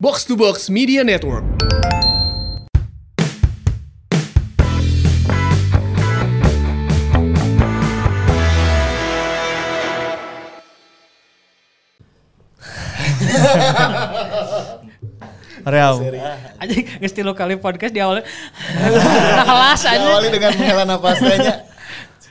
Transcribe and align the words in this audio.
Box 0.00 0.24
to 0.24 0.32
Box 0.32 0.72
Media 0.72 1.04
Network. 1.04 1.44
Real. 15.68 16.00
Aja 16.56 16.72
geus 16.72 17.12
tilu 17.12 17.36
kali 17.36 17.60
podcast 17.60 17.92
di 17.92 18.00
awalnya. 18.00 18.24
Kelas 19.44 19.84
aja. 19.84 20.00
Awali 20.00 20.32
dengan 20.32 20.56
menghela 20.56 20.88
nafasnya. 20.88 21.68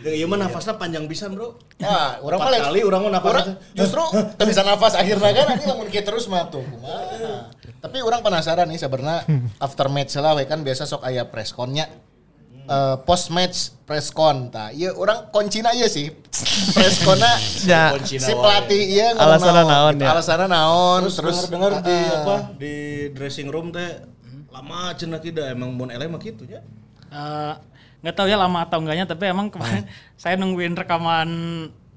Yang 0.02 0.16
iya 0.16 0.26
mah 0.26 0.42
nafasnya 0.42 0.74
panjang 0.80 1.06
bisa 1.06 1.30
bro. 1.30 1.54
Wah, 1.86 2.18
orang 2.24 2.40
paling 2.42 2.62
kali 2.66 2.80
orang 2.82 3.00
mau 3.06 3.12
nafas. 3.14 3.62
Justru 3.78 4.02
bisa 4.50 4.66
nafas 4.66 4.98
akhirnya 4.98 5.38
kan 5.38 5.54
nanti 5.54 5.70
lamun 5.70 5.86
kieu 5.86 6.02
terus 6.02 6.26
mah 6.26 6.50
tuh. 6.50 6.66
kumaha. 6.66 7.59
Tapi 7.80 7.98
orang 8.04 8.20
penasaran 8.20 8.68
nih 8.68 8.80
sebenarnya 8.80 9.24
after 9.64 9.88
match 9.88 10.20
lah 10.20 10.36
we 10.36 10.44
kan 10.44 10.60
biasa 10.62 10.84
sok 10.84 11.04
aya 11.08 11.28
press 11.28 11.56
con-nya. 11.56 11.88
Eh, 12.70 12.96
post 13.02 13.34
match 13.34 13.74
press 13.90 14.14
con 14.14 14.54
tah. 14.54 14.70
Ieu 14.70 14.94
orang 14.94 15.34
kuncina 15.34 15.74
ieu 15.74 15.90
sih. 15.90 16.14
Press 16.78 17.02
con-na 17.02 17.34
Ya. 17.72 17.98
Si 18.06 18.30
pelatih 18.30 18.82
ieu 18.94 19.10
ngomong 19.18 19.26
Alasanna 19.26 19.62
naon 19.66 19.96
ya? 19.98 20.08
Alasanna 20.14 20.46
naon 20.46 21.02
Terus, 21.10 21.18
terus 21.18 21.40
dengar 21.50 21.82
di 21.82 21.98
ah, 21.98 22.22
apa 22.22 22.36
di 22.62 22.76
dressing 23.18 23.50
room 23.50 23.74
teh 23.74 24.06
lama 24.54 24.94
cenah 24.94 25.18
tidak 25.18 25.50
emang 25.50 25.74
mun 25.74 25.90
ele 25.90 26.06
mah 26.06 26.22
kitu 26.22 26.46
nya. 26.46 26.62
Eh, 27.10 27.54
nggak 28.06 28.14
tahu 28.14 28.30
ya 28.30 28.38
lama 28.38 28.62
atau 28.62 28.86
enggaknya 28.86 29.10
tapi 29.10 29.34
emang 29.34 29.50
kemarin 29.50 29.90
saya 30.22 30.38
nungguin 30.38 30.78
rekaman 30.78 31.30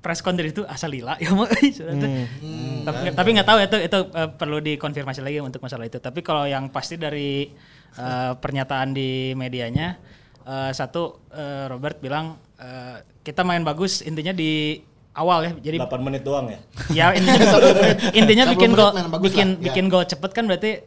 press 0.02 0.18
con 0.18 0.34
dari 0.34 0.50
itu 0.50 0.66
asal 0.66 0.90
lila 0.90 1.14
ya 1.22 1.30
mau 1.30 1.46
sudah 1.78 1.94
tuh. 1.94 2.10
tapi 2.82 3.14
tapi 3.14 3.28
nggak 3.38 3.46
tahu 3.46 3.58
ya 3.62 3.66
itu 3.70 3.78
itu 3.86 3.98
eh, 4.12 4.28
perlu 4.34 4.58
dikonfirmasi 4.58 5.22
lagi 5.22 5.38
untuk 5.38 5.62
masalah 5.62 5.86
itu 5.86 6.02
tapi 6.02 6.20
kalau 6.26 6.44
yang 6.44 6.68
pasti 6.68 6.98
dari 6.98 7.46
eh, 7.96 8.32
pernyataan 8.34 8.90
di 8.90 9.32
medianya 9.38 9.96
eh, 10.42 10.70
satu 10.74 11.22
Robert 11.70 12.02
bilang 12.02 12.36
kita 13.22 13.42
main 13.46 13.62
bagus 13.62 14.02
intinya 14.02 14.34
di 14.34 14.82
awal 15.14 15.46
ya 15.46 15.52
jadi 15.70 15.76
8 15.78 16.02
menit 16.02 16.22
doang 16.26 16.50
ya. 16.50 16.58
ya 16.98 17.06
intinya, 17.14 17.46
intinya 18.20 18.44
10 18.50 18.52
bikin 18.58 18.70
menit 18.74 18.82
gol 18.82 18.90
bikin 19.22 19.48
ya. 19.58 19.64
bikin 19.70 19.84
gol 19.86 20.04
cepet 20.04 20.30
kan 20.34 20.44
berarti 20.50 20.82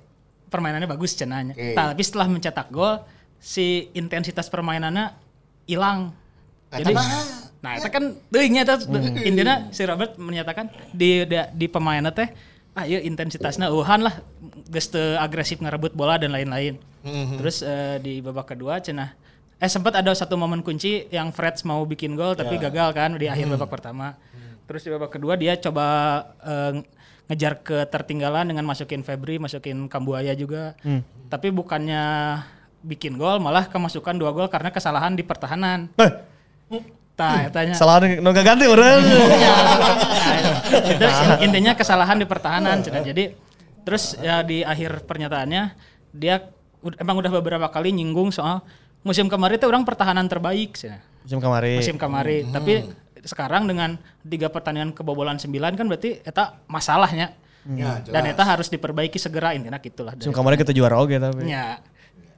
permainannya 0.46 0.88
bagus 0.88 1.18
cenanya. 1.18 1.52
Tapi 1.52 2.02
setelah 2.06 2.32
mencetak 2.32 2.72
gol 2.72 3.04
si 3.42 3.92
intensitas 3.94 4.48
permainannya 4.48 5.14
hilang. 5.68 6.16
Jadi. 6.72 6.96
Nah 7.64 7.78
itu 7.78 7.90
kan 7.90 8.14
teuingnya 8.32 8.64
tuh. 8.68 8.90
Intinya 9.24 9.70
si 9.72 9.84
Robert 9.88 10.18
menyatakan 10.20 10.70
di 10.92 11.24
di, 11.26 11.38
di 11.56 11.66
pemainnya 11.70 12.12
teh 12.12 12.30
ah 12.76 12.84
iya 12.84 13.00
intensitasnya 13.02 13.72
uhan 13.72 14.04
lah. 14.04 14.16
Geus 14.68 14.92
agresif 14.96 15.64
ngerebut 15.64 15.96
bola 15.96 16.20
dan 16.20 16.36
lain-lain. 16.36 16.78
Terus 17.40 17.62
eh, 17.62 17.98
di 18.02 18.20
babak 18.20 18.54
kedua 18.56 18.82
cenah 18.82 19.14
eh 19.56 19.72
sempat 19.72 19.96
ada 19.96 20.12
satu 20.12 20.36
momen 20.36 20.60
kunci 20.60 21.08
yang 21.08 21.32
Freds 21.32 21.64
mau 21.64 21.80
bikin 21.88 22.20
gol 22.20 22.36
tapi 22.36 22.60
gagal 22.60 22.92
kan 22.92 23.16
di 23.16 23.32
akhir 23.32 23.48
babak 23.56 23.72
pertama. 23.72 24.20
Terus 24.68 24.82
di 24.84 24.90
babak 24.92 25.16
kedua 25.16 25.40
dia 25.40 25.56
coba 25.56 25.86
eh, 26.44 26.84
ngejar 27.26 27.64
ketertinggalan 27.66 28.54
dengan 28.54 28.70
masukin 28.70 29.02
Febri, 29.02 29.42
masukin 29.42 29.90
Kambuaya 29.90 30.36
juga. 30.38 30.78
Tapi 31.32 31.50
bukannya 31.50 32.04
bikin 32.86 33.18
gol 33.18 33.42
malah 33.42 33.66
kemasukan 33.66 34.14
dua 34.14 34.30
gol 34.30 34.46
karena 34.46 34.70
kesalahan 34.70 35.18
di 35.18 35.26
pertahanan. 35.26 35.90
Eh, 35.98 36.12
Tah, 37.16 37.48
tanya. 37.48 37.72
salah 37.74 38.04
nu 38.04 38.30
ganti 38.30 38.68
urang. 38.68 39.00
itu 40.68 41.06
intinya 41.48 41.72
kesalahan 41.72 42.20
di 42.20 42.28
pertahanan 42.28 42.84
cenah. 42.84 43.02
jadi 43.02 43.32
terus 43.88 44.20
ya 44.20 44.44
di 44.44 44.62
akhir 44.62 45.08
pernyataannya 45.08 45.64
dia 46.12 46.44
emang 47.00 47.16
udah 47.18 47.32
beberapa 47.32 47.68
kali 47.72 47.96
nyinggung 47.96 48.36
soal 48.36 48.60
musim 49.00 49.32
kemarin 49.32 49.56
itu 49.56 49.64
orang 49.64 49.88
pertahanan 49.88 50.28
terbaik 50.28 50.76
cenah. 50.76 51.00
Musim 51.24 51.40
kemarin. 51.40 51.78
musim 51.80 51.96
kemarin 51.96 52.44
tapi 52.52 52.74
sekarang 53.24 53.66
dengan 53.66 53.98
tiga 54.22 54.52
pertandingan 54.52 54.92
kebobolan 54.92 55.40
sembilan 55.40 55.74
kan 55.74 55.88
berarti 55.88 56.20
eta 56.22 56.60
masalahnya 56.68 57.32
Ya, 57.66 57.98
dan 57.98 58.30
eta 58.30 58.46
harus 58.46 58.70
diperbaiki 58.70 59.18
segera 59.18 59.58
intinya 59.58 59.82
gitulah 59.82 60.14
Musim 60.14 60.30
kemarin 60.30 60.54
kita 60.54 60.70
juara 60.70 61.02
oge 61.02 61.18
tapi. 61.18 61.50
ya 61.50 61.82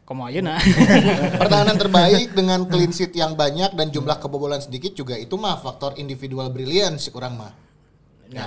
komo 0.08 0.24
ayeuna 0.24 0.56
Pertahanan 1.42 1.76
terbaik 1.76 2.32
dengan 2.32 2.64
clean 2.64 2.96
sheet 2.96 3.12
yang 3.12 3.36
banyak 3.36 3.76
dan 3.76 3.92
jumlah 3.92 4.16
kebobolan 4.24 4.64
sedikit 4.64 4.96
juga 4.96 5.20
itu 5.20 5.36
mah 5.36 5.60
faktor 5.60 6.00
individual 6.00 6.48
brilliance 6.48 7.12
kurang 7.12 7.36
mah. 7.36 7.52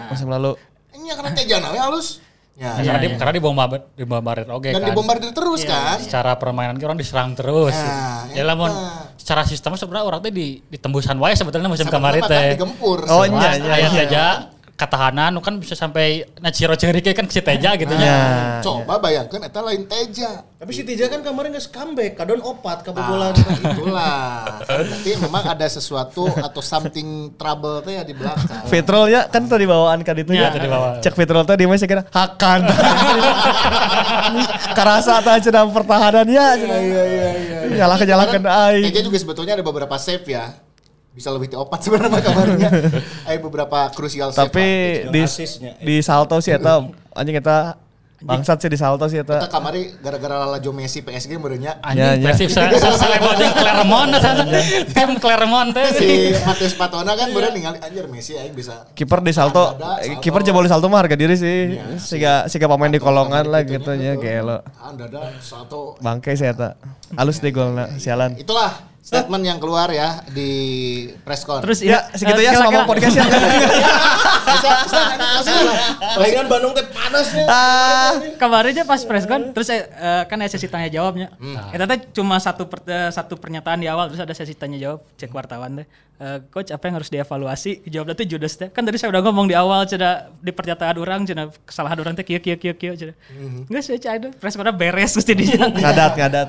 Musim 0.08 0.32
lalu. 0.32 0.56
Ini 0.96 1.12
karena 1.12 1.30
Tejana 1.36 1.68
we 1.70 1.78
halus. 1.78 2.24
Ya. 2.60 2.76
karena 2.76 3.00
di 3.00 3.08
karena 3.16 3.32
dibombardir 3.40 3.80
dibombardir 3.96 4.48
oke 4.52 4.68
Dan 4.68 4.84
kan. 4.84 4.88
dibombardir 4.92 5.32
terus 5.32 5.64
kan. 5.64 5.96
Secara 5.96 6.36
permainan 6.36 6.76
kita 6.76 6.92
orang 6.92 7.00
diserang 7.00 7.32
terus. 7.32 7.72
Nah, 7.72 8.28
ya 8.36 8.44
lamun 8.44 8.68
secara 9.16 9.48
sistem 9.48 9.76
sebenarnya 9.80 10.04
orang 10.04 10.20
teh 10.20 10.28
di 10.28 10.60
ditembusan 10.68 11.16
wae 11.16 11.32
sebetulnya 11.32 11.72
musim 11.72 11.88
kemarin 11.88 12.20
teh. 12.24 12.56
digempur. 12.56 13.04
Oh, 13.08 13.24
iya, 13.24 13.56
iya, 13.56 14.04
iya. 14.04 14.28
Teja 14.80 14.88
ketahanan 14.88 15.36
nu 15.36 15.44
kan 15.44 15.60
bisa 15.60 15.76
sampai 15.76 16.24
Nachiro 16.40 16.72
Cengrike 16.72 17.12
kan 17.12 17.28
si 17.28 17.44
Teja 17.44 17.76
gitu 17.76 17.92
Iya. 17.92 18.00
nya. 18.00 18.16
Coba 18.64 18.96
bayangkan 18.96 19.44
eta 19.44 19.60
lain 19.60 19.84
Teja. 19.84 20.40
Tapi 20.56 20.72
si 20.72 20.84
Tija 20.84 21.08
kan 21.12 21.20
kemarin 21.20 21.52
geus 21.52 21.68
comeback, 21.68 22.16
kadon 22.16 22.40
opat 22.40 22.80
kebobolan. 22.80 23.36
Ah, 23.36 23.60
itulah. 23.76 24.20
Berarti 24.64 25.10
memang 25.20 25.44
ada 25.44 25.66
sesuatu 25.68 26.32
atau 26.32 26.64
something 26.64 27.36
trouble 27.36 27.84
teh 27.84 28.00
ya 28.00 28.02
di 28.04 28.16
belakang. 28.16 28.64
Petrol 28.72 29.12
ya 29.12 29.28
kan 29.28 29.44
tadi 29.44 29.68
bawaan 29.68 30.00
kan 30.00 30.16
itu 30.16 30.32
Ya, 30.32 30.48
ya. 30.48 30.56
tadi 30.56 30.68
bawaan. 30.68 31.00
Cek 31.04 31.12
Petrol 31.12 31.44
tadi 31.44 31.62
saya 31.68 31.88
kira 31.88 32.02
hakan. 32.08 32.60
Karasa 34.76 35.20
tah 35.20 35.36
cenah 35.36 35.68
pertahanan 35.68 36.24
ya. 36.24 36.56
Iya 36.56 36.76
iya 36.80 37.02
iya. 37.04 37.28
Nyalakan 37.84 38.06
nyalakan 38.08 38.40
aing. 38.48 38.84
Teja 38.88 39.00
juga 39.04 39.18
sebetulnya 39.20 39.60
ada 39.60 39.64
beberapa 39.64 39.92
save 40.00 40.24
ya. 40.24 40.56
Bisa 41.10 41.28
lebih 41.28 41.50
opat 41.54 41.82
sebenarnya 41.82 42.20
kabarnya. 42.20 42.70
Ada 43.24 43.38
beberapa 43.42 43.90
krusial. 43.90 44.30
Tapi 44.30 44.66
di 45.08 45.20
asisnya. 45.20 45.74
di 45.76 45.98
salto 46.00 46.38
sih 46.38 46.52
eta 46.52 46.86
anjing 47.12 47.34
eta 47.34 47.74
bangsat 48.20 48.60
sih 48.60 48.68
di 48.68 48.76
salto 48.76 49.04
sih 49.06 49.18
Kita 49.18 49.42
eta. 49.42 49.48
kamari 49.48 49.96
gara-gara 49.96 50.38
Lalajo 50.38 50.70
Messi 50.70 51.00
PSG 51.00 51.34
merenya 51.34 51.80
Ya, 51.90 52.14
Anjing 52.14 52.20
ya. 52.20 52.26
persib 52.28 52.48
saya 52.48 52.68
selebot 52.70 53.32
jeung 53.34 53.54
Clermont 53.54 54.12
sana. 54.14 54.44
Tim 54.86 55.10
Clermont 55.16 55.68
teh. 55.72 55.88
si 55.90 56.08
Matius 56.38 56.74
Patona 56.74 57.12
kan 57.12 57.26
bener 57.28 57.50
ningali 57.50 57.80
anjir 57.80 58.04
Messi 58.06 58.36
aing 58.36 58.52
bisa 58.52 58.86
Kiper 58.92 59.18
di 59.18 59.32
salto, 59.32 59.72
eh, 59.72 59.74
salto. 60.06 60.20
kiper 60.20 60.40
jebol 60.42 60.62
di 60.62 60.70
salto 60.70 60.86
mah 60.86 61.00
harga 61.00 61.16
diri 61.16 61.34
sih. 61.34 61.74
Siga 61.96 62.44
siga 62.46 62.68
pemain 62.68 62.86
di 62.88 63.00
kolongan 63.00 63.44
lah 63.46 63.64
gitu 63.64 63.90
nya 63.94 64.14
gelo. 64.14 64.60
Anda 64.78 65.08
ada 65.08 65.32
satu 65.38 65.96
Bangke 65.98 66.32
sih 66.32 66.44
eta. 66.44 66.76
Halus 67.10 67.40
deh 67.40 67.50
golna 67.50 67.88
sialan. 67.96 68.36
itulah 68.36 68.89
statement 69.00 69.42
yang 69.42 69.58
keluar 69.58 69.88
ya 69.88 70.20
di 70.28 70.50
press 71.24 71.42
con. 71.42 71.64
terus 71.64 71.80
Ya, 71.80 72.06
segitu 72.12 72.40
eh, 72.40 72.46
ya 72.46 72.52
kira-kira- 72.52 72.60
selama 72.62 72.80
podcast 72.84 73.14
ya. 73.16 73.24
Palingan 76.16 76.46
Bandung 76.46 76.72
teh 76.74 76.84
panasnya. 76.86 77.44
Ah, 77.46 78.12
kemarin 78.36 78.70
aja 78.72 78.84
pas 78.84 79.00
press 79.02 79.24
con 79.24 79.52
terus 79.52 79.68
eh, 79.70 79.82
kan 80.26 80.36
ada 80.36 80.50
sesi 80.50 80.66
tanya 80.66 80.88
jawabnya. 80.88 81.32
Hmm. 81.36 81.56
Eta 81.72 81.84
teh 81.86 81.98
cuma 82.12 82.36
satu 82.38 82.66
per- 82.66 82.84
eh, 82.86 83.10
satu 83.10 83.36
pernyataan 83.36 83.80
di 83.80 83.88
awal 83.88 84.10
terus 84.10 84.20
ada 84.20 84.34
sesi 84.34 84.52
tanya 84.52 84.76
jawab 84.76 85.00
cek 85.16 85.30
wartawan 85.30 85.80
teh. 85.80 85.86
Eh, 86.20 86.38
coach 86.52 86.68
apa 86.68 86.84
yang 86.84 87.00
harus 87.00 87.08
dievaluasi? 87.08 87.80
Jawabnya 87.88 88.14
tuh 88.14 88.26
Judas 88.28 88.54
teh. 88.54 88.68
Kan 88.68 88.84
tadi 88.84 89.00
saya 89.00 89.10
udah 89.10 89.22
ngomong 89.24 89.48
di 89.48 89.56
awal 89.56 89.88
cina 89.88 90.28
di 90.38 90.52
pernyataan 90.52 90.96
orang 90.98 91.24
cina 91.24 91.48
kesalahan 91.64 91.96
orang 91.96 92.14
teh 92.14 92.24
kieu 92.26 92.38
kieu 92.38 92.56
kieu 92.60 92.74
kieu 92.76 92.94
cina. 92.94 93.14
Hmm. 93.32 93.64
Enggak 93.64 93.82
sih 93.82 93.96
cina 93.96 94.28
press 94.36 94.54
con 94.54 94.68
beres 94.76 95.16
gusti 95.16 95.32
dia. 95.32 95.66
ngadat 95.72 96.12
ngadat. 96.16 96.48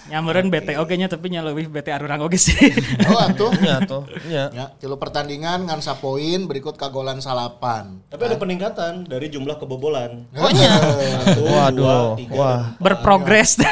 Ada. 0.00 0.10
Nyameureun 0.16 0.48
BT 0.48 0.68
oge 0.80 0.94
nya 0.96 1.08
tapi 1.12 1.28
nya 1.28 1.44
leuwih 1.44 1.68
BT 1.68 1.88
arurang 1.92 2.24
oge 2.24 2.40
sih. 2.40 2.56
Oh 3.10 3.18
atuh. 3.18 3.50
Ya 3.60 3.76
tuh. 3.84 4.06
Ya. 4.30 4.48
Ya, 4.54 4.66
tilu 4.78 4.96
pertandingan 4.96 5.66
ngan 5.66 5.82
sapoin 5.82 6.46
berikut 6.46 6.78
kagolan 6.78 7.18
salapan. 7.18 8.00
Tapi 8.08 8.22
ada 8.30 8.36
peningkatan 8.38 9.04
dari 9.04 9.28
jumlah 9.28 9.58
kebobolan. 9.58 10.30
Oh 10.38 10.50
iya. 10.50 10.78
Satu, 10.78 11.42
dua, 11.42 11.68
Waduh. 11.68 12.08
tiga, 12.16 12.34
Wah. 12.38 12.62
Berprogres. 12.78 13.58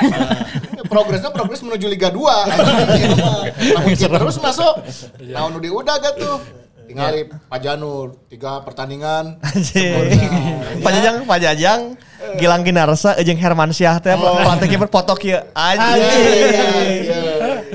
Progresnya 0.88 1.28
progres 1.28 1.60
menuju 1.60 1.84
Liga 1.84 2.08
2. 2.08 2.16
Lamun 3.76 3.92
kita 3.92 4.08
terus 4.08 4.40
masuk. 4.40 4.74
Tahun 5.20 5.52
udah 5.52 5.70
udah 5.76 5.94
gak 6.00 6.14
tuh. 6.16 6.38
Tinggal 6.88 7.28
Pak 7.52 7.60
Janur, 7.60 8.16
tiga 8.32 8.64
pertandingan. 8.64 9.36
Pak 10.80 10.90
Jajang, 10.96 11.16
Pak 11.28 11.38
Jajang, 11.44 11.80
Gilang 12.18 12.66
Ginarsa, 12.66 13.14
jeung 13.22 13.38
Herman 13.38 13.70
Syah 13.70 14.02
teh 14.02 14.10
pelatih 14.10 14.66
kiper 14.66 14.90
foto 14.90 15.14
kieu. 15.14 15.38
Anjing. 15.54 16.02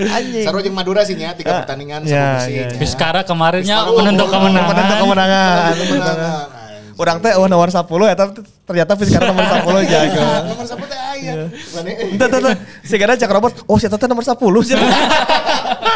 Anjing. 0.03 0.43
Seru 0.43 0.59
jeung 0.59 0.75
Madura 0.75 1.07
sih 1.07 1.15
ya, 1.15 1.31
tiga 1.31 1.63
pertandingan 1.63 2.03
Ya, 2.03 2.43
sama 2.43 2.51
ya, 2.51 2.67
bersih. 2.67 2.79
Fiskara 2.83 3.21
kemarinnya 3.23 3.77
Fiskara 3.87 3.95
menentuk 4.03 4.27
oh, 4.27 4.31
kemenangan. 4.35 4.67
Penentu 4.67 4.93
kemenangan. 4.99 5.71
Kemenangan. 5.79 6.47
Orang 6.93 7.17
teh 7.23 7.33
oh 7.39 7.47
nomor 7.49 7.71
10 7.71 7.87
ya 7.87 8.15
tapi 8.19 8.31
ternyata 8.67 8.91
Fiskara 8.99 9.23
nomor 9.31 9.43
10 9.47 9.63
jago. 9.95 10.23
Nomor 10.43 10.65
satu 10.67 10.85
teh 10.91 10.99
aya. 10.99 11.31
Eh, 11.47 12.11
Entah, 12.11 12.27
entah, 12.27 12.39
entah. 12.43 12.55
Si 12.83 12.95
Gana 12.99 13.15
cek 13.15 13.31
robot, 13.31 13.63
oh 13.63 13.79
si 13.79 13.87
Tata 13.87 14.11
nomor 14.11 14.27
10 14.27 14.35
sih. 14.67 14.75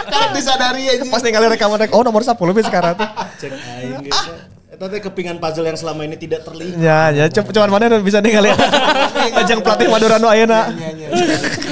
Kan 0.08 0.30
disadari 0.32 0.88
aja. 0.88 1.04
Pas 1.12 1.20
ningali 1.20 1.52
rekaman 1.52 1.84
rek, 1.84 1.92
oh 1.92 2.00
nomor 2.00 2.24
10 2.24 2.32
Fiskara 2.32 2.96
tuh. 2.96 3.08
Cek 3.44 3.52
aing 3.52 4.56
teh 4.86 5.02
kepingan 5.02 5.42
puzzle 5.42 5.66
yang 5.66 5.74
selama 5.74 6.06
ini 6.06 6.14
tidak 6.14 6.46
terlihat. 6.46 6.78
Ya, 6.78 7.10
ya, 7.10 7.26
cu- 7.34 7.50
cuman 7.50 7.70
mana 7.74 7.90
nu 7.90 8.06
bisa 8.06 8.22
ningali. 8.22 8.54
Ajang 9.42 9.66
pelatih 9.66 9.90
Madura 9.90 10.22
nu 10.22 10.30
ayeuna. 10.30 10.70
Nya 10.70 10.94
nya. 10.94 11.08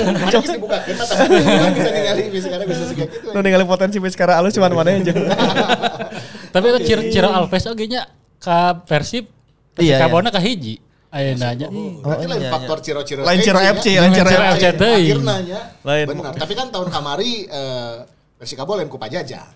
Mana 0.02 0.42
bisa 0.42 0.54
dibuka 0.57 0.78
kan 0.81 0.96
mata 0.98 1.13
bisa 1.30 1.90
ningali 1.94 2.24
bisa 2.34 2.48
karena 2.50 2.66
bisa 2.66 2.84
segala 2.90 3.10
gitu. 3.13 3.28
Nu 3.30 3.40
ningali 3.46 3.66
potensi 3.69 3.98
sekarang 4.02 4.36
alus 4.42 4.57
cuman 4.57 4.74
mana 4.74 4.90
aja. 4.98 5.13
Tapi 6.57 6.66
itu 6.74 6.80
Ciro, 6.90 7.02
Ciro 7.13 7.30
Alves 7.30 7.63
oge 7.69 7.86
nya 7.86 8.10
ka 8.42 8.81
Persib. 8.90 9.30
Iya, 9.78 9.86
Iya, 9.86 9.86
iya. 9.86 9.98
Kabona 10.02 10.34
ka 10.34 10.42
hiji. 10.42 10.81
Ayeuna 11.13 11.54
nya. 11.54 11.68
Berarti 11.69 12.25
lain 12.25 12.42
iya, 12.42 12.52
faktor 12.52 12.78
ciro-ciro 12.81 13.22
Lain 13.22 13.40
Ciro 13.40 13.62
FC, 13.62 13.88
lain 14.02 14.12
Ciro 14.18 14.30
FC. 14.34 14.66
Akhirnya 14.74 15.36
nya. 15.46 15.60
Lain. 15.86 16.06
Benar. 16.10 16.34
Tapi 16.42 16.54
kan 16.57 16.68
tahun 16.74 16.90
kamari 16.90 17.46
eh 17.46 17.96
Persikabo 18.36 18.75
lain 18.75 18.90
ku 18.90 18.98
Pajajang. 18.98 19.48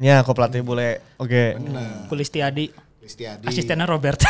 Ya, 0.00 0.24
kok 0.24 0.32
pelatih 0.32 0.64
bule. 0.64 1.02
Oke. 1.20 1.60
Kulistiadi, 2.08 2.72
Listiadi. 3.10 3.44
asistennya 3.50 3.86
Robert. 3.90 4.22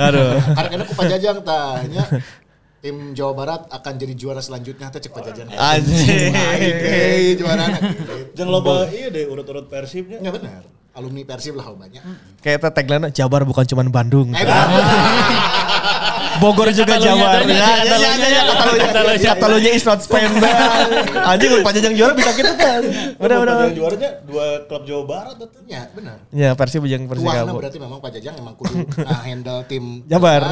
Aduh. 0.00 0.40
Karena 0.56 0.84
ku 0.88 0.94
Pajajang 0.96 1.44
tanya 1.44 2.04
tim 2.80 3.12
Jawa 3.12 3.32
Barat 3.36 3.62
akan 3.68 3.92
jadi 4.00 4.14
juara 4.16 4.40
selanjutnya 4.40 4.88
teh 4.88 5.04
cek. 5.04 5.12
Anjing. 5.52 6.32
Hei, 6.32 7.36
juara 7.36 7.68
anak. 7.68 7.80
Jangan 8.32 8.48
loba 8.48 8.88
iya 8.88 9.12
deh 9.12 9.28
urut-urut 9.28 9.68
persibnya. 9.68 10.24
Ya 10.24 10.32
benar. 10.32 10.64
Alumni 10.96 11.28
Persib 11.28 11.60
lah 11.60 11.68
banyak. 11.76 12.00
Kayak 12.40 12.72
tagline 12.72 13.12
Jabar 13.12 13.44
bukan 13.44 13.68
cuman 13.68 13.92
Bandung. 13.92 14.32
Eh. 14.32 14.40
Bogor 16.38 16.68
juga 16.70 16.96
tanya, 16.96 17.12
Ya, 17.46 17.72
ya, 17.82 18.12
ya, 18.28 18.42
Katalunya, 18.46 19.16
ya, 19.16 19.32
Katalunya. 19.34 19.70
Is 19.72 19.84
not 19.84 20.00
Spain. 20.00 20.28
Anjing 21.24 21.50
lu 21.50 21.58
Pajajang 21.60 21.94
juara 21.96 22.12
bisa 22.12 22.30
gitu 22.32 22.52
kan. 22.54 22.80
Udah, 23.16 23.36
udah. 23.42 23.54
Yang 23.66 23.74
juaranya 23.76 24.10
dua 24.22 24.46
klub 24.64 24.82
Jawa 24.84 25.02
Barat 25.04 25.36
itu. 25.40 25.58
Ya 25.66 25.82
benar. 25.90 26.16
Ya, 26.30 26.50
Persib 26.54 26.84
jeung 26.84 27.04
Tuana 27.04 27.12
Persikabo. 27.16 27.56
berarti 27.58 27.78
memang 27.80 27.98
Pajajang 27.98 28.34
emang 28.36 28.54
kudu 28.54 28.74
nah 29.02 29.20
handle 29.28 29.60
tim 29.66 30.04
Jabar. 30.06 30.42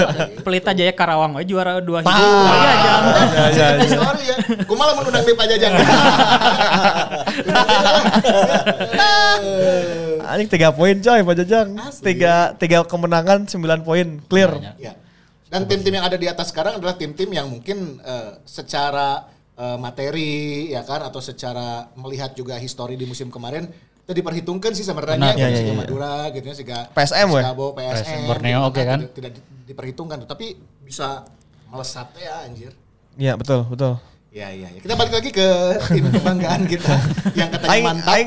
Pelita 0.46 0.72
Jaya 0.72 0.92
Karawang 0.92 1.36
we 1.36 1.44
juara 1.44 1.78
dua 1.78 2.00
hiji. 2.02 2.10
Ah. 2.10 2.20
Iya, 2.54 2.74
jam. 2.80 3.02
Ya, 3.04 3.44
ya, 3.52 3.66
ya. 3.78 3.88
Sorry 3.94 4.24
ya, 4.26 4.36
kumaha 4.64 4.88
lamun 4.92 5.04
undang 5.12 5.24
di 5.24 5.34
Pajajang. 5.36 5.72
Anjing 10.24 10.48
3 10.48 10.72
poin 10.76 10.96
coy 10.98 11.20
Pajajang. 11.22 11.68
Tiga 12.00 12.34
tiga 12.56 12.78
kemenangan 12.84 13.44
9 13.46 13.86
poin 13.86 14.06
clear. 14.26 14.52
Ya. 14.80 14.96
Dan 15.54 15.70
tim-tim 15.70 15.94
yang 15.94 16.06
ada 16.10 16.18
di 16.18 16.26
atas 16.26 16.50
sekarang 16.50 16.82
adalah 16.82 16.98
tim-tim 16.98 17.30
yang 17.30 17.46
mungkin 17.46 18.02
eh, 18.02 18.42
secara 18.42 19.22
eh, 19.54 19.78
materi 19.78 20.66
ya 20.74 20.82
kan 20.82 21.06
atau 21.06 21.22
secara 21.22 21.86
melihat 21.94 22.34
juga 22.34 22.58
histori 22.58 22.98
di 22.98 23.06
musim 23.06 23.30
kemarin 23.30 23.70
itu 24.04 24.12
diperhitungkan 24.12 24.74
sih 24.74 24.82
sebenarnya 24.82 25.16
Benar. 25.16 25.36
Ya, 25.38 25.48
ya, 25.48 25.60
ya, 25.62 25.70
ya. 25.70 25.74
Madura 25.78 26.28
gitu 26.34 26.44
ya 26.50 26.54
sehingga 26.58 26.80
PSM. 26.90 27.30
Chicago, 27.30 27.66
PSM, 27.72 27.94
PSM, 28.02 28.20
Borneo, 28.26 28.60
gitu 28.60 28.68
oke 28.68 28.82
kan? 28.82 28.98
Tidak, 28.98 29.12
tidak 29.14 29.30
di- 29.38 29.44
diperhitungkan 29.70 30.16
tuh, 30.26 30.28
tapi 30.28 30.46
bisa 30.84 31.24
melesat 31.72 32.12
ya 32.20 32.44
anjir. 32.44 32.74
Iya, 33.16 33.38
betul, 33.38 33.64
betul. 33.70 33.96
Ya, 34.34 34.50
ya, 34.50 34.66
ya. 34.66 34.82
Kita 34.82 34.98
balik 34.98 35.14
lagi 35.14 35.30
ke 35.30 35.46
tim 35.94 36.10
kebanggaan 36.10 36.66
kita 36.66 36.90
yang 37.38 37.54
katanya 37.54 37.70
Aing, 37.70 37.84
mantap. 37.86 38.14
aing, 38.18 38.26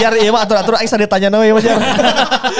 jar 0.00 0.12
iya 0.16 0.32
mah 0.32 0.40
atur-atur 0.40 0.80
aing 0.80 0.88
sadaya 0.88 1.04
tanya 1.04 1.28
nawe 1.28 1.44
ya 1.44 1.52
jar. 1.60 1.76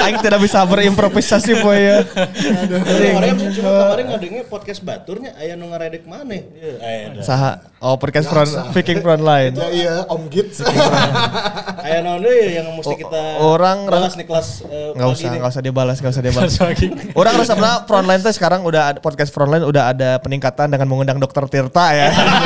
Aing 0.05 0.21
tidak 0.21 0.37
bisa 0.37 0.61
berimprovisasi 0.61 1.65
poe 1.65 1.73
ya. 1.73 2.05
Kemarin 2.05 3.41
sih 3.41 3.57
cuma 3.57 3.73
kemarin 3.73 4.05
ngadengnya 4.05 4.43
podcast 4.45 4.85
baturnya 4.85 5.33
aya 5.33 5.57
nu 5.57 5.65
ngaredek 5.73 6.05
maneh. 6.05 6.45
Ya. 6.53 7.25
Saha? 7.25 7.73
Oh, 7.81 7.97
podcast 7.97 8.29
front 8.29 8.47
Viking 8.69 9.01
front 9.01 9.25
line. 9.25 9.57
ya, 9.57 9.67
iya, 9.73 9.93
Om 10.05 10.29
Gits. 10.29 10.61
Aya 11.83 11.99
naon 11.99 12.21
deui 12.21 12.53
yang 12.53 12.69
mesti 12.77 12.95
kita 12.95 13.41
orang- 13.41 13.89
balas 13.89 14.13
nih 14.13 14.23
kelas 14.23 14.47
eh, 14.63 14.93
Enggak 14.95 15.07
pagi 15.09 15.19
usah, 15.19 15.29
enggak 15.35 15.51
usah 15.51 15.63
dibalas, 15.65 15.95
enggak 15.99 16.13
usah 16.15 16.23
dibalas. 16.23 16.53
Orang 17.19 17.33
rasa 17.35 17.49
sebenarnya 17.51 17.77
frontline 17.83 18.21
tuh 18.23 18.31
sekarang 18.31 18.61
udah 18.63 18.93
ada 18.93 18.99
podcast 19.01 19.33
frontline 19.33 19.65
udah 19.65 19.89
ada 19.91 20.21
peningkatan 20.21 20.69
dengan 20.69 20.87
mengundang 20.87 21.17
dokter 21.19 21.43
Tirta 21.49 21.91
ya. 21.91 22.07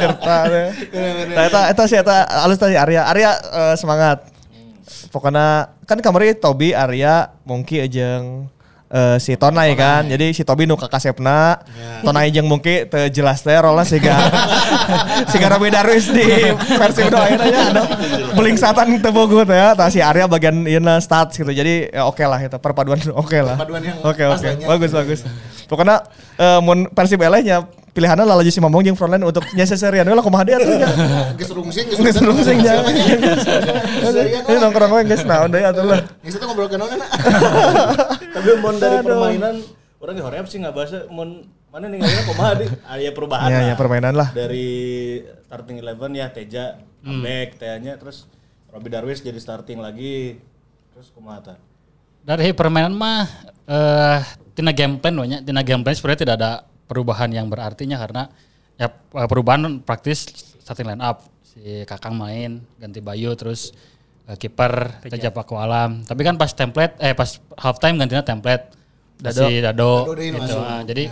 Ya. 0.00 0.08
Nah, 1.36 1.44
eta 1.44 1.60
eta 1.72 1.82
sih 1.84 1.98
eta 2.00 2.24
alus 2.44 2.56
tadi 2.56 2.76
Arya. 2.76 3.04
Arya 3.08 3.30
eh, 3.36 3.74
semangat. 3.76 4.24
Pokoknya 5.10 5.74
kan 5.84 5.98
kemarin 5.98 6.38
Tobi, 6.38 6.70
Arya, 6.70 7.34
Mungki 7.42 7.82
jeung 7.90 8.46
eh, 8.88 9.16
si 9.18 9.34
Tonai 9.36 9.74
kan. 9.74 10.06
Jadi 10.06 10.32
si 10.32 10.42
Tobi 10.46 10.64
nu 10.64 10.78
ka 10.78 10.86
kasepna, 10.88 11.60
Tonai 12.06 12.30
jeung 12.32 12.46
Mungki 12.48 12.86
teu 12.88 13.10
jelas 13.12 13.42
teh 13.44 13.56
rolna 13.58 13.84
siga 13.84 14.16
siga 15.32 15.50
Robi 15.52 15.68
Darwis 15.68 16.08
di 16.08 16.26
versi 16.78 17.00
udah 17.04 17.20
ayeuna 17.26 17.46
nya 17.50 17.60
anu 17.74 17.82
beling 18.38 18.56
satan 18.56 18.96
teu 19.02 19.12
bogo 19.12 19.42
teh 19.44 19.56
ya. 19.56 19.74
Tah 19.76 19.90
si 19.92 20.00
Arya 20.00 20.30
bagian 20.30 20.64
ieu 20.64 20.80
stats 21.02 21.36
gitu. 21.36 21.50
Jadi 21.50 21.90
ya 21.90 22.06
oke 22.06 22.22
lah 22.24 22.40
itu 22.40 22.56
perpaduan 22.56 23.00
oke 23.22 23.38
lah. 23.40 23.56
Perpaduan 23.58 23.82
yang 23.84 23.98
Oke 24.06 24.22
pas 24.24 24.40
oke. 24.40 24.48
nya. 24.56 24.66
Bagus 24.68 24.90
bagus. 24.94 25.20
Pokoknya 25.66 25.96
eh 26.38 26.60
mun 26.62 26.86
Persib 26.90 27.20
eleh 27.22 27.42
nya 27.42 27.66
pilihannya 27.90 28.22
lala 28.22 28.42
si 28.44 28.58
Mamong 28.58 28.82
jeung 28.82 28.94
frontline 28.94 29.22
untuk 29.22 29.42
nya 29.52 29.64
seserian 29.64 30.02
we 30.02 30.12
lah 30.12 30.22
kumaha 30.22 30.42
dia 30.42 30.56
tuh 30.56 30.70
nya. 30.72 30.88
Geus 31.34 31.50
rungsing, 31.50 31.86
Geus 31.90 32.18
rungsing 32.18 32.58
nya. 32.58 32.80
Seserian, 34.00 34.42
Ini 34.44 34.56
nongkrong 34.58 34.90
we 34.94 35.02
geus 35.06 35.22
naon 35.24 35.48
deui 35.48 35.62
atuh 35.62 35.84
lah. 35.84 36.00
Geus 36.20 36.34
itu 36.34 36.44
ngobrol 36.44 36.66
ke 36.66 36.76
nona. 36.76 36.96
Tapi 38.34 38.48
mun 38.58 38.76
dari 38.76 38.98
permainan 39.00 39.54
orang 40.00 40.14
ge 40.14 40.22
hoream 40.22 40.46
sih 40.46 40.58
nggak 40.58 40.72
bahasa 40.72 40.98
mun 41.08 41.44
mana 41.68 41.86
nih 41.86 41.98
ngayana 42.00 42.22
kumaha 42.24 42.52
di 42.56 42.66
aya 42.88 43.10
perubahan 43.12 43.46
Ya 43.46 43.54
lah. 43.54 43.66
ya 43.68 43.74
permainan 43.76 44.14
lah. 44.16 44.28
dari 44.32 44.68
starting 45.44 45.78
eleven 45.78 46.10
ya 46.12 46.26
Teja 46.26 46.64
comeback 47.00 47.60
tehnya 47.60 47.94
terus 47.94 48.26
Robi 48.70 48.88
Darwis 48.88 49.20
jadi 49.20 49.36
starting 49.36 49.78
lagi 49.78 50.40
terus 50.90 51.12
kumaha? 51.12 51.54
Dari 52.20 52.50
permainan 52.52 52.90
mah 52.90 53.28
eh 53.64 54.18
tina 54.50 54.72
game 54.72 54.98
plan 54.98 55.14
banyak, 55.14 55.40
tina 55.42 55.62
game 55.62 55.80
plan 55.80 55.94
sebenarnya 55.94 56.20
tidak 56.20 56.34
ada 56.36 56.50
perubahan 56.90 57.30
yang 57.30 57.46
berartinya 57.46 58.02
karena 58.02 58.26
ya 58.74 58.90
eh, 58.90 59.28
perubahan 59.30 59.78
praktis 59.86 60.26
starting 60.58 60.90
line 60.90 60.98
up 60.98 61.22
si 61.46 61.86
Kakang 61.86 62.18
main 62.18 62.66
ganti 62.82 62.98
Bayu 62.98 63.30
terus 63.38 63.70
eh, 64.26 64.34
kiper 64.34 64.98
Teja 65.06 65.30
Paku 65.30 65.54
Alam. 65.54 66.02
Tapi 66.02 66.26
kan 66.26 66.34
pas 66.34 66.50
template 66.50 66.98
eh 66.98 67.14
pas 67.14 67.38
halftime 67.62 67.94
gantinya 67.94 68.26
template 68.26 68.74
Dado. 69.22 69.46
si 69.46 69.62
Dado, 69.62 69.92
Dado 70.10 70.18
gitu. 70.18 70.34
masuk. 70.42 70.58
Ah, 70.58 70.82
jadi 70.82 71.06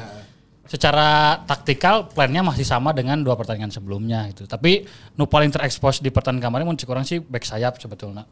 secara 0.68 1.40
taktikal 1.48 2.12
plannya 2.12 2.44
masih 2.44 2.66
sama 2.66 2.90
dengan 2.92 3.22
dua 3.22 3.38
pertandingan 3.38 3.70
sebelumnya 3.70 4.26
gitu. 4.34 4.50
Tapi 4.50 4.82
nu 5.14 5.30
paling 5.30 5.54
terekspos 5.54 6.02
di 6.02 6.10
pertandingan 6.10 6.50
kemarin 6.50 6.66
mun 6.66 6.76
kurang 6.82 7.06
sih 7.06 7.22
back 7.22 7.46
sayap 7.46 7.78
sebetulnya. 7.78 8.26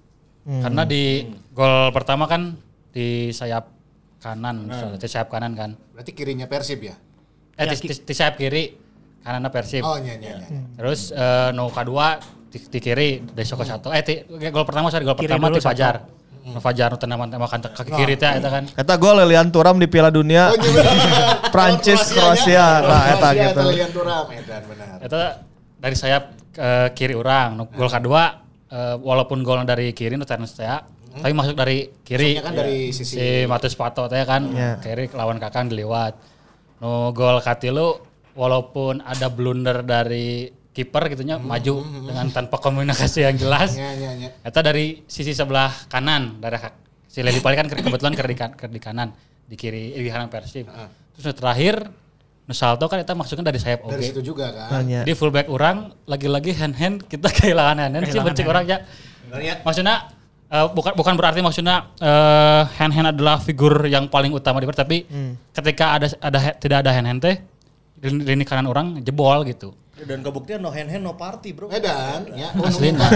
Karena 0.46 0.86
di 0.86 1.26
gol 1.50 1.90
pertama 1.90 2.30
kan 2.30 2.54
di 2.94 3.34
sayap 3.34 3.66
kanan, 4.22 4.70
di 4.94 5.06
sayap 5.10 5.26
kanan 5.26 5.58
kan. 5.58 5.70
Berarti 5.90 6.14
kirinya 6.14 6.46
Persib 6.46 6.86
ya? 6.86 6.94
Eh 7.56 7.64
di, 7.66 7.76
di- 7.82 8.02
di 8.02 8.14
sayap 8.14 8.36
kiri 8.36 8.64
kanannya 9.18 9.48
Persib. 9.48 9.80
Oh, 9.80 9.96
iya, 9.96 10.14
iya, 10.14 10.36
iya. 10.38 10.60
Terus 10.74 11.08
eh, 11.10 11.48
nu 11.50 11.66
kedua 11.68 12.20
di, 12.46 12.58
di 12.60 12.78
kiri 12.78 13.24
dari 13.26 13.42
Soko 13.42 13.62
satu. 13.62 13.88
Eh 13.88 14.00
di, 14.00 14.14
gol 14.46 14.62
pertama 14.62 14.86
sorry 14.86 15.02
gol 15.02 15.14
Kiri 15.14 15.26
pertama 15.26 15.48
di 15.48 15.58
Fajar. 15.58 16.04
Nu 16.44 16.58
Fajar 16.58 16.88
nu 16.88 16.96
tenaman 16.96 17.26
temakan 17.26 17.58
kaki 17.66 17.90
kiri 17.90 18.14
teh 18.14 18.28
eta 18.30 18.48
kan. 18.50 18.64
Eta 18.70 18.94
gol 18.94 19.18
Lilian 19.18 19.48
Turam 19.48 19.76
di 19.76 19.86
Piala 19.86 20.08
Dunia. 20.08 20.48
Oh, 20.48 20.54
iya. 20.54 20.84
Prancis, 21.54 22.06
Kroasia. 22.08 22.66
Nah, 22.82 23.02
eta 23.10 23.18
Kroasia, 23.26 23.42
gitu. 23.42 23.62
Lilian 23.66 23.90
Thuram, 23.90 24.24
Edan 24.30 24.62
benar. 24.64 24.96
Itu 25.00 25.16
dari 25.76 25.96
sayap 25.96 26.22
ke 26.52 26.68
kiri 26.92 27.14
orang. 27.14 27.56
Nu 27.56 27.64
Gol 27.68 27.88
kedua 27.88 28.22
eh, 28.66 28.94
walaupun 28.96 29.40
golnya 29.40 29.66
dari 29.66 29.90
kiri 29.90 30.14
nu 30.14 30.22
Terence 30.22 30.54
Tea, 30.54 30.84
tapi 31.16 31.32
masuk 31.32 31.56
dari 31.56 31.88
kiri. 31.98 32.36
Kan 32.38 32.52
dari 32.52 32.92
sisi- 32.92 33.16
si 33.16 33.26
Matius 33.44 33.74
Pato 33.74 34.06
teh 34.06 34.22
kan 34.22 34.44
Iya. 34.46 34.70
kiri 34.78 35.08
lawan 35.10 35.40
Kakang 35.40 35.66
diliwat. 35.66 36.35
Nu 36.76 37.10
gol 37.10 37.40
katilu 37.40 37.96
walaupun 38.32 39.00
ada 39.00 39.26
blunder 39.26 39.80
dari 39.80 40.48
kiper 40.70 41.08
gitunya 41.08 41.40
maju 41.40 41.80
dengan 42.04 42.28
tanpa 42.28 42.60
komunikasi 42.60 43.24
yang 43.24 43.36
jelas. 43.36 43.72
Nya, 43.72 43.96
nya, 43.96 44.10
nya. 44.12 44.28
Eta 44.44 44.60
dari 44.60 45.00
sisi 45.08 45.32
sebelah 45.32 45.72
kanan 45.88 46.36
dari 46.36 46.60
si 47.08 47.24
Leli 47.24 47.40
Pali 47.40 47.56
kan 47.56 47.64
ke- 47.64 47.80
kebetulan 47.80 48.12
ke 48.12 48.22
di, 48.22 48.36
kan- 48.36 48.52
ke 48.52 48.68
di 48.68 48.76
kanan 48.76 49.08
di 49.42 49.56
kiri 49.56 49.96
di 49.96 50.04
kanan 50.06 50.28
Persib. 50.28 50.68
Terus 51.16 51.24
nu 51.24 51.32
terakhir 51.32 51.88
Nusalto 52.46 52.86
kan 52.86 53.02
kita 53.02 53.10
masuknya 53.10 53.50
dari 53.50 53.58
sayap 53.58 53.82
Dari 53.82 53.98
oke. 53.98 54.06
situ 54.06 54.20
juga 54.22 54.52
kan. 54.54 54.68
Tanya. 54.70 55.02
Jadi 55.02 55.18
fullback 55.18 55.50
orang 55.50 55.90
lagi-lagi 56.06 56.54
hand 56.54 56.76
hand 56.76 56.96
kita 57.02 57.26
kehilangan 57.42 57.82
hand 57.82 57.92
hand 57.96 58.06
sih 58.06 58.20
benci 58.22 58.44
orang 58.44 58.62
ya. 58.68 58.78
Benar 59.26 59.40
ya? 59.42 59.54
Maksudnya 59.66 59.96
eh, 60.50 60.66
bukan 60.70 60.92
bukan 60.94 61.14
berarti 61.18 61.40
maksudnya 61.42 61.90
eh, 61.98 62.62
hand 62.78 62.92
hand 62.94 63.08
adalah 63.14 63.38
figur 63.38 63.86
yang 63.86 64.06
paling 64.06 64.30
utama 64.30 64.62
di 64.62 64.66
tapi 64.70 65.06
ketika 65.54 65.98
ada 65.98 66.06
ada 66.20 66.38
tidak 66.58 66.78
ada 66.86 66.90
hand 66.94 67.06
hand 67.06 67.20
teh 67.22 67.36
lini, 68.02 68.44
kanan 68.44 68.68
orang 68.68 69.00
jebol 69.00 69.40
gitu. 69.48 69.72
Dan 69.96 70.20
kebuktian 70.20 70.60
no 70.60 70.68
hand 70.68 70.92
hand 70.92 71.00
no 71.00 71.16
party 71.16 71.56
bro. 71.56 71.72
Edan, 71.72 72.28
ya. 72.36 72.52
Aslina. 72.52 73.08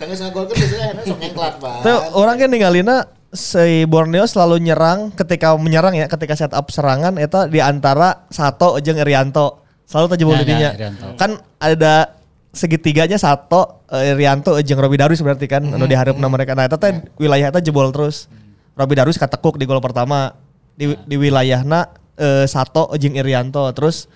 Sangat 0.00 0.16
sangat 0.16 0.32
gol 0.32 0.48
kan 0.48 0.56
biasanya 0.56 0.86
enak 0.96 1.04
sok 1.04 1.18
ngengklat, 1.20 1.54
Pak. 1.60 1.76
Tuh 1.84 1.98
orang 2.16 2.40
kan 2.40 2.48
ninggalina 2.48 2.96
si 3.28 3.84
Borneo 3.84 4.24
selalu 4.24 4.64
nyerang 4.64 5.12
ketika 5.12 5.52
menyerang 5.60 5.92
ya 5.92 6.08
ketika 6.08 6.36
setup 6.36 6.72
serangan 6.72 7.20
itu 7.20 7.36
di 7.52 7.60
antara 7.60 8.24
Sato 8.32 8.80
jeung 8.80 8.96
Irianto 8.96 9.60
selalu 9.84 10.06
terjebol 10.16 10.36
Ya, 10.40 10.44
di 10.44 10.54
ya. 10.56 10.72
Kan 11.20 11.36
ada 11.60 12.16
segitiganya 12.52 13.16
Sato, 13.16 13.82
eh, 13.88 14.12
Rianto, 14.12 14.52
jeung 14.60 14.76
Robi 14.76 15.00
Darwis 15.00 15.24
berarti 15.24 15.48
kan 15.48 15.64
anu 15.64 15.88
diharapna 15.88 16.28
mereka. 16.28 16.52
Nah, 16.52 16.68
eta 16.68 16.76
teh 16.76 17.00
wilayah 17.16 17.48
eta 17.48 17.64
jebol 17.64 17.88
terus. 17.90 18.28
Robi 18.76 18.92
Darwis 18.96 19.16
katekuk 19.16 19.56
di 19.56 19.64
gol 19.64 19.80
pertama 19.80 20.36
di 20.76 20.92
di 21.08 21.16
wilayahna 21.16 21.88
eh, 22.16 22.44
Sato 22.44 22.92
jeung 23.00 23.16
Irianto. 23.16 23.64
Terus 23.72 24.06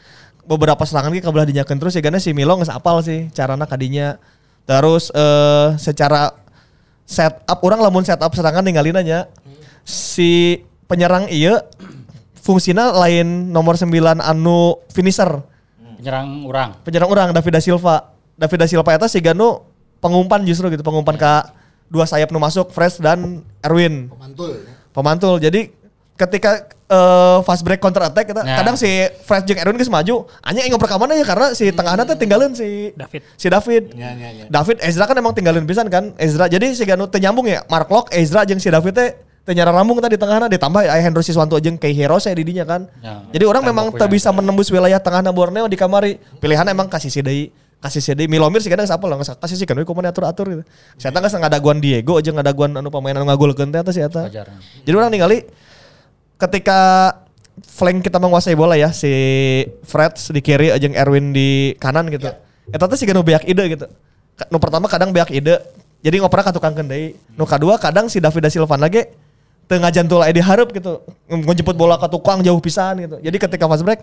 beberapa 0.45 0.85
serangan 0.85 1.11
ge 1.11 1.25
kabelah 1.25 1.49
dinyakeun 1.49 1.81
terus 1.81 1.97
ya 1.97 2.05
karena 2.05 2.21
si 2.23 2.31
Milo 2.37 2.55
geus 2.61 2.71
apal 2.71 3.01
sih 3.01 3.33
carana 3.33 3.65
kadinya. 3.65 4.21
Terus 4.69 5.09
eh 5.17 5.75
secara 5.81 6.37
setup 7.07 7.59
orang 7.65 7.81
lamun 7.81 8.05
setup 8.05 8.35
serangan 8.35 8.67
ninggalin 8.67 8.99
aja 8.99 9.31
si 9.87 10.61
penyerang 10.91 11.31
iya 11.31 11.63
fungsinya 12.43 12.91
lain 12.95 13.55
nomor 13.55 13.79
9 13.79 13.91
anu 14.19 14.83
finisher 14.91 15.43
Penyerang 15.99 16.43
orang. 16.47 16.71
penyerang 16.83 17.11
orang 17.11 17.29
David 17.31 17.53
da 17.57 17.63
Silva. 17.63 18.16
David 18.37 18.59
da 18.61 18.67
Silva 18.69 18.93
eta 18.93 19.09
si 19.09 19.19
Ganu 19.19 19.65
pengumpan 19.99 20.45
justru 20.45 20.69
gitu, 20.69 20.85
pengumpan 20.85 21.17
ke 21.17 21.33
dua 21.89 22.05
sayap 22.05 22.29
nu 22.31 22.39
masuk 22.39 22.69
Fresh 22.71 23.01
dan 23.01 23.41
Erwin 23.65 24.13
Mantul. 24.21 24.61
pemantul. 24.93 25.41
Jadi 25.41 25.73
ketika 26.17 26.69
eh, 26.89 27.39
fast 27.45 27.65
break 27.65 27.81
counter 27.81 28.05
attack 28.05 28.29
kita 28.29 28.45
Ya. 28.45 28.61
kadang 28.61 28.77
si 28.77 28.89
Fresh 29.25 29.49
jeung 29.49 29.61
Erwin 29.61 29.77
geus 29.81 29.89
maju, 29.89 30.29
hanya 30.45 30.65
ingin 30.69 30.77
perkamanan 30.77 31.17
ya 31.17 31.25
karena 31.25 31.53
si 31.57 31.69
tengahna 31.73 32.05
teh 32.05 32.17
tinggalin 32.17 32.53
si 32.53 32.93
David. 32.93 33.21
si 33.41 33.47
David. 33.49 33.83
Ya, 33.97 34.13
ya, 34.13 34.29
ya. 34.33 34.45
David 34.53 34.77
Ezra 34.85 35.05
kan 35.09 35.17
emang 35.17 35.33
tinggalin 35.33 35.65
pisan 35.65 35.89
kan 35.89 36.13
Ezra 36.21 36.49
jadi 36.49 36.73
si 36.77 36.85
Ganu 36.85 37.09
teu 37.09 37.21
nyambung 37.23 37.49
ya 37.49 37.65
Mark 37.73 37.89
Locke 37.89 38.13
Ezra 38.17 38.45
jeung 38.45 38.61
si 38.61 38.69
David 38.69 38.93
teh 38.97 39.11
teu 39.47 39.55
nyara 39.55 39.71
rambung 39.71 40.03
tadi 40.03 40.19
tengahna 40.19 40.51
ditambah 40.51 40.83
aya 40.91 40.99
Hendro 40.99 41.23
Siswanto 41.23 41.55
jeung 41.63 41.79
Kei 41.79 41.95
Hirose 41.95 42.35
di 42.35 42.43
dinya 42.43 42.67
kan. 42.67 42.91
Ya. 42.99 43.23
Jadi 43.31 43.45
orang 43.47 43.63
memang 43.63 43.95
punya. 43.95 44.01
tak 44.03 44.09
bisa 44.11 44.29
menembus 44.35 44.67
wilayah 44.75 44.99
tengahna 44.99 45.31
Borneo 45.31 45.71
di 45.71 45.79
kamari. 45.79 46.19
Pilihan 46.43 46.67
emang 46.67 46.91
kasih 46.91 47.15
si 47.15 47.23
deui 47.23 47.55
kasih 47.77 48.01
si 48.01 48.11
deui 48.17 48.27
Milomir 48.27 48.65
sih 48.65 48.73
kadang 48.73 48.89
lah 48.89 49.17
nggak 49.21 49.39
kasih 49.39 49.57
sih 49.57 49.67
kan 49.69 49.77
kumaha 49.85 50.09
atur-atur 50.11 50.47
gitu. 50.49 50.63
Saya 50.97 51.13
tangga 51.13 51.29
ngadaguan 51.29 51.79
Diego 51.79 52.17
aja 52.17 52.33
ngadaguan 52.33 52.73
anu 52.73 52.89
pemain 52.89 53.15
anu 53.15 53.29
ngagolkeun 53.29 53.69
teh 53.69 53.81
eta 53.85 53.93
si 53.93 54.01
eta. 54.01 54.27
Wajar. 54.27 54.49
Jadi 54.83 54.95
orang 54.97 55.13
ningali 55.13 55.39
ketika 56.41 56.81
flank 57.65 58.05
kita 58.05 58.17
menguasai 58.17 58.57
bola 58.57 58.77
ya 58.77 58.93
si 58.93 59.13
Fred 59.85 60.17
di 60.33 60.41
kiri 60.41 60.73
jeung 60.81 60.97
Erwin 60.97 61.37
di 61.37 61.77
kanan 61.77 62.09
gitu. 62.09 62.33
Eta 62.73 62.85
teh 62.89 62.97
sih 62.97 63.07
nu 63.13 63.21
beak 63.21 63.45
ide 63.45 63.65
gitu. 63.77 63.87
Nu 64.49 64.57
pertama 64.57 64.89
kadang 64.89 65.13
beak 65.13 65.29
ide. 65.31 65.61
Jadi 66.01 66.17
ngoprek 66.21 66.49
ka 66.49 66.53
tukang 66.57 66.73
deui. 66.73 67.13
Nu 67.37 67.45
kadua 67.45 67.77
kadang 67.77 68.09
si 68.09 68.25
David 68.25 68.49
da 68.49 68.51
Silva 68.51 68.81
lagi 68.81 69.05
tengah 69.67 69.91
jantul 69.93 70.25
aya 70.25 70.33
dihareup 70.33 70.73
gitu. 70.73 71.05
Ngejemput 71.29 71.77
bola 71.77 72.01
ke 72.01 72.09
tukang 72.09 72.41
jauh 72.41 72.59
pisan 72.59 73.05
gitu. 73.05 73.17
Jadi 73.21 73.37
ketika 73.37 73.69
fast 73.69 73.85
break 73.85 74.01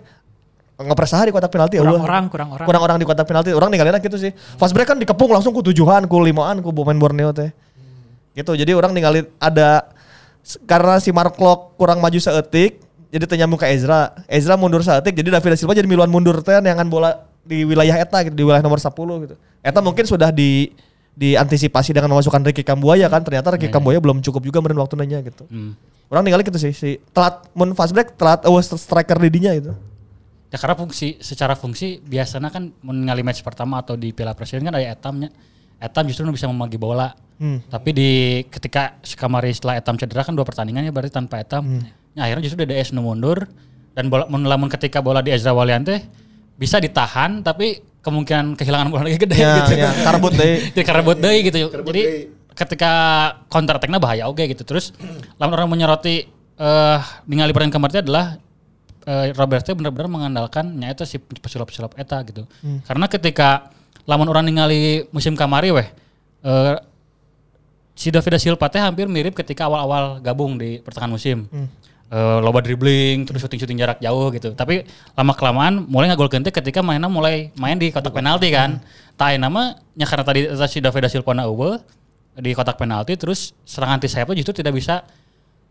ngepres 0.74 1.10
saha 1.14 1.30
di 1.30 1.32
kotak 1.32 1.54
penalti 1.54 1.78
Kurang 1.78 1.94
eueuh. 1.94 2.02
orang, 2.02 2.24
kurang 2.26 2.48
orang. 2.50 2.66
Kurang 2.66 2.82
orang 2.82 2.96
di 2.98 3.06
kotak 3.06 3.26
penalti. 3.30 3.50
Orang 3.54 3.70
ninggalin 3.70 3.94
gitu 4.02 4.18
sih. 4.18 4.34
Fast 4.58 4.74
break 4.74 4.90
kan 4.90 4.98
dikepung 4.98 5.30
langsung 5.30 5.54
ku 5.54 5.62
tujuhan, 5.62 6.10
ku 6.10 6.18
limaan, 6.18 6.58
ku 6.58 6.74
pemain 6.74 6.98
Borneo 6.98 7.30
teh. 7.30 7.54
Gitu. 8.34 8.52
Jadi 8.58 8.74
orang 8.74 8.90
ninggalin 8.90 9.30
ada 9.38 9.86
karena 10.66 10.98
si 10.98 11.14
Mark 11.14 11.38
Locke 11.38 11.78
kurang 11.78 12.02
maju 12.02 12.18
seetik, 12.18 12.82
jadi 13.14 13.24
ternyambung 13.30 13.56
ke 13.56 13.70
Ezra. 13.70 14.12
Ezra 14.26 14.58
mundur 14.58 14.82
seetik, 14.82 15.14
jadi 15.14 15.30
David 15.30 15.54
da 15.54 15.56
Silva 15.56 15.78
jadi 15.78 15.86
miluan 15.86 16.10
mundur 16.10 16.42
teh 16.42 16.58
neangan 16.58 16.90
bola 16.90 17.22
di 17.46 17.62
wilayah 17.62 17.94
eta 18.02 18.26
gitu, 18.26 18.34
di 18.34 18.42
wilayah 18.42 18.64
nomor 18.64 18.82
10 18.82 18.90
gitu. 19.30 19.34
Eta 19.62 19.78
mungkin 19.78 20.04
sudah 20.04 20.34
di 20.34 20.74
diantisipasi 21.14 21.94
dengan 21.94 22.10
memasukkan 22.10 22.42
Ricky 22.42 22.66
Kambuaya 22.66 23.06
kan 23.06 23.22
ternyata 23.22 23.54
Ricky 23.54 23.70
Kambuaya 23.70 24.02
belum 24.02 24.18
cukup 24.18 24.42
juga 24.42 24.58
meren 24.58 24.82
waktu 24.82 24.98
nanya 24.98 25.22
gitu. 25.22 25.46
Hmm. 25.46 25.78
Orang 26.10 26.26
ninggalin 26.26 26.42
gitu 26.42 26.58
sih, 26.58 26.74
si 26.74 26.98
telat 27.14 27.46
mun 27.54 27.70
fast 27.78 27.94
break 27.94 28.18
telat 28.18 28.42
awas 28.44 28.66
striker 28.66 29.16
di 29.22 29.30
dinya 29.30 29.54
gitu. 29.54 29.72
Ya 30.54 30.62
karena 30.62 30.78
fungsi 30.78 31.18
secara 31.18 31.58
fungsi 31.58 31.98
biasanya 31.98 32.46
kan 32.46 32.70
mengali 32.78 33.26
match 33.26 33.42
pertama 33.42 33.82
atau 33.82 33.98
di 33.98 34.14
Piala 34.14 34.38
Presiden 34.38 34.62
kan 34.62 34.78
ada 34.78 34.86
etamnya. 34.86 35.34
Etam 35.82 36.06
justru 36.06 36.22
nu 36.22 36.30
bisa 36.30 36.46
membagi 36.46 36.78
bola. 36.78 37.10
Hmm. 37.42 37.58
Tapi 37.66 37.90
di 37.90 38.10
ketika 38.46 38.94
kamari 39.18 39.50
setelah 39.50 39.82
Etam 39.82 39.98
cedera 39.98 40.22
kan 40.22 40.30
dua 40.38 40.46
pertandingan 40.46 40.86
ya 40.86 40.94
berarti 40.94 41.10
tanpa 41.10 41.42
Etam. 41.42 41.82
Ya, 42.14 42.30
akhirnya 42.30 42.46
justru 42.46 42.62
DDS 42.62 42.94
nu 42.94 43.02
mundur 43.02 43.50
dan 43.98 44.06
bola 44.06 44.30
mun 44.30 44.46
lamun 44.46 44.70
ketika 44.70 45.02
bola 45.02 45.18
di 45.26 45.34
Ezra 45.34 45.50
Walian 45.50 45.82
teh 45.82 45.98
bisa 46.54 46.78
ditahan 46.78 47.42
tapi 47.42 47.82
kemungkinan 47.98 48.54
kehilangan 48.54 48.88
bola 48.94 49.10
lagi 49.10 49.18
gede 49.18 49.34
Ya, 49.34 49.66
gitu. 49.66 49.74
ya, 49.74 49.90
karbut 50.06 50.38
deui. 50.38 50.56
Jadi 50.78 50.86
karbut 50.86 51.18
deui 51.18 51.38
gitu. 51.42 51.58
Karbut 51.66 51.90
Jadi 51.90 52.02
deui. 52.06 52.22
ketika 52.54 52.92
counter 53.50 53.74
attack-nya 53.82 53.98
bahaya 53.98 54.30
oke 54.30 54.46
gitu. 54.46 54.62
Terus 54.62 54.94
lamun 55.34 55.58
orang 55.58 55.66
menyoroti 55.66 56.30
eh 56.54 57.00
ningali 57.26 57.50
peran 57.50 57.74
kemarin 57.74 58.06
adalah 58.06 58.38
eh, 59.06 59.32
Robert 59.36 59.62
teh 59.64 59.76
benar-benar 59.76 60.08
mengandalkan 60.08 60.74
nya 60.76 60.92
si 61.04 61.20
pesulap-pesulap 61.20 61.96
eta 62.00 62.20
gitu. 62.26 62.48
Karena 62.88 63.06
ketika 63.08 63.70
lamun 64.04 64.28
orang 64.28 64.44
ningali 64.48 65.08
musim 65.12 65.32
kamari 65.36 65.72
weh 65.72 65.88
eh 66.44 66.76
si 67.94 68.10
David 68.10 68.36
da 68.36 68.40
Silva 68.42 68.66
teh 68.68 68.82
hampir 68.82 69.06
mirip 69.06 69.38
ketika 69.38 69.70
awal-awal 69.70 70.18
gabung 70.18 70.58
di 70.58 70.82
pertengahan 70.82 71.12
musim. 71.14 71.38
Eh, 72.14 72.38
loba 72.44 72.62
dribbling, 72.62 73.26
terus 73.26 73.42
syuting-syuting 73.42 73.80
jarak 73.80 73.98
jauh 73.98 74.28
gitu. 74.30 74.52
Tapi 74.54 74.86
lama 75.16 75.32
kelamaan 75.34 75.82
mulai 75.88 76.12
ngagolkeun 76.12 76.44
teh 76.44 76.52
ketika 76.52 76.84
mainnya 76.84 77.08
mulai 77.10 77.50
main 77.58 77.74
di 77.74 77.90
kotak 77.90 78.12
penalti 78.12 78.52
kan. 78.52 78.78
Tak 79.16 79.34
nama 79.38 79.78
nya 79.94 80.06
karena 80.06 80.24
tadi 80.26 80.40
si 80.70 80.78
David 80.82 81.06
da 81.06 81.10
Silva 81.10 81.32
na 81.34 81.46
di 82.34 82.50
kotak 82.50 82.78
penalti 82.78 83.14
terus 83.14 83.54
serangan 83.62 84.02
ti 84.02 84.10
sayapnya 84.10 84.42
justru 84.42 84.58
tidak 84.58 84.74
bisa 84.74 85.06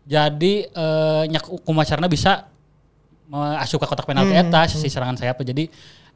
jadi 0.04 0.68
eh 0.68 1.22
nyak 1.28 1.44
kumacarna 1.64 2.08
bisa 2.08 2.48
masuk 3.28 3.80
ke 3.82 3.86
kotak 3.88 4.06
penalti 4.08 4.34
eta 4.36 4.68
si 4.68 4.88
serangan 4.88 5.16
sayapnya. 5.16 5.54
Jadi 5.54 5.64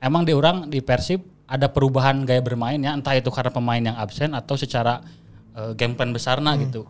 emang 0.03 0.23
di 0.25 0.33
orang 0.37 0.69
di 0.69 0.83
Persib 0.85 1.25
ada 1.49 1.69
perubahan 1.73 2.29
gaya 2.29 2.45
bermain 2.45 2.77
ya 2.77 2.93
entah 2.93 3.17
itu 3.17 3.33
karena 3.33 3.49
pemain 3.49 3.81
yang 3.81 3.97
absen 3.97 4.37
atau 4.37 4.55
secara 4.55 5.00
eh, 5.57 5.73
game 5.75 5.97
plan 5.97 6.12
besarna 6.12 6.55
gitu. 6.61 6.85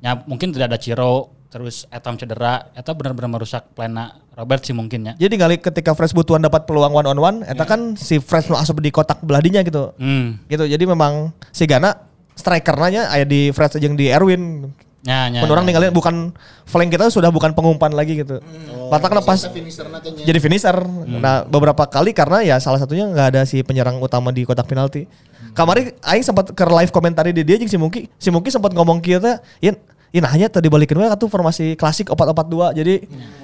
Ya 0.00 0.16
mungkin 0.24 0.54
tidak 0.54 0.72
ada 0.72 0.78
Ciro 0.80 1.38
terus 1.48 1.88
Etam 1.88 2.20
cedera, 2.20 2.68
eta 2.76 2.92
benar-benar 2.92 3.40
merusak 3.40 3.72
plana 3.72 4.20
Robert 4.36 4.62
sih 4.62 4.76
mungkin 4.76 5.08
ya. 5.08 5.12
Jadi 5.16 5.34
kali 5.40 5.56
ketika 5.56 5.96
Fresh 5.96 6.12
butuhan 6.12 6.44
dapat 6.44 6.68
peluang 6.68 6.92
one 6.92 7.08
on 7.08 7.18
one, 7.18 7.38
eta 7.42 7.64
kan 7.64 7.96
si 7.96 8.20
Fresh 8.20 8.52
nu 8.52 8.56
asup 8.60 8.78
di 8.84 8.92
kotak 8.92 9.24
belah 9.24 9.40
dinya 9.40 9.64
gitu. 9.64 9.96
Hmm. 9.96 10.44
Gitu. 10.44 10.68
Jadi 10.68 10.84
memang 10.84 11.32
si 11.48 11.64
Gana 11.64 11.96
strikernya 12.36 13.08
aya 13.08 13.24
di 13.24 13.48
Fresh 13.50 13.80
jeung 13.80 13.96
di 13.96 14.12
Erwin. 14.12 14.68
Ya, 15.06 15.30
ya, 15.30 15.46
Mun 15.46 15.50
orang 15.54 15.62
ya. 15.62 15.68
ninggalin 15.70 15.94
bukan 15.94 16.34
flank 16.66 16.90
kita 16.90 17.06
sudah 17.06 17.30
bukan 17.30 17.54
pengumpan 17.54 17.94
lagi 17.94 18.18
gitu. 18.18 18.42
Pas 18.90 18.98
finisherna 19.46 20.02
teh 20.02 20.10
nya. 20.10 20.26
jadi 20.26 20.38
finisher. 20.42 20.74
Nah, 21.06 21.46
beberapa 21.46 21.86
kali 21.86 22.10
karena 22.10 22.42
ya 22.42 22.56
salah 22.58 22.82
satunya 22.82 23.06
nggak 23.06 23.26
ada 23.34 23.40
si 23.46 23.62
penyerang 23.62 24.02
utama 24.02 24.34
di 24.34 24.42
kotak 24.42 24.66
penalti. 24.66 25.06
Kamari 25.54 25.94
aing 26.02 26.26
sempat 26.26 26.50
ke 26.50 26.64
live 26.66 26.90
komentari 26.90 27.30
di 27.30 27.46
dia 27.46 27.58
si 27.62 27.78
Mungki. 27.78 28.10
Si 28.18 28.28
Mungki 28.34 28.50
sempat 28.50 28.74
ngomong 28.74 28.98
kieu 28.98 29.22
teh, 29.22 29.38
"Yin, 30.10 30.18
Ih 30.18 30.28
hanya 30.28 30.46
tadi 30.48 30.66
balikin 30.66 30.96
we 30.96 31.04
atuh 31.04 31.26
formasi 31.26 31.74
klasik 31.74 32.08
4-4-2. 32.08 32.72
Jadi 32.74 32.94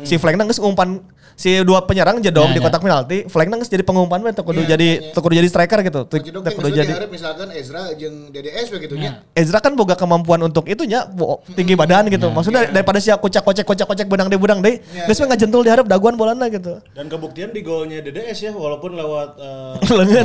si 0.00 0.16
flank 0.16 0.40
geus 0.42 0.56
umpan 0.56 1.00
si 1.34 1.50
dua 1.60 1.82
penyerang 1.82 2.22
jedong 2.22 2.46
Ya, 2.46 2.54
di 2.54 2.60
ya. 2.62 2.64
kotak 2.64 2.78
penalti, 2.80 3.18
flank 3.26 3.50
geus 3.52 3.66
jadi 3.66 3.82
pengumpan 3.82 4.18
we 4.18 4.30
teu 4.30 4.40
kudu 4.40 4.62
Iya, 4.62 4.68
jadi 4.72 4.88
iya. 4.96 5.10
teu 5.10 5.20
kudu 5.20 5.34
jadi 5.34 5.44
striker 5.44 5.82
gitu. 5.82 6.00
Dokter 6.06 6.52
kudu 6.52 6.70
jadi 6.70 6.94
misalkan 7.04 7.50
Ezra 7.50 7.90
jeung 7.92 8.30
DDS 8.30 8.70
begitu 8.70 8.94
nya. 8.94 9.20
Ezra 9.32 9.58
kan 9.58 9.74
boga 9.74 9.92
kemampuan 9.92 10.40
untuk 10.40 10.64
itunya 10.64 11.04
bo- 11.04 11.42
tinggi 11.50 11.74
badan 11.74 12.06
gitu. 12.06 12.30
Maksudnya 12.30 12.70
daripada 12.70 12.96
si 12.96 13.10
kocak 13.10 13.42
kocek 13.42 13.66
kocak 13.66 13.84
kocek 13.84 14.06
benang 14.06 14.30
deh 14.30 14.38
benang 14.38 14.60
deh, 14.60 14.78
geus 15.04 15.18
we 15.18 15.26
ngajentul 15.26 15.60
diharap 15.60 15.84
daguan 15.84 16.14
bolana 16.14 16.46
gitu. 16.46 16.78
Dan 16.90 17.06
kebuktian 17.06 17.50
di 17.50 17.60
golnya 17.60 17.98
DDS 17.98 18.38
ya 18.40 18.52
walaupun 18.52 18.94
lewat 18.94 19.28
eh, 19.36 19.90
Lengan. 19.98 20.24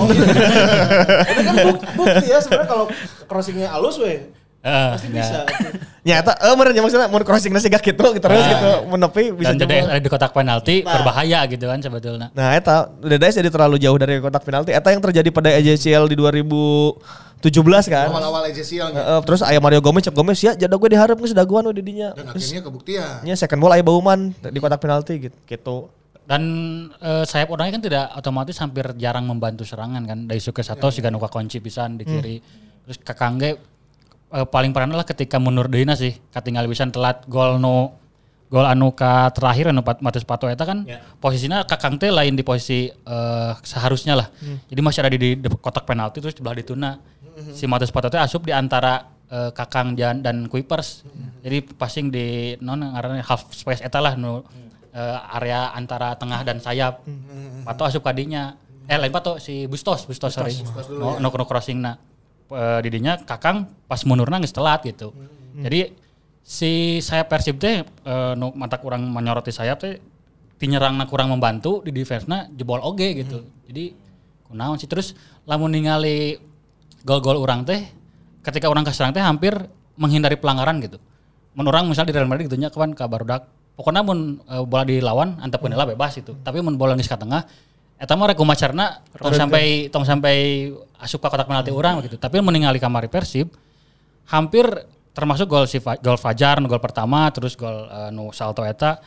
Tapi 1.26 1.42
kan 1.42 1.56
buk- 1.68 1.84
bukti 1.96 2.26
ya 2.28 2.38
sebenarnya 2.38 2.70
kalau 2.70 2.86
crossingnya 3.26 3.68
halus 3.68 3.98
weh 3.98 4.30
Eh, 4.60 4.90
pasti 4.92 5.08
ya. 5.08 5.14
bisa. 5.24 5.40
Nyata 6.08 6.32
eh 6.36 6.56
meureun 6.56 6.74
nya 6.76 6.82
maksudnya 6.82 7.08
mun 7.08 7.24
crossing 7.24 7.52
nasi 7.52 7.68
gak 7.68 7.80
gitu 7.80 7.96
terus 8.18 8.40
Nah. 8.40 8.50
gitu 8.52 8.72
menepi 8.88 9.24
bisa 9.32 9.52
Dan 9.52 9.62
jadi 9.62 9.76
ada 9.88 10.00
di 10.00 10.10
kotak 10.10 10.32
penalti 10.32 10.84
Nah. 10.84 11.00
berbahaya 11.00 11.40
gitu 11.48 11.64
kan 11.64 11.80
sebetulnya. 11.80 12.28
Nah, 12.32 12.56
eta 12.56 12.88
DDS 13.00 13.40
jadi 13.40 13.48
terlalu 13.48 13.80
jauh 13.80 13.96
dari 13.96 14.20
kotak 14.20 14.44
penalti. 14.44 14.72
Eta 14.72 14.92
yang 14.92 15.00
terjadi 15.00 15.30
pada 15.30 15.52
EJCL 15.54 16.08
di 16.08 16.16
2017 16.20 17.00
kan. 17.88 18.08
Awal-awal 18.12 18.52
EJCL 18.52 18.88
nya. 18.92 19.00
Heeh, 19.00 19.20
terus 19.24 19.40
aya 19.44 19.60
Mario 19.60 19.80
Gomez, 19.80 20.04
cek 20.04 20.12
Gomez 20.12 20.40
ya 20.40 20.56
jadak 20.56 20.76
gue 20.76 20.90
diharap 20.92 21.16
geus 21.16 21.32
daguan 21.32 21.64
di 21.72 21.80
dinya. 21.80 22.12
Dan 22.12 22.28
akhirnya 22.28 22.62
kebuktian. 22.62 23.16
Nya 23.24 23.36
second 23.36 23.60
ball 23.60 23.76
aya 23.76 23.84
Bauman 23.84 24.36
di 24.36 24.60
kotak 24.60 24.80
penalti 24.80 25.30
gitu. 25.30 25.38
gitu. 25.46 25.78
Dan 26.24 26.44
eh, 26.96 27.24
sayap 27.24 27.50
orangnya 27.50 27.80
kan 27.80 27.84
tidak 27.84 28.06
otomatis 28.14 28.60
hampir 28.60 28.86
jarang 28.96 29.24
membantu 29.24 29.64
serangan 29.64 30.04
kan. 30.04 30.20
Dari 30.28 30.38
Suke 30.38 30.62
Sato 30.62 30.92
si 30.92 31.00
Ganuka 31.00 31.26
kunci 31.28 31.58
pisan 31.58 31.96
di 31.96 32.04
kiri. 32.04 32.38
Terus 32.86 32.98
Kakangge 33.02 33.58
eh, 34.34 34.46
paling 34.48 34.72
parah 34.74 34.88
adalah 34.90 35.08
ketika 35.08 35.38
mundur 35.42 35.68
deuna 35.70 35.94
sih. 35.98 36.18
Katinggal 36.34 36.70
pisan 36.70 36.94
telat 36.94 37.26
gol 37.26 37.58
no 37.58 37.98
gol 38.50 38.66
anu 38.66 38.90
ka 38.98 39.30
terakhir 39.30 39.70
anu 39.70 39.86
Matius 40.02 40.26
Pato 40.26 40.50
eta 40.50 40.66
kan 40.66 40.82
posisinya 41.22 41.70
Kakang 41.70 42.02
teh 42.02 42.10
lain 42.10 42.34
di 42.34 42.42
posisi 42.42 42.90
eh, 42.90 43.52
seharusnya 43.62 44.18
lah. 44.18 44.28
Jadi 44.70 44.80
masih 44.82 45.00
ada 45.06 45.10
di, 45.14 45.18
di, 45.18 45.30
di 45.38 45.48
kotak 45.54 45.86
penalti 45.86 46.18
terus 46.22 46.34
sebelah 46.34 46.58
dituna. 46.58 46.98
Si 47.54 47.70
Matius 47.70 47.94
Pato 47.94 48.10
teh 48.10 48.18
asup 48.18 48.50
di 48.50 48.54
antara 48.54 49.06
eh, 49.30 49.54
Kakang 49.54 49.94
dan, 49.94 50.26
dan 50.26 50.50
Kuipers. 50.50 51.06
Jadi 51.46 51.62
passing 51.78 52.10
di 52.10 52.58
non 52.60 52.82
ngaranna 52.82 53.22
half 53.22 53.54
space 53.54 53.86
eta 53.86 54.02
lah 54.02 54.18
nu 54.18 54.42
eh, 54.98 55.38
area 55.38 55.70
antara 55.78 56.18
tengah 56.18 56.42
dan 56.42 56.58
sayap. 56.58 57.06
Pato 57.64 57.86
asup 57.86 58.02
kadinya. 58.02 58.58
eh 58.90 58.98
lain 58.98 59.14
pato 59.14 59.38
si 59.38 59.70
Bustos, 59.70 60.10
Bustos, 60.10 60.34
sorry. 60.34 60.50
no, 60.98 61.22
no, 61.22 61.30
no 61.30 61.46
crossing 61.46 61.78
na. 61.78 62.02
Eh, 62.50 62.80
didinya 62.82 63.14
Kakang 63.22 63.70
pas 63.86 64.02
munurna 64.10 64.42
geus 64.42 64.50
telat 64.50 64.82
gitu. 64.82 65.14
Jadi 65.54 65.94
si 66.42 66.98
sayap 66.98 67.30
Persib 67.30 67.62
teh 67.62 67.86
eh, 67.86 68.34
nu 68.34 68.50
mata 68.58 68.82
kurang 68.82 69.06
menyoroti 69.06 69.54
sayap 69.54 69.78
teh 69.78 70.02
tinyerangna 70.58 71.06
kurang 71.06 71.30
membantu 71.30 71.86
di 71.86 71.94
defense-na 71.94 72.50
jebol 72.50 72.82
oge 72.82 73.22
gitu. 73.22 73.46
Jadi 73.70 73.94
kunaon 74.50 74.82
sih 74.82 74.90
terus 74.90 75.14
lamun 75.46 75.78
ningali 75.78 76.42
gol-gol 77.06 77.38
orang 77.38 77.70
teh 77.70 77.86
ketika 78.42 78.66
orang 78.66 78.82
kaserang 78.82 79.14
teh 79.14 79.22
hampir 79.22 79.54
menghindari 79.94 80.34
pelanggaran 80.42 80.82
gitu. 80.82 80.98
Mun 81.54 81.70
orang 81.70 81.86
misal 81.86 82.10
di 82.10 82.18
Real 82.18 82.26
Madrid 82.26 82.50
gitunya 82.50 82.74
kawan 82.74 82.98
ka 82.98 83.06
barudak 83.06 83.46
pokoknya 83.78 84.02
mun 84.02 84.42
eh, 84.50 84.66
bola 84.66 84.90
dilawan 84.90 85.38
antep 85.38 85.62
hmm. 85.62 85.94
bebas 85.94 86.18
itu. 86.18 86.34
Tapi 86.42 86.66
mun 86.66 86.82
bola 86.82 86.98
geus 86.98 87.06
ka 87.06 87.22
tengah 87.22 87.46
eta 88.00 88.16
mah 88.16 88.32
rek 88.32 88.40
kumacarna 88.40 89.04
tong 89.20 89.36
sampai 89.36 89.92
tong 89.92 90.08
sampai 90.08 90.72
asup 90.96 91.20
ka 91.20 91.28
kotak 91.28 91.52
penalti 91.52 91.70
orang 91.76 92.00
gitu. 92.08 92.16
Tapi 92.16 92.40
mun 92.40 92.56
ningali 92.56 92.80
kamari 92.80 93.12
Persib 93.12 93.52
hampir 94.32 94.66
termasuk 95.12 95.52
gol 95.52 95.68
si 95.68 95.84
gol 95.84 96.16
Fajar, 96.16 96.64
gol 96.64 96.80
pertama 96.80 97.28
terus 97.36 97.60
gol 97.60 97.92
eh, 97.92 98.10
nu 98.16 98.32
salto 98.32 98.64
eta 98.64 99.04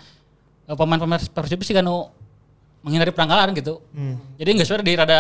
eh, 0.69 0.77
pemain-pemain 0.77 1.25
Persib 1.33 1.65
sih 1.65 1.73
kan 1.73 1.81
nu 1.81 2.13
menghindari 2.85 3.17
pelanggaran 3.17 3.57
gitu. 3.57 3.81
Jadi 4.37 4.49
nggak 4.61 4.67
sebenarnya 4.69 4.87
di 4.87 4.95
rada 4.99 5.19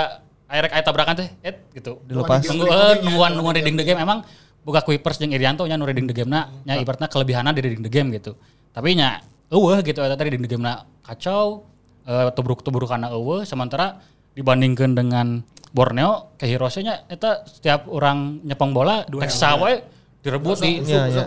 air 0.52 0.68
aya 0.68 0.82
tabrakan 0.84 1.14
teh, 1.16 1.28
et 1.40 1.64
gitu. 1.72 2.04
Dilepas. 2.04 2.44
Nunggu 2.44 2.68
eh, 2.68 2.94
nungguan 3.00 3.32
nungguan 3.32 3.56
reading 3.56 3.80
the 3.80 3.86
game 3.88 3.96
emang 4.04 4.20
buka 4.60 4.84
Kuipers 4.84 5.16
jeung 5.16 5.32
Irianto 5.32 5.64
nya 5.64 5.80
nu 5.80 5.88
reading 5.88 6.04
the 6.04 6.12
game 6.12 6.28
na 6.28 6.52
nya 6.68 6.76
ibaratna 6.76 7.08
kelebihanna 7.08 7.56
di 7.56 7.64
reading 7.64 7.80
the 7.80 7.88
game 7.88 8.12
gitu. 8.12 8.36
Tapi 8.74 9.00
nya 9.00 9.24
eueuh 9.48 9.80
gitu 9.80 10.04
eta 10.04 10.12
tadi 10.12 10.28
reading 10.28 10.44
the 10.44 10.50
game 10.52 10.60
na 10.60 10.84
kacau 11.06 11.71
eh 12.02 12.28
tubruk-tubrukanna 12.34 13.10
eueuh 13.14 13.46
sementara 13.46 14.02
dibandingkan 14.34 14.96
dengan 14.96 15.26
Borneo 15.70 16.34
ke 16.36 16.44
Hirose 16.44 16.82
nya 16.82 17.06
eta 17.08 17.46
setiap 17.46 17.88
orang 17.88 18.42
nyepong 18.44 18.70
bola 18.72 19.06
tek 19.06 19.32
sawe 19.32 19.72
direbut 20.20 20.56
di 20.60 20.82
Iya, 20.84 21.02
iya. 21.08 21.24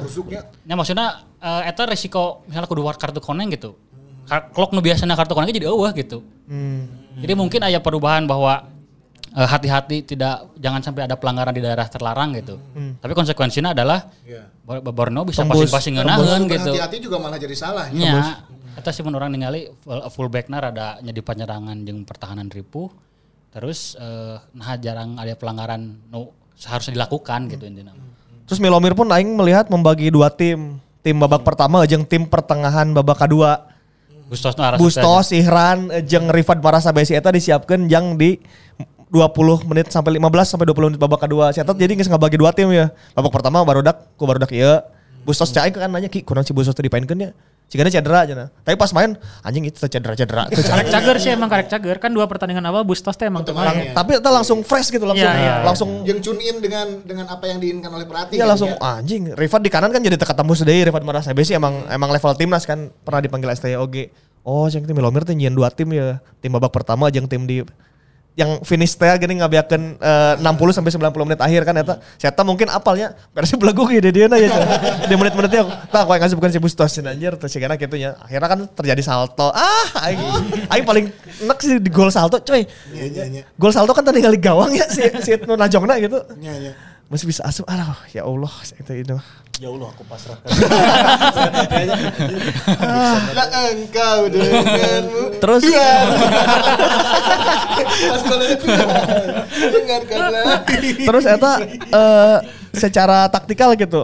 Ya 0.63 0.73
maksudnya 0.75 1.07
eh, 1.39 1.69
eta 1.69 1.83
resiko 1.83 2.43
misalnya 2.45 2.67
kudu 2.67 2.81
war 2.83 2.95
kartu 2.95 3.19
koneng 3.19 3.51
gitu. 3.51 3.73
Klok 4.25 4.73
nu 4.73 4.81
biasanya 4.81 5.13
kartu 5.13 5.33
koneng 5.33 5.49
jadi 5.49 5.67
eueuh 5.67 5.91
gitu. 5.93 6.21
Jadi 7.15 7.33
mungkin 7.33 7.61
ada 7.63 7.79
perubahan 7.79 8.27
bahwa 8.27 8.67
hati-hati 9.35 10.07
tidak 10.07 10.55
jangan 10.55 10.79
sampai 10.79 11.11
ada 11.11 11.19
pelanggaran 11.19 11.51
di 11.51 11.59
daerah 11.59 11.83
terlarang 11.91 12.31
gitu. 12.39 12.55
Tapi 13.03 13.11
konsekuensinya 13.11 13.75
adalah 13.75 14.07
Bo- 14.63 14.81
Borneo 14.81 15.27
bisa 15.27 15.43
pasing-pasing 15.43 15.99
ngeunaheun 15.99 16.47
gitu. 16.47 16.71
Hati-hati 16.71 16.97
juga 17.03 17.19
malah 17.19 17.35
jadi 17.35 17.53
salah. 17.53 17.91
Nya, 17.91 18.41
eta 18.79 18.89
sih 18.89 19.03
mun 19.03 19.13
urang 19.13 19.29
ningali 19.29 19.69
full, 19.83 20.01
fullbackna 20.09 20.57
rada 20.57 20.97
nya 21.03 21.13
di 21.13 21.21
penyerangan 21.21 21.83
jeung 21.83 22.07
pertahanan 22.07 22.47
ripuh. 22.49 22.89
Terus 23.53 23.99
eh, 23.99 24.39
nah 24.55 24.73
jarang 24.79 25.19
ada 25.19 25.35
pelanggaran 25.35 25.83
nu 26.09 26.31
seharusnya 26.55 26.95
dilakukan 26.95 27.51
gitu 27.51 27.67
intinya. 27.67 27.93
Terus 28.47 28.63
Milomir 28.63 28.95
pun 28.95 29.11
aing 29.11 29.35
melihat 29.35 29.67
membagi 29.67 30.09
dua 30.09 30.31
tim. 30.31 30.79
Tim 31.05 31.21
babak 31.21 31.45
pertama 31.45 31.85
jeung 31.85 32.07
tim 32.07 32.25
pertengahan 32.25 32.89
babak 32.89 33.21
kedua. 33.21 33.75
Bustos 34.25 34.57
Bustos, 34.81 35.29
Ihran, 35.37 35.93
eh, 35.93 36.01
jeung 36.01 36.33
Rifat 36.33 36.57
Parasa 36.57 36.89
Besi 36.89 37.13
eta 37.13 37.29
disiapkan 37.29 37.85
yang 37.85 38.17
di 38.17 38.41
20 39.13 39.69
menit 39.69 39.87
sampai 39.93 40.17
15 40.17 40.25
sampai 40.49 40.65
20 40.65 40.89
menit 40.93 40.99
babak 41.01 41.21
kedua. 41.25 41.53
Si 41.53 41.61
eta 41.61 41.71
jadi 41.77 41.93
geus 41.93 42.09
ngabagi 42.09 42.41
dua 42.41 42.49
tim 42.55 42.69
ya. 42.73 42.89
Babak 43.13 43.31
pertama 43.31 43.61
barudak 43.61 44.09
ku 44.17 44.25
barudak 44.25 44.49
ieu. 44.49 44.81
Bustos 45.25 45.49
cai 45.49 45.73
kan 45.73 45.89
nanya 45.89 46.09
ki 46.09 46.21
kunaon 46.21 46.45
si 46.45 46.53
Bustos 46.53 46.73
teh 46.73 46.85
dipainkeun 46.85 47.17
ya. 47.17 47.31
Cigana 47.65 47.89
cedera 47.89 48.21
aja 48.21 48.33
Tapi 48.61 48.77
pas 48.77 48.93
main 48.93 49.17
anjing 49.41 49.65
itu 49.65 49.81
teh 49.81 49.89
cedera-cedera. 49.89 50.45
Karek 50.53 50.85
cager 50.85 51.17
sih 51.17 51.33
emang 51.33 51.49
karek 51.49 51.65
cager 51.65 51.97
kan 51.97 52.13
dua 52.13 52.29
pertandingan 52.29 52.61
awal 52.69 52.85
Bustos 52.85 53.17
teh 53.17 53.25
emang 53.25 53.41
tuh 53.41 53.57
Lang- 53.57 53.73
main. 53.73 53.89
Tapi 53.97 54.21
eta 54.21 54.29
langsung 54.29 54.61
fresh 54.61 54.93
gitu 54.93 55.01
langsung. 55.01 55.25
Iya, 55.25 55.33
iya. 55.33 55.55
Langsung 55.65 55.89
yang 56.05 56.21
tune 56.21 56.45
in 56.45 56.61
dengan 56.61 57.01
dengan 57.01 57.25
apa 57.25 57.49
yang 57.49 57.57
diinginkan 57.57 57.89
oleh 57.89 58.05
pelatih. 58.05 58.37
Iya 58.37 58.45
kan, 58.45 58.49
langsung 58.53 58.69
ya. 58.69 58.77
anjing. 59.01 59.33
Rifat 59.33 59.65
di 59.65 59.69
kanan 59.73 59.89
kan 59.89 60.01
jadi 60.05 60.13
teka 60.13 60.37
tembus 60.37 60.61
deui 60.61 60.85
Rifat 60.85 61.01
Marasa 61.01 61.33
sih 61.33 61.57
emang 61.57 61.89
emang 61.89 62.13
level 62.13 62.37
timnas 62.37 62.69
kan 62.69 62.93
pernah 63.01 63.25
dipanggil 63.25 63.49
STOG. 63.57 64.13
Oh, 64.45 64.69
yang 64.69 64.85
tim 64.85 64.93
Milomir 64.93 65.25
teh 65.25 65.33
nyieun 65.33 65.57
dua 65.57 65.73
tim 65.73 65.89
ya. 65.89 66.21
Tim 66.37 66.53
babak 66.53 66.69
pertama 66.69 67.09
jeung 67.09 67.25
tim 67.25 67.49
di 67.49 67.65
yang 68.35 68.59
finish 68.67 68.99
teh 68.99 69.07
gini 69.15 69.39
ngabiakeun 69.39 69.95
eh, 69.95 70.33
60 70.43 70.75
sampai 70.75 70.91
90 70.91 71.27
menit 71.27 71.39
akhir 71.39 71.61
kan 71.63 71.75
eta. 71.79 71.95
Saya 72.19 72.35
mungkin 72.43 72.67
apalnya 72.67 73.15
versi 73.31 73.55
belagu 73.55 73.87
ge 73.87 74.03
di 74.03 74.11
dieu 74.11 74.27
ya. 74.27 74.51
di 75.07 75.15
menit-menitnya 75.15 75.87
tah 75.87 76.03
koe 76.03 76.19
ngasupkeun 76.19 76.51
si 76.51 76.59
Bustos 76.59 76.99
anjir 76.99 77.39
teh 77.39 77.47
sigana 77.47 77.79
kitu 77.79 77.95
nya. 77.95 78.19
Akhirnya 78.19 78.47
kan 78.51 78.59
terjadi 78.75 78.99
salto. 78.99 79.55
Ah, 79.55 80.11
aing 80.11 80.19
aing 80.67 80.85
paling 80.85 81.05
enak 81.47 81.57
sih 81.63 81.79
di 81.79 81.87
gol 81.87 82.11
salto 82.11 82.43
coy. 82.43 82.67
Iya, 82.91 83.03
iya, 83.07 83.23
iya. 83.31 83.43
Gol 83.55 83.71
salto 83.71 83.95
kan 83.95 84.03
tadi 84.03 84.19
kali 84.19 84.35
gawang 84.35 84.75
ya 84.75 84.83
si 84.91 85.07
si 85.23 85.39
nu 85.47 85.55
najongna 85.55 85.95
gitu. 86.03 86.19
Iya, 86.43 86.53
iya. 86.59 86.73
Masih 87.05 87.29
bisa 87.29 87.45
asup. 87.45 87.69
Aduh, 87.69 87.93
ya 88.11 88.25
Allah, 88.25 88.49
itu 88.81 88.91
itu. 88.97 89.17
Ya 89.55 89.71
Allah 89.71 89.87
aku 89.87 90.03
pasrahkan. 90.03 90.51
Lah 93.37 93.47
engkau 93.71 94.27
denganmu. 94.27 95.39
Terus 95.39 95.63
Pas 97.95 98.21
kalau 98.25 98.45
dengarkanlah. 99.55 100.59
terus 101.07 101.23
eta 101.23 101.53
eh, 101.71 102.37
secara 102.75 103.31
taktikal 103.31 103.71
gitu. 103.79 104.03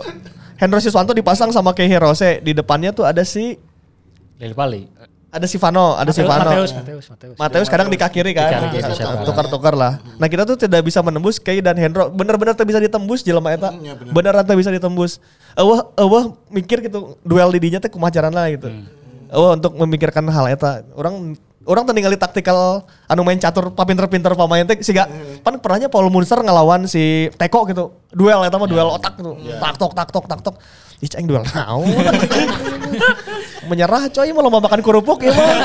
Hendro 0.55 0.79
Siswanto 0.79 1.11
dipasang 1.11 1.51
sama 1.51 1.75
Kei 1.75 1.89
Hirose 1.91 2.39
di 2.39 2.55
depannya 2.55 2.95
tuh 2.95 3.03
ada 3.03 3.25
si 3.27 3.59
Lili 4.39 4.55
Pali. 4.55 5.00
Ada 5.31 5.47
si 5.47 5.55
Vano, 5.55 5.95
ada 5.95 6.11
si 6.11 6.19
Vano. 6.19 6.51
Mateus, 6.51 6.75
Mateus, 6.75 7.05
Mateus. 7.07 7.35
Mateus 7.39 7.67
kadang 7.71 7.87
di 7.87 7.95
kaki 7.95 8.19
kiri 8.19 8.35
kan. 8.35 8.67
Tukar-tukar 9.23 9.71
lah. 9.79 10.03
Nah, 10.19 10.27
kita 10.27 10.43
tuh 10.43 10.59
tidak 10.59 10.83
bisa 10.83 10.99
menembus 10.99 11.39
Kei 11.39 11.63
dan 11.63 11.79
Hendro. 11.79 12.11
Bener-bener 12.11 12.51
tidak 12.51 12.67
bisa 12.67 12.79
ditembus 12.83 13.23
jelema 13.23 13.55
eta. 13.55 13.71
iya, 13.79 13.95
bener. 13.95 14.11
Beneran 14.11 14.43
tidak 14.43 14.59
bisa 14.59 14.71
ditembus. 14.75 15.23
Eueuh, 15.55 15.87
eueuh 15.95 16.35
mikir 16.51 16.83
gitu 16.83 17.15
duel 17.23 17.47
di 17.55 17.59
dinya 17.63 17.79
teh 17.79 17.87
carana 17.87 18.43
lah 18.43 18.51
gitu. 18.51 18.67
Eueuh 19.31 19.55
untuk 19.55 19.71
memikirkan 19.79 20.27
hal 20.27 20.51
eta. 20.51 20.83
Orang 20.99 21.39
orang 21.63 21.87
tadi 21.87 22.03
ningali 22.03 22.19
taktikal 22.19 22.83
anu 23.07 23.21
main 23.23 23.39
catur 23.39 23.71
papinter-pinter 23.71 24.35
pemain 24.35 24.67
teh 24.67 24.83
siga 24.83 25.05
pan 25.45 25.55
pernahnya 25.61 25.87
Paul 25.87 26.11
Munster 26.11 26.43
ngelawan 26.43 26.91
si 26.91 27.31
Teko 27.39 27.63
gitu. 27.71 27.95
Duel 28.11 28.43
eta 28.43 28.59
mah 28.59 28.67
duel 28.67 28.91
otak 28.99 29.15
gitu. 29.15 29.39
Tak 29.63 29.79
tok 29.79 29.91
tak 29.95 30.09
tok 30.11 30.25
tak 30.27 30.39
tok. 30.43 30.55
Ih 31.01 31.09
cing 31.09 31.25
duel 31.25 31.41
naon. 31.49 31.89
Menyerah 33.69 34.05
coy 34.13 34.29
mau 34.37 34.45
lomba 34.45 34.61
makan 34.61 34.81
kerupuk 34.85 35.25
ya 35.25 35.33
mah. 35.33 35.57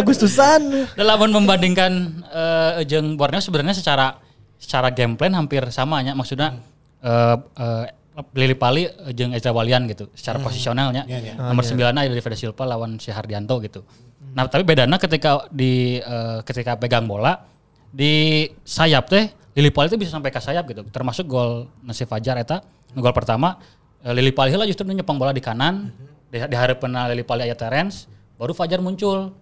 Agustusan. 0.00 0.88
Dalam 0.96 1.28
membandingkan 1.28 1.92
eh 2.24 2.88
jeung 2.88 3.20
Borneo 3.20 3.44
sebenarnya 3.44 3.76
secara 3.76 4.16
secara 4.56 4.88
game 4.90 5.14
plan 5.14 5.36
hampir 5.36 5.60
sama 5.68 6.00
nya 6.00 6.16
maksudnya 6.16 6.56
eh 7.04 7.36
eh, 7.36 7.84
Lili 8.34 8.56
Pali 8.58 8.82
jeung 9.14 9.30
Ezra 9.36 9.52
Walian 9.52 9.86
gitu 9.86 10.08
secara 10.16 10.40
posisionalnya. 10.40 11.04
Nomor 11.36 11.62
9 11.62 11.78
ada 11.94 12.08
David 12.08 12.34
Silva 12.34 12.64
lawan 12.66 12.98
si 12.98 13.14
Hardianto 13.14 13.60
gitu. 13.62 13.84
Nah, 14.34 14.44
tapi 14.50 14.66
bedanya 14.66 14.98
ketika 14.98 15.46
di 15.52 16.00
eh, 16.00 16.38
ketika 16.42 16.80
pegang 16.80 17.06
bola 17.06 17.44
di 17.92 18.44
sayap 18.64 19.06
teh 19.12 19.30
Lili 19.52 19.70
Pali 19.70 19.92
itu 19.92 19.98
bisa 20.00 20.16
sampai 20.16 20.32
ke 20.32 20.40
sayap 20.40 20.64
gitu. 20.66 20.82
Termasuk 20.88 21.28
gol 21.28 21.68
Nasif 21.84 22.08
Fajar 22.08 22.40
eta 22.40 22.64
gol 22.96 23.12
pertama 23.12 23.60
Lili 24.06 24.30
Pali 24.30 24.54
lah 24.54 24.66
justru 24.66 24.86
nyepang 24.86 25.18
bola 25.18 25.34
di 25.34 25.42
kanan 25.42 25.90
di, 26.30 26.38
di 26.38 26.56
harapan 26.56 27.10
Lili 27.10 27.26
Pali 27.26 27.42
aya 27.48 27.58
Terence 27.58 28.06
baru 28.38 28.54
Fajar 28.54 28.78
muncul. 28.78 29.34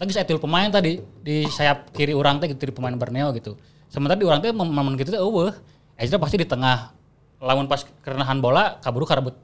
Tapi 0.00 0.16
saya 0.16 0.24
pemain 0.24 0.72
tadi 0.72 0.96
di 1.20 1.44
sayap 1.44 1.92
kiri 1.92 2.16
orang 2.16 2.40
teh 2.40 2.48
gitu 2.48 2.72
di 2.72 2.72
pemain 2.72 2.96
Borneo 2.96 3.36
gitu. 3.36 3.60
Sementara 3.92 4.16
di 4.16 4.24
orang 4.24 4.40
teh 4.40 4.48
mem- 4.48 4.72
momen 4.72 4.96
gitu 4.96 5.12
teh 5.12 5.20
eueuh. 5.20 5.52
Ezra 6.00 6.16
pasti 6.16 6.40
di 6.40 6.48
tengah 6.48 6.96
lamun 7.36 7.68
pas 7.68 7.84
kerenahan 8.00 8.40
bola 8.40 8.80
kaburu 8.80 9.04
karebut 9.04 9.36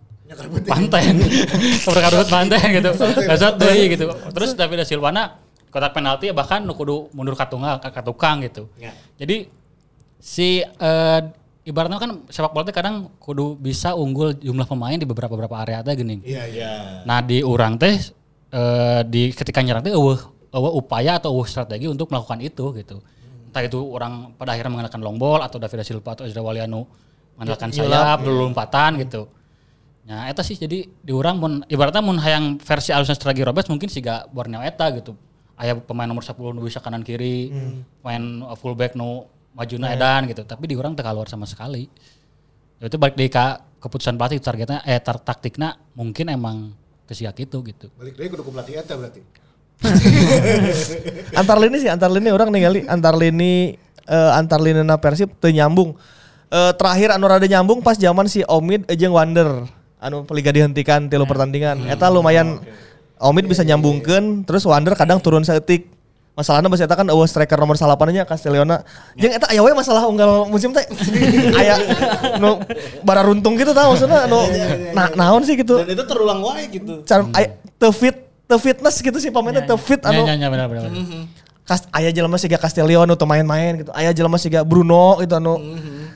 panten. 0.65 1.21
kaburu 1.85 2.01
karebut 2.01 2.29
panten 2.33 2.67
gitu. 2.73 2.91
Gasot 3.29 3.61
deui 3.61 3.93
gitu. 3.93 4.09
Terus 4.33 4.57
David 4.57 4.89
Silvana 4.89 5.37
kotak 5.69 5.93
penalti 5.93 6.33
bahkan 6.33 6.65
nu 6.65 6.73
kudu 6.73 7.13
mundur 7.13 7.37
ka 7.37 7.45
tunggal 7.53 7.77
ka 7.77 7.93
ka 7.93 8.01
tukang 8.01 8.41
gitu. 8.41 8.73
Jadi 9.21 9.53
si 10.17 10.65
eh, 10.65 11.21
ibaratnya 11.67 11.99
kan 11.99 12.11
sepak 12.31 12.55
bola 12.55 12.63
teh 12.63 12.71
kadang 12.71 13.11
kudu 13.19 13.59
bisa 13.59 13.99
unggul 13.99 14.39
jumlah 14.39 14.71
pemain 14.71 14.95
di 14.95 15.03
beberapa 15.03 15.35
beberapa 15.35 15.59
area 15.67 15.83
teh 15.83 15.99
geuning. 15.99 16.23
Iya, 16.23 16.45
iya. 16.47 16.73
Nah 17.03 17.19
di 17.21 17.43
orang 17.43 17.75
teh 17.75 17.99
eh, 18.55 19.01
di 19.03 19.35
ketika 19.35 19.59
nyerang 19.61 19.83
teh 19.83 19.91
eueuh 19.91 20.17
eueuh 20.55 20.73
upaya 20.79 21.19
atau 21.19 21.35
eueuh 21.35 21.45
strategi 21.51 21.91
untuk 21.91 22.15
melakukan 22.15 22.39
itu 22.39 22.71
gitu. 22.79 23.03
Entah 23.51 23.67
itu 23.67 23.83
orang 23.83 24.31
pada 24.39 24.55
akhirnya 24.55 24.71
mengandalkan 24.79 25.03
long 25.03 25.19
ball 25.19 25.43
atau 25.43 25.59
David 25.59 25.83
Silva 25.83 26.15
atau 26.15 26.23
Ezra 26.23 26.41
Waliano 26.41 26.87
mengandalkan 27.35 27.69
sayap, 27.75 28.23
dulu 28.23 28.49
lompatan 28.49 29.03
gitu. 29.03 29.29
Nah, 30.07 30.31
eta 30.31 30.47
sih 30.47 30.55
jadi 30.55 30.87
di 30.87 31.13
orang 31.13 31.35
mun 31.37 31.53
ibaratnya 31.67 31.99
mun 31.99 32.23
hayang 32.23 32.63
versi 32.63 32.95
alusnya 32.95 33.19
strategi 33.19 33.43
Roberts 33.43 33.67
mungkin 33.67 33.91
siga 33.91 34.23
Borneo 34.31 34.63
eta 34.63 34.87
gitu. 34.95 35.19
Aya 35.57 35.75
pemain 35.75 36.07
nomor 36.07 36.23
10 36.23 36.37
nu 36.53 36.63
bisa 36.63 36.85
kanan 36.85 37.01
kiri, 37.01 37.49
pemain 38.05 38.55
fullback 38.61 38.93
nu 38.93 39.25
majuna 39.57 39.97
edan 39.97 40.29
gitu. 40.29 40.45
Tapi 40.45 40.69
di 40.69 40.77
orang 40.77 40.93
teu 40.93 41.03
keluar 41.03 41.27
sama 41.27 41.49
sekali. 41.49 41.89
Ya 42.77 42.93
Itu 42.93 43.01
balik 43.01 43.17
dari 43.17 43.33
ka 43.33 43.65
keputusan 43.81 44.21
pelatih 44.21 44.39
targetnya 44.45 44.85
eh 44.85 45.01
tar 45.01 45.17
taktiknya 45.17 45.81
mungkin 45.97 46.29
emang 46.29 46.77
kesiak 47.09 47.41
itu 47.41 47.57
gitu. 47.65 47.89
Balik 47.97 48.21
deui 48.21 48.29
kudu 48.29 48.45
ku 48.45 48.53
pelatih 48.53 48.77
eta 48.77 48.95
berarti. 48.95 49.25
antar 51.41 51.61
lini 51.61 51.77
sih 51.77 51.91
antar 51.93 52.09
lini 52.09 52.33
orang 52.33 52.49
ningali 52.49 52.89
antar 52.89 53.13
lini 53.13 53.77
eh, 54.09 54.31
antar 54.33 54.61
lini 54.61 54.85
na 54.85 55.01
Persib 55.01 55.33
teu 55.41 55.49
nyambung. 55.49 55.97
Eh, 56.53 56.73
terakhir 56.77 57.17
anu 57.17 57.27
rada 57.27 57.49
nyambung 57.49 57.81
pas 57.81 57.97
zaman 57.97 58.29
si 58.29 58.45
Omid 58.45 58.87
jeung 58.95 59.17
Wander 59.17 59.65
anu 59.97 60.23
liga 60.37 60.53
dihentikan 60.53 61.09
tilu 61.09 61.25
pertandingan. 61.25 61.89
Eta 61.89 62.13
lumayan 62.13 62.61
Omid 63.17 63.49
bisa 63.49 63.65
nyambungkeun 63.65 64.45
terus 64.45 64.69
Wander 64.69 64.93
kadang 64.93 65.21
turun 65.25 65.41
seetik. 65.41 65.96
Masalahnya 66.37 66.69
eta 66.69 66.93
kan 66.93 67.09
eueuh 67.09 67.25
striker 67.25 67.57
nomor 67.57 67.81
salapannya 67.81 68.29
Castellona. 68.29 68.85
Jeung 69.17 69.33
eta 69.33 69.49
aya 69.49 69.65
we 69.65 69.73
masalah 69.73 70.05
unggal 70.05 70.45
musim 70.53 70.69
teh. 70.69 70.85
aya 71.65 71.81
nu 72.37 72.61
bara 73.01 73.25
runtung 73.25 73.57
gitu 73.57 73.73
tah 73.73 73.89
maksudnya 73.89 74.29
anu 74.29 74.45
nah, 74.93 75.09
naon 75.17 75.49
sih 75.49 75.57
gitu. 75.57 75.81
Dan 75.81 75.97
itu 75.97 76.05
terulang 76.05 76.45
wae 76.45 76.69
gitu. 76.69 77.01
Cara 77.09 77.25
aya 77.33 77.57
teu 77.81 77.89
fit 77.89 78.29
teu 78.45 78.61
fitness 78.61 79.01
gitu 79.01 79.17
sih 79.17 79.33
pemainnya 79.33 79.65
teu 79.65 79.81
fit 79.81 79.97
anu 80.05 80.29
ya, 80.29 80.37
ya, 80.37 80.53
benar, 80.53 80.69
benar. 80.69 80.93
benar. 80.93 81.25
kas 81.67 81.89
aya 81.91 82.13
jelema 82.13 82.37
siga 82.37 82.61
teu 82.61 83.25
main-main 83.25 83.73
gitu. 83.81 83.91
Aya 83.97 84.13
jelema 84.13 84.37
siga 84.37 84.61
Bruno 84.61 85.17
gitu 85.25 85.41
anu. 85.41 85.57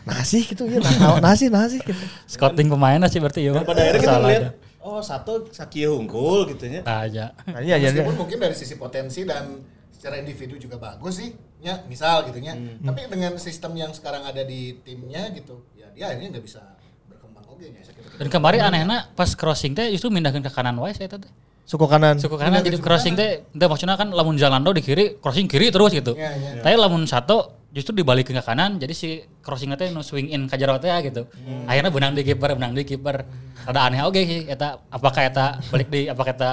Nah 0.04 0.20
sih 0.20 0.44
gitu 0.44 0.68
ya 0.68 0.84
nah, 1.00 1.16
nah 1.16 1.32
sih 1.32 1.48
nah 1.48 1.64
sih 1.64 1.80
gitu. 1.80 2.04
Scouting 2.28 2.68
pemainnya 2.68 3.08
sih 3.08 3.24
berarti 3.24 3.48
ya. 3.48 3.56
Pada 3.64 3.88
akhirnya 3.88 4.04
kita 4.04 4.16
aja. 4.20 4.50
oh 4.84 5.00
satu 5.00 5.48
Sakia 5.48 5.88
unggul 5.88 6.44
gitu 6.52 6.68
ya. 6.68 6.84
Nah, 6.84 7.08
aja. 7.08 7.32
Nah, 7.48 7.64
iya 7.64 7.80
iya. 7.80 8.04
Mungkin 8.04 8.36
dari 8.36 8.52
sisi 8.52 8.76
potensi 8.76 9.24
dan 9.24 9.79
secara 10.00 10.16
individu 10.16 10.56
juga 10.56 10.80
bagus 10.80 11.20
sih, 11.20 11.36
ya 11.60 11.84
misal 11.84 12.24
gitu 12.24 12.40
ya. 12.40 12.56
Tapi 12.56 13.04
dengan 13.12 13.36
sistem 13.36 13.76
yang 13.76 13.92
sekarang 13.92 14.24
ada 14.24 14.40
di 14.40 14.80
timnya 14.80 15.28
gitu, 15.36 15.60
ya 15.76 15.92
dia 15.92 16.08
akhirnya 16.08 16.40
nggak 16.40 16.44
bisa 16.48 16.64
berkembang 17.04 17.44
oke 17.44 17.60
nya. 17.68 17.84
Dan 18.16 18.32
kemarin 18.32 18.64
anehnya 18.64 19.12
pas 19.12 19.28
crossing 19.36 19.76
teh 19.76 19.92
justru 19.92 20.08
mindahkan 20.08 20.40
ke 20.40 20.48
kanan 20.48 20.80
wae 20.80 20.96
saya 20.96 21.12
teh. 21.12 21.28
Suku 21.68 21.84
kanan. 21.84 22.16
Suku 22.16 22.40
kanan 22.40 22.64
jadi 22.64 22.80
crossing 22.80 23.12
teh, 23.12 23.44
teh 23.44 23.68
maksudnya 23.68 24.00
kan 24.00 24.08
lamun 24.08 24.40
Jalando 24.40 24.72
di 24.72 24.80
kiri, 24.80 25.20
crossing 25.20 25.44
kiri 25.44 25.68
terus 25.68 25.92
gitu. 25.92 26.16
Iya, 26.16 26.32
iya. 26.32 26.64
Tapi 26.64 26.80
lamun 26.80 27.04
satu 27.04 27.60
justru 27.70 27.92
dibalikin 28.00 28.34
ke 28.34 28.42
kanan, 28.42 28.80
jadi 28.80 28.96
si 28.96 29.20
crossingnya 29.44 29.76
teh 29.76 29.92
nu 29.92 30.00
swing 30.00 30.32
in 30.32 30.48
ka 30.48 30.56
jero 30.56 30.80
teh 30.80 30.88
gitu. 31.04 31.28
Akhirnya 31.68 31.92
benang 31.92 32.16
di 32.16 32.24
kiper, 32.24 32.56
benang 32.56 32.72
di 32.72 32.88
kiper. 32.88 33.22
Ada 33.68 33.92
aneh 33.92 34.00
oge 34.00 34.24
sih 34.24 34.40
eta 34.48 34.80
apakah 34.88 35.28
eta 35.28 35.60
balik 35.68 35.92
di 35.92 36.08
apakah 36.08 36.32
eta 36.32 36.50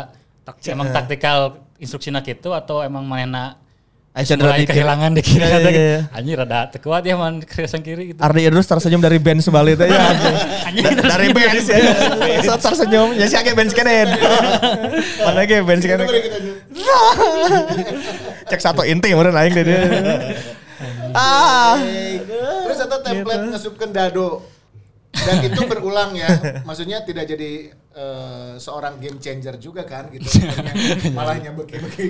emang 0.68 0.88
taktikal 0.92 1.62
instruksinya 1.78 2.24
gitu 2.24 2.56
atau 2.56 2.82
emang 2.82 3.04
manena 3.06 3.60
Aisyah 4.18 4.34
Chandra 4.34 4.50
mulai 4.50 4.66
kehilangan 4.66 5.12
di 5.14 5.22
kiri 5.22 5.46
Iya, 5.46 5.58
iya, 5.62 5.70
iya. 5.70 6.00
Anjir 6.10 6.42
rada 6.42 6.66
teu 6.74 6.82
kuat 6.82 7.06
ya 7.06 7.14
man 7.14 7.38
kreasan 7.38 7.86
kiri 7.86 8.10
gitu. 8.10 8.18
Ardi 8.18 8.50
Idrus 8.50 8.66
tersenyum 8.66 8.98
dari 8.98 9.22
bench 9.22 9.46
Bali 9.54 9.78
teh 9.78 9.86
ya. 9.86 9.94
Da- 9.94 11.14
dari 11.14 11.30
bench 11.30 11.70
ya. 11.70 11.94
So, 12.42 12.58
tersenyum 12.58 13.14
ya 13.14 13.30
si 13.30 13.38
age 13.38 13.54
bench 13.54 13.78
kenen. 13.78 14.10
Mana 15.26 15.46
ge 15.46 15.62
bench 15.62 15.86
kenen. 15.86 16.10
Cek 18.50 18.58
satu 18.58 18.82
inti 18.90 19.14
meureun 19.14 19.38
aing 19.38 19.54
deh 19.54 19.64
dia. 19.70 19.80
Ah. 21.14 21.78
Terus 22.66 22.80
atau 22.90 22.98
template 23.06 23.46
ngesupkeun 23.54 23.94
dado. 23.94 24.50
Dan 25.14 25.46
itu 25.46 25.62
berulang 25.70 26.18
ya. 26.18 26.30
Maksudnya 26.68 27.06
tidak 27.06 27.30
jadi 27.30 27.70
eh, 27.98 28.54
seorang 28.56 29.02
game 29.02 29.18
changer 29.18 29.58
juga 29.58 29.82
kan 29.84 30.08
gitu. 30.14 30.30
Malahnya 31.18 31.50
beki-beki. 31.52 32.08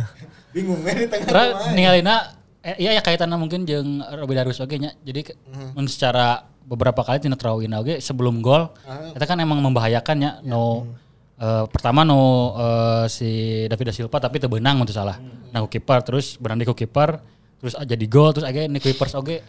Bingung 0.56 0.80
ya 0.82 0.96
di 0.96 1.04
tengah 1.04 1.28
pemain. 1.28 1.76
ningalina 1.76 2.16
eh, 2.64 2.80
iya 2.80 2.96
ya 2.96 3.02
kaitannya 3.04 3.36
mungkin 3.36 3.68
jeung 3.68 4.00
Robi 4.00 4.32
Darus 4.32 4.56
oge 4.58 4.80
nya. 4.80 4.96
Jadi 5.04 5.28
ke- 5.28 5.36
mun 5.76 5.84
secara 5.84 6.48
beberapa 6.64 7.04
kali 7.04 7.20
tina 7.20 7.36
terawin 7.36 7.70
oge 7.76 8.00
sebelum 8.00 8.40
gol 8.40 8.72
itu 9.14 9.22
kan 9.22 9.38
emang 9.38 9.60
membahayakan 9.60 10.16
ya 10.18 10.32
no 10.42 10.88
eh, 11.36 11.64
pertama 11.68 12.02
no 12.02 12.18
eh, 12.56 13.04
si 13.06 13.30
David 13.68 13.92
da 13.92 13.94
Silva 13.94 14.16
tapi 14.16 14.40
teu 14.40 14.48
beunang 14.48 14.80
untuk 14.80 14.96
salah. 14.96 15.20
Nah 15.52 15.60
ku 15.60 15.68
kiper 15.68 16.00
terus 16.00 16.40
berandi 16.40 16.64
ku 16.64 16.72
kiper 16.72 17.20
terus 17.56 17.76
aja 17.76 17.92
di 17.92 18.08
gol 18.08 18.32
terus 18.32 18.48
age 18.48 18.64
ni 18.66 18.80
Clippers 18.80 19.12
oge. 19.12 19.44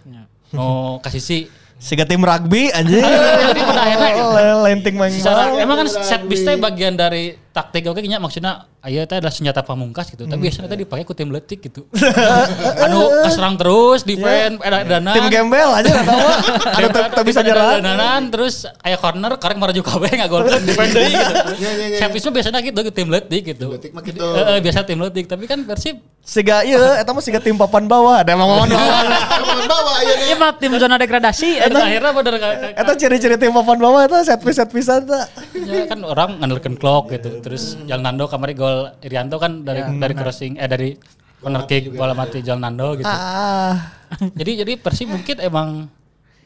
No 0.52 1.00
kasih 1.00 1.24
si 1.24 1.38
Siga 1.78 2.10
tim 2.10 2.26
rugby 2.26 2.74
anjing. 2.74 3.06
Jadi 3.54 3.62
pada 3.62 3.82
akhirnya 3.86 4.12
Oh, 4.18 4.66
Lenting 4.66 4.96
main. 4.98 5.14
emang 5.56 5.86
kan 5.86 5.88
set 5.88 6.22
piece 6.26 6.42
teh 6.42 6.58
bagian 6.58 6.98
dari 6.98 7.38
taktik 7.58 7.84
oke 7.84 7.98
nya 8.00 8.18
maksudnya 8.18 8.54
aya 8.80 9.04
teh 9.04 9.18
adalah 9.18 9.34
senjata 9.34 9.60
pamungkas 9.60 10.08
gitu 10.08 10.24
tapi 10.24 10.38
biasanya 10.40 10.70
teh 10.70 10.78
dipakai 10.78 11.02
ku 11.02 11.12
tim 11.12 11.28
letik 11.28 11.60
gitu 11.64 11.90
anu 12.86 13.02
kaserang 13.24 13.56
terus 13.56 14.04
defend 14.04 14.62
ada 14.62 14.86
dana 14.86 15.10
Tim 15.10 15.26
gembel 15.28 15.70
aja 15.72 15.90
enggak 15.90 16.06
tahu. 16.06 16.20
Anu 16.78 16.88
teu 16.92 17.24
bisa 17.24 17.40
nyerang. 17.42 17.80
Dananan 17.80 18.22
terus 18.28 18.56
aya 18.80 18.96
corner 18.96 19.34
karek 19.36 19.58
maraju 19.58 19.82
kabeh 19.82 20.12
ngagolkeun 20.16 20.62
defend 20.62 20.92
deui 20.92 21.10
gitu. 21.10 21.34
Iya, 21.58 21.72
iya, 21.72 21.86
iya. 21.88 21.98
Set 21.98 22.10
piece 22.12 22.22
mah 22.22 22.34
biasanya 22.34 22.60
gitu 22.62 22.80
tim 22.92 23.08
letik 23.08 23.42
gitu. 23.48 23.66
Letik 23.72 23.92
mah 23.92 24.04
gitu. 24.04 24.20
Heeh, 24.22 24.58
biasa 24.60 24.84
tim 24.84 25.00
letik 25.00 25.26
tapi 25.26 25.46
kan 25.46 25.64
Persib 25.64 25.98
Siga 26.22 26.60
ieu 26.62 26.76
eta 26.76 27.08
mah 27.08 27.24
siga 27.24 27.40
tim 27.40 27.56
papan 27.56 27.88
bawah. 27.88 28.20
Ada 28.20 28.36
emang 28.36 28.52
papan 28.54 28.70
bawah. 28.70 29.00
Teman 29.40 29.66
bawa 29.66 29.92
aja 29.98 30.14
Iya 30.22 30.36
mah 30.36 30.52
tim 30.54 30.72
zona 30.76 30.96
degradasi. 30.96 31.50
eta 31.58 31.80
akhirnya 31.80 32.12
bener 32.12 32.34
ka- 32.36 32.58
ka- 32.58 32.74
Eta 32.78 32.92
ciri-ciri 32.94 33.36
tim 33.38 33.52
papan 33.54 33.78
bawah 33.80 34.02
eta 34.02 34.18
set 34.22 34.40
piece 34.40 34.58
set 34.58 34.70
piece 34.70 34.92
eta. 34.92 35.24
ya 35.58 35.88
kan 35.88 36.00
orang 36.02 36.38
ngandalkan 36.38 36.76
clock 36.76 37.10
gitu. 37.10 37.40
Terus 37.48 37.80
Jal 37.88 38.04
Nando 38.04 38.28
kemarin 38.28 38.56
gol 38.60 38.78
Irianto 39.00 39.40
kan 39.40 39.64
dari 39.64 39.80
dari 39.80 40.14
crossing 40.20 40.60
eh 40.60 40.68
dari 40.68 41.00
corner 41.40 41.64
kick 41.64 41.96
bola 41.96 42.12
mati 42.12 42.44
Jal 42.44 42.60
Nando 42.60 43.00
gitu. 43.00 43.08
Ah. 43.08 43.96
jadi 44.40 44.68
jadi 44.68 44.76
Persib 44.76 45.08
mungkin 45.08 45.40
emang 45.40 45.88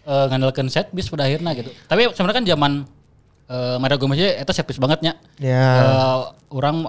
eh, 0.05 0.25
ngandalkan 0.29 0.69
set 0.69 0.93
piece 0.93 1.09
pada 1.09 1.25
akhirnya 1.25 1.57
gitu. 1.57 1.73
Tapi 1.89 2.13
sebenarnya 2.13 2.37
kan 2.37 2.45
zaman 2.45 2.71
eh 3.49 3.77
Mario 3.81 3.97
Gomez 3.97 4.21
ya 4.21 4.45
itu 4.45 4.53
set 4.53 4.69
piece 4.69 4.77
bangetnya. 4.77 5.17
Ya. 5.41 5.65
Eh, 5.81 6.19
orang 6.53 6.85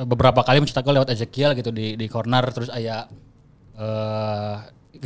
beberapa 0.00 0.40
kali 0.40 0.64
mencetak 0.64 0.80
gol 0.80 0.96
lewat 0.96 1.12
Ezekiel 1.12 1.52
gitu 1.52 1.68
di 1.68 2.00
di 2.00 2.06
corner 2.08 2.48
terus 2.56 2.72
aya 2.72 3.04
eh 3.76 4.56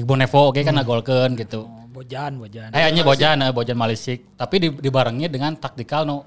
Bonevo 0.06 0.54
oke 0.54 0.62
kan 0.62 0.78
ngagolkeun 0.78 1.34
gitu. 1.42 1.66
Oh, 1.66 1.90
Bojan, 1.90 2.38
Bojan. 2.38 2.70
Kayaknya 2.70 3.02
Bojan, 3.02 3.36
Bojan 3.50 3.78
Malisik. 3.78 4.38
Tapi 4.38 4.62
di, 4.62 4.68
dibarengi 4.70 5.26
dengan 5.26 5.58
taktikal 5.58 6.06
no 6.06 6.22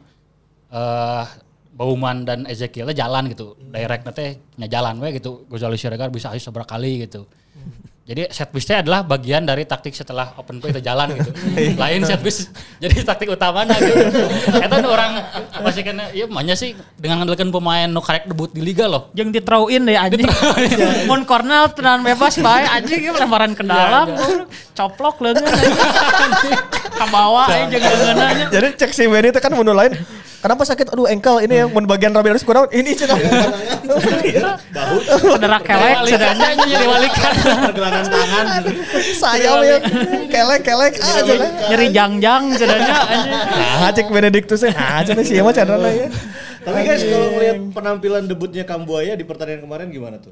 eh 0.67 1.46
Bauman 1.77 2.25
dan 2.25 2.49
Ezekiel 2.49 2.89
jalan 2.97 3.29
gitu. 3.29 3.53
Direct 3.69 4.03
nanti 4.09 4.41
nya 4.57 4.65
jalan 4.65 4.97
we 4.97 5.13
gitu. 5.21 5.45
Gonzalo 5.45 5.77
Siregar 5.77 6.09
bisa 6.09 6.33
asis 6.33 6.49
beberapa 6.49 6.73
kali 6.73 7.05
gitu. 7.05 7.29
Jadi 8.07 8.23
set 8.31 8.47
piece 8.55 8.71
adalah 8.71 9.03
bagian 9.03 9.43
dari 9.43 9.67
taktik 9.67 9.91
setelah 9.91 10.31
open 10.39 10.63
play 10.63 10.71
itu 10.71 10.79
jalan 10.79 11.11
gitu. 11.11 11.27
Lain 11.83 12.07
set 12.07 12.23
piece 12.23 12.47
jadi 12.79 13.03
taktik 13.03 13.27
utamanya 13.27 13.75
gitu. 13.83 13.99
Eta 14.63 14.79
orang 14.79 15.27
masih 15.59 15.83
kena 15.83 16.07
iya 16.15 16.23
makanya 16.23 16.55
sih 16.55 16.71
dengan 16.95 17.19
ngandalkan 17.19 17.51
pemain 17.51 17.91
nu 17.91 17.99
karek 17.99 18.31
debut 18.31 18.47
di 18.47 18.63
liga 18.63 18.87
loh. 18.87 19.11
Jeung 19.11 19.35
di 19.35 19.43
throw 19.43 19.67
in 19.67 19.83
deh 19.91 19.99
anjing. 19.99 20.23
Mun 21.11 21.27
corner 21.27 21.67
tenan 21.75 21.99
bebas 21.99 22.39
bae 22.39 22.63
anjing 22.79 23.11
ieu 23.11 23.11
lemparan 23.11 23.51
ke 23.51 23.67
dalam. 23.67 24.15
Coplok 24.71 25.27
leungeun 25.27 25.43
anjing. 25.43 26.55
Kabawa 26.95 27.43
aja 27.51 27.75
jeung. 27.75 28.17
Jadi 28.55 28.67
cek 28.79 28.91
si 28.95 29.03
Benny 29.11 29.35
itu 29.35 29.39
kan 29.43 29.51
menu 29.51 29.75
lain. 29.75 29.99
Kenapa 30.47 30.63
sakit? 30.63 30.95
Aduh 30.95 31.11
engkel 31.11 31.43
ini 31.43 31.59
yang 31.59 31.75
mun 31.75 31.83
bagian 31.83 32.15
Rabi 32.15 32.31
harus 32.31 32.47
kurang. 32.47 32.71
Ini 32.71 32.95
cenah. 32.95 33.19
Cedera 35.19 35.59
kelek 35.59 36.07
cenah. 36.07 36.31
Cenanya 36.39 36.63
diwalikan. 36.63 37.33
Pergelangan 37.67 38.05
tangan. 38.07 38.45
Saya 39.11 39.51
ya 39.59 39.77
kelek 40.31 40.63
kelek 40.63 40.93
ah 41.03 41.19
cenah. 41.19 41.51
Nyeri 41.67 41.87
jangjang 41.91 42.43
anjing. 42.55 42.71
Nah, 42.71 43.91
cek 43.91 44.07
Benedictus 44.07 44.63
nah 44.71 45.03
cenah 45.03 45.23
sih 45.27 45.43
mah 45.43 45.51
cenah 45.51 45.75
ya. 45.91 46.07
Tapi 46.63 46.79
guys 46.79 47.03
kalau 47.03 47.27
ngelihat 47.35 47.57
penampilan 47.75 48.23
debutnya 48.31 48.63
Kambuaya 48.63 49.19
di 49.19 49.27
pertandingan 49.27 49.67
kemarin 49.67 49.91
gimana 49.91 50.15
tuh? 50.15 50.31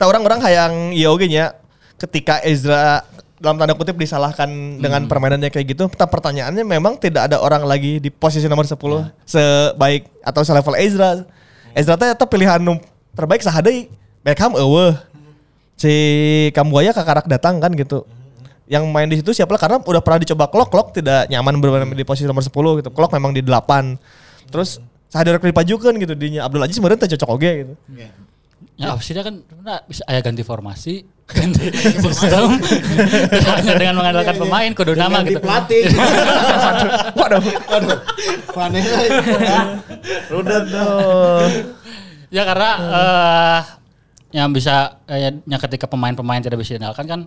Tak 0.00 0.08
orang-orang 0.08 0.40
hayang 0.40 0.96
iya 0.96 1.12
oge 1.12 1.28
nya 1.28 1.52
ketika 2.00 2.40
Ezra 2.40 3.04
dalam 3.44 3.60
tanda 3.60 3.76
kutip 3.76 4.00
disalahkan 4.00 4.48
dengan 4.80 5.04
permainannya 5.04 5.52
kayak 5.52 5.76
gitu. 5.76 5.84
Tapi 5.92 6.08
pertanyaannya 6.08 6.64
memang 6.64 6.96
tidak 6.96 7.28
ada 7.28 7.36
orang 7.44 7.68
lagi 7.68 8.00
di 8.00 8.08
posisi 8.08 8.48
nomor 8.48 8.64
10 8.64 8.80
sebaik 9.28 10.08
atau 10.24 10.40
selevel 10.40 10.80
Ezra. 10.80 11.28
Ezra 11.76 12.00
teh 12.00 12.08
eta 12.08 12.24
pilihan 12.24 12.64
terbaik 13.12 13.44
sahadei. 13.44 13.92
Beckham 14.24 14.56
eueuh. 14.56 14.96
Si 15.76 15.92
Kambuaya 16.56 16.96
kakarak 16.96 17.28
datang 17.28 17.60
kan 17.60 17.68
gitu. 17.76 18.08
Yang 18.64 18.84
main 18.88 19.04
di 19.12 19.20
situ 19.20 19.36
siapa 19.36 19.52
lah 19.52 19.60
karena 19.60 19.76
udah 19.84 20.00
pernah 20.00 20.24
dicoba 20.24 20.48
Klok, 20.48 20.72
Klok 20.72 20.88
tidak 20.96 21.28
nyaman 21.28 21.60
bermain 21.60 21.84
di 21.92 22.06
posisi 22.08 22.24
nomor 22.24 22.40
10 22.40 22.80
gitu. 22.80 22.88
Klok 22.88 23.12
memang 23.12 23.36
di 23.36 23.44
8. 23.44 24.48
Terus 24.48 24.80
sadar 25.12 25.36
dipajukan 25.38 25.92
gitu 25.94 26.16
dinya 26.16 26.48
Abdul 26.48 26.64
Aziz 26.64 26.80
sebenarnya 26.80 27.04
teh 27.04 27.12
cocok 27.14 27.30
oge 27.36 27.52
gitu. 27.60 27.74
Ya 28.74 28.90
opsinya 28.90 29.22
kan 29.22 29.44
sebenarnya 29.46 29.86
bisa 29.86 30.02
ayah 30.10 30.22
ganti 30.24 30.42
formasi, 30.42 31.06
ganti 31.24 31.72
sistem, 32.04 32.60
hanya 33.32 33.72
dengan 33.80 33.96
mengandalkan 33.96 34.36
pemain, 34.36 34.70
kudu 34.76 34.92
nama 34.92 35.24
gitu. 35.24 35.40
pelatih. 35.40 35.88
Waduh. 37.18 37.42
Aduh. 37.72 37.98
Aneh. 38.60 38.84
Rudet. 40.28 40.64
Ya 42.28 42.42
karena 42.44 42.70
eh 42.76 43.60
yang 44.34 44.50
bisa 44.50 44.98
yang 45.14 45.60
ketika 45.62 45.86
pemain-pemain 45.86 46.42
tidak 46.42 46.58
bisa 46.58 46.74
diandalkan 46.74 47.06
kan 47.06 47.20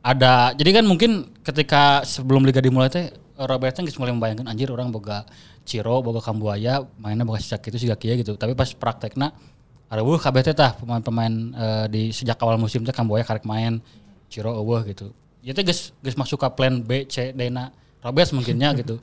ada 0.00 0.56
jadi 0.56 0.80
kan 0.80 0.84
mungkin 0.88 1.28
ketika 1.44 2.00
sebelum 2.08 2.48
liga 2.48 2.64
dimulai 2.64 2.88
teh 2.88 3.12
Robertson 3.36 3.84
geus 3.84 4.00
mulai 4.00 4.16
membayangkan 4.16 4.48
anjir 4.48 4.72
orang 4.72 4.88
boga 4.88 5.28
Ciro, 5.64 6.00
boga 6.00 6.24
Kambuaya, 6.24 6.82
mainnya 6.98 7.22
boga 7.22 7.38
sejak 7.38 7.68
itu 7.70 7.84
sih 7.84 7.88
kieu 7.94 8.16
gitu. 8.18 8.34
Tapi 8.34 8.56
pas 8.56 8.66
praktekna 8.74 9.30
ada 9.90 10.06
eueuh 10.06 10.22
kabeh 10.22 10.46
teh 10.46 10.54
tah 10.54 10.78
pemain-pemain 10.78 11.34
eh, 11.50 11.86
di 11.90 12.02
sejak 12.14 12.38
awal 12.38 12.62
musim 12.62 12.86
teh 12.86 12.94
Kamboya 12.94 13.26
karek 13.26 13.42
main 13.42 13.82
Ciro 14.30 14.54
eueuh 14.54 14.86
gitu. 14.86 15.10
Ya 15.42 15.50
teh 15.50 15.66
geus 15.66 15.90
geus 15.98 16.14
masuk 16.14 16.38
ke 16.38 16.48
plan 16.54 16.78
B, 16.78 17.10
C, 17.10 17.34
D 17.34 17.50
na 17.50 17.74
Robes 17.98 18.30
mungkinnya 18.30 18.70
gitu. 18.80 19.02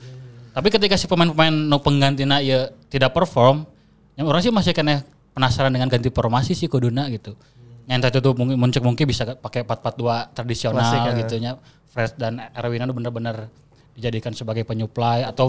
Tapi 0.56 0.72
ketika 0.72 0.96
si 0.96 1.04
pemain-pemain 1.04 1.52
no 1.52 1.76
penggantina 1.84 2.40
ya 2.40 2.72
tidak 2.88 3.12
perform, 3.12 3.68
yang 4.16 4.26
orang 4.26 4.40
sih 4.40 4.50
masih 4.50 4.72
kena 4.72 5.04
penasaran 5.36 5.70
dengan 5.70 5.92
ganti 5.92 6.08
formasi 6.08 6.56
sih 6.56 6.66
kuduna 6.66 7.06
gitu. 7.12 7.36
Yang 7.84 8.16
itu 8.16 8.18
tuh 8.24 8.32
mungkin 8.34 8.56
muncul 8.56 8.82
mungkin 8.84 9.04
bisa 9.04 9.28
pakai 9.38 9.64
4-4-2 9.64 10.36
tradisional 10.36 10.82
Klasik, 10.82 11.00
ya. 11.04 11.12
gitu 11.24 11.34
nya. 11.40 11.52
Fred 11.88 12.16
dan 12.20 12.36
Erwin 12.52 12.84
itu 12.84 12.94
benar-benar 12.96 13.48
dijadikan 13.96 14.36
sebagai 14.36 14.64
penyuplai 14.68 15.24
atau 15.24 15.48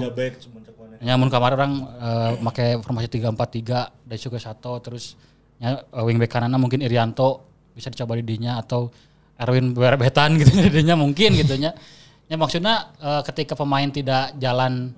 Tiga 1.00 1.16
back 1.16 1.16
semuanya 1.16 1.16
mana. 1.16 1.16
Ya 1.16 1.16
mun 1.16 1.30
kemarin 1.32 1.56
orang 1.56 1.74
eh, 2.00 2.32
make 2.44 2.68
formasi 2.84 3.08
343 3.08 4.08
dari 4.08 4.20
Suga 4.20 4.40
Sato 4.40 4.74
terus 4.84 5.16
ya 5.60 5.80
eh, 5.80 6.04
wingback 6.04 6.32
kanannya 6.32 6.60
mungkin 6.60 6.84
Irianto 6.84 7.48
bisa 7.72 7.88
dicoba 7.88 8.20
di 8.20 8.24
dinya 8.28 8.60
atau 8.60 8.92
Erwin 9.40 9.72
Berbetan 9.72 10.36
gitu 10.36 10.52
di 10.68 10.72
dinya 10.84 11.00
mungkin 11.00 11.36
gitu. 11.40 11.56
Ya 11.60 12.36
maksudnya 12.36 12.92
eh, 13.00 13.22
ketika 13.26 13.56
pemain 13.56 13.88
tidak 13.88 14.36
jalan 14.38 14.92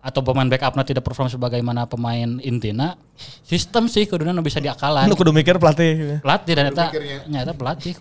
atau 0.00 0.24
pemain 0.24 0.48
backupnya 0.48 0.80
tidak 0.80 1.04
perform 1.04 1.28
sebagaimana 1.28 1.84
pemain 1.84 2.40
intina, 2.40 2.96
sistem 3.44 3.84
sih 3.84 4.08
kuduna 4.08 4.32
nu 4.32 4.40
bisa 4.40 4.56
diakalan. 4.56 5.04
Lu 5.04 5.12
kudu 5.12 5.28
mikir 5.28 5.60
pelatih. 5.60 6.24
Pelatih 6.24 6.52
dan 6.56 6.64
eta 6.72 6.88
mikirnya. 6.88 7.18
nyata 7.28 7.52
pelatih. 7.52 7.92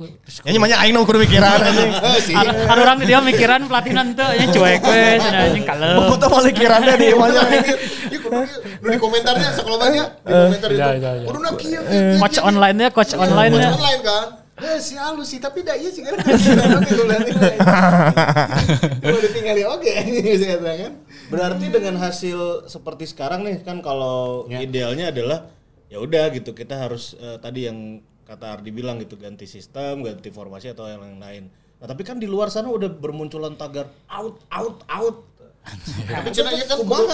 Ya 0.48 0.50
nyamanya 0.56 0.80
aing 0.80 0.96
nu 0.96 1.04
kudu 1.04 1.20
mikiran 1.20 1.60
anjing. 1.68 1.92
sih. 2.24 2.36
Ada 2.40 2.80
orang 2.80 2.98
dia 3.04 3.20
mikiran 3.20 3.68
pelatih 3.68 3.92
nanti 3.92 4.24
nya 4.24 4.48
cuek 4.48 4.80
we 4.80 5.04
cenah 5.20 5.42
anjing 5.52 5.66
kalem. 5.68 5.96
Buku 6.00 6.14
tuh 6.16 6.28
mau 6.32 6.40
mikirannya 6.40 6.94
di 6.96 7.06
imahnya. 7.12 7.42
Iya, 7.52 8.18
kudu 8.24 8.40
ieu. 8.48 8.60
Nu 8.80 8.88
di 8.96 9.00
komentarnya 9.00 9.50
sekolahnya 9.60 10.04
di 10.24 10.32
komentar 10.32 10.70
itu. 10.72 10.80
iya, 10.80 10.88
iya, 10.96 11.12
iya. 11.20 11.28
Kudu 11.28 11.40
na 11.44 11.52
kieu 11.60 11.82
kieu. 11.84 12.16
Coach 12.24 12.40
online-nya, 12.40 12.88
coach 12.96 13.14
online-nya. 13.20 13.70
Coach 13.70 13.80
online 13.84 14.02
kan. 14.08 14.39
Eh 14.60 14.80
si 14.84 15.00
halus 15.00 15.32
sih 15.32 15.40
tapi 15.40 15.64
da 15.64 15.76
ieu 15.80 15.88
sih 15.88 16.04
kan. 16.04 16.20
Udah 19.00 19.22
ditinggali 19.24 19.64
oke 19.64 19.92
saya 20.42 20.58
kan. 20.60 20.94
Berarti 21.32 21.66
dengan 21.72 21.96
hasil 22.00 22.68
seperti 22.68 23.08
sekarang 23.08 23.48
nih 23.48 23.64
kan 23.64 23.80
kalau 23.80 24.44
idealnya 24.52 25.16
adalah 25.16 25.48
ya 25.88 25.98
udah 26.04 26.30
gitu 26.36 26.52
kita 26.52 26.76
harus 26.76 27.16
eh, 27.18 27.40
tadi 27.40 27.66
yang 27.72 28.04
kata 28.28 28.62
Ardi 28.62 28.70
bilang 28.70 29.02
gitu 29.02 29.18
ganti 29.18 29.50
sistem, 29.50 30.06
ganti 30.06 30.30
formasi 30.30 30.70
atau 30.70 30.86
yang 30.86 31.18
lain. 31.18 31.50
Nah 31.80 31.88
tapi 31.88 32.04
kan 32.04 32.20
di 32.20 32.28
luar 32.28 32.52
sana 32.52 32.70
udah 32.70 32.92
bermunculan 32.92 33.56
tagar 33.56 33.88
out 34.12 34.44
out 34.52 34.84
out. 34.92 35.18
Tapi 36.08 36.30
cenah 36.34 36.54
ieu 36.56 36.66
kan 36.66 36.78
kudu 36.82 37.06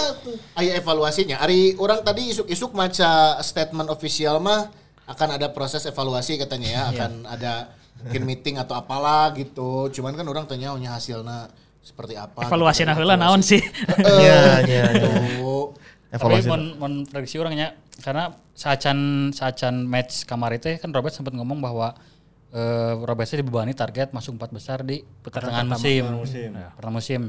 aya 0.58 0.76
evaluasinya. 0.80 1.38
Ari 1.40 1.76
orang 1.78 2.02
tadi 2.02 2.32
isuk-isuk 2.34 2.74
maca 2.74 3.38
statement 3.42 3.88
official 3.92 4.42
mah 4.42 4.70
akan 5.06 5.28
ada 5.38 5.54
proses 5.54 5.86
evaluasi 5.86 6.34
katanya 6.36 6.68
ya, 6.68 6.82
akan 6.90 7.10
ada 7.30 7.70
mungkin 8.02 8.22
meeting 8.26 8.58
atau 8.58 8.74
apalah 8.74 9.32
gitu. 9.38 9.88
Cuman 9.94 10.12
kan 10.18 10.26
orang 10.26 10.44
tanya 10.50 10.74
nya 10.76 10.98
hasilnya 10.98 11.50
seperti 11.80 12.18
apa. 12.18 12.42
Evaluasi 12.42 12.82
gitu. 12.82 12.90
nah 12.90 12.94
heula 12.98 13.14
naon 13.14 13.40
sih? 13.46 13.62
Iya, 14.02 14.66
iya. 14.66 14.84
Tuh. 14.98 15.72
Tapi 16.10 16.22
Evaluasi. 16.42 16.48
mon, 16.50 16.62
mon 16.78 16.92
prediksi 17.06 17.38
orangnya 17.38 17.78
karena 18.02 18.34
saacan 18.52 19.30
saacan 19.32 19.86
match 19.86 20.26
kamari 20.26 20.58
teh 20.58 20.78
kan 20.78 20.90
Robert 20.90 21.14
sempat 21.14 21.32
ngomong 21.34 21.58
bahwa 21.62 21.94
eh 22.54 22.92
Robert 23.02 23.26
teh 23.26 23.38
dibebani 23.38 23.74
target 23.74 24.10
masuk 24.10 24.38
empat 24.38 24.50
besar 24.50 24.82
di 24.82 25.02
pertengahan 25.02 25.66
musim. 25.66 26.02
Nah, 26.54 26.74
Pertengahan 26.74 26.94
musim. 26.94 27.22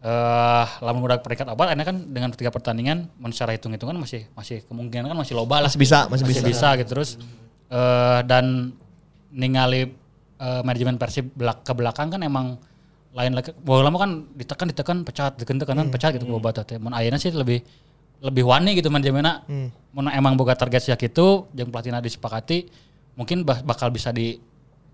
Eh 0.00 0.66
lamun 0.80 1.04
udah 1.04 1.20
peringkat 1.20 1.44
awal 1.52 1.68
akhirnya 1.68 1.84
kan 1.84 1.96
dengan 2.08 2.32
tiga 2.32 2.48
pertandingan 2.48 3.12
secara 3.36 3.52
hitung-hitungan 3.52 4.00
masih 4.00 4.24
masih 4.32 4.64
kemungkinan 4.64 5.12
kan 5.12 5.18
masih 5.20 5.36
loba 5.36 5.60
lah. 5.60 5.68
Masih 5.68 5.76
bisa, 5.76 6.08
masih 6.08 6.24
bisa. 6.24 6.72
gitu 6.80 6.88
terus 6.88 7.20
eh 7.68 8.20
dan 8.24 8.72
ningali 9.28 9.92
eh, 10.40 10.62
manajemen 10.64 10.96
Persib 10.96 11.36
belak 11.36 11.68
ke 11.68 11.76
belakang 11.76 12.08
kan 12.16 12.24
emang 12.24 12.56
lain 13.12 13.36
lagi. 13.36 13.52
Bahwa 13.60 13.92
lama 13.92 13.98
kan 14.00 14.10
ditekan 14.32 14.66
ditekan 14.72 14.96
pecat 15.04 15.36
ditekan 15.36 15.60
tekanan 15.68 15.92
pecat 15.92 16.16
gitu 16.16 16.24
hmm. 16.24 16.64
teh 16.64 16.80
mun 16.80 16.96
ayeuna 16.96 17.20
sih 17.20 17.36
lebih 17.36 17.60
lebih 18.24 18.48
wani 18.48 18.80
gitu 18.80 18.88
manajemenna 18.88 19.44
mun 19.92 20.08
emang 20.08 20.32
boga 20.32 20.56
target 20.56 20.80
sejak 20.88 21.12
itu 21.12 21.44
jeung 21.52 21.68
pelatihna 21.68 22.00
disepakati 22.00 22.72
mungkin 23.20 23.44
bah- 23.44 23.60
bakal 23.60 23.92
bisa 23.92 24.16
di 24.16 24.40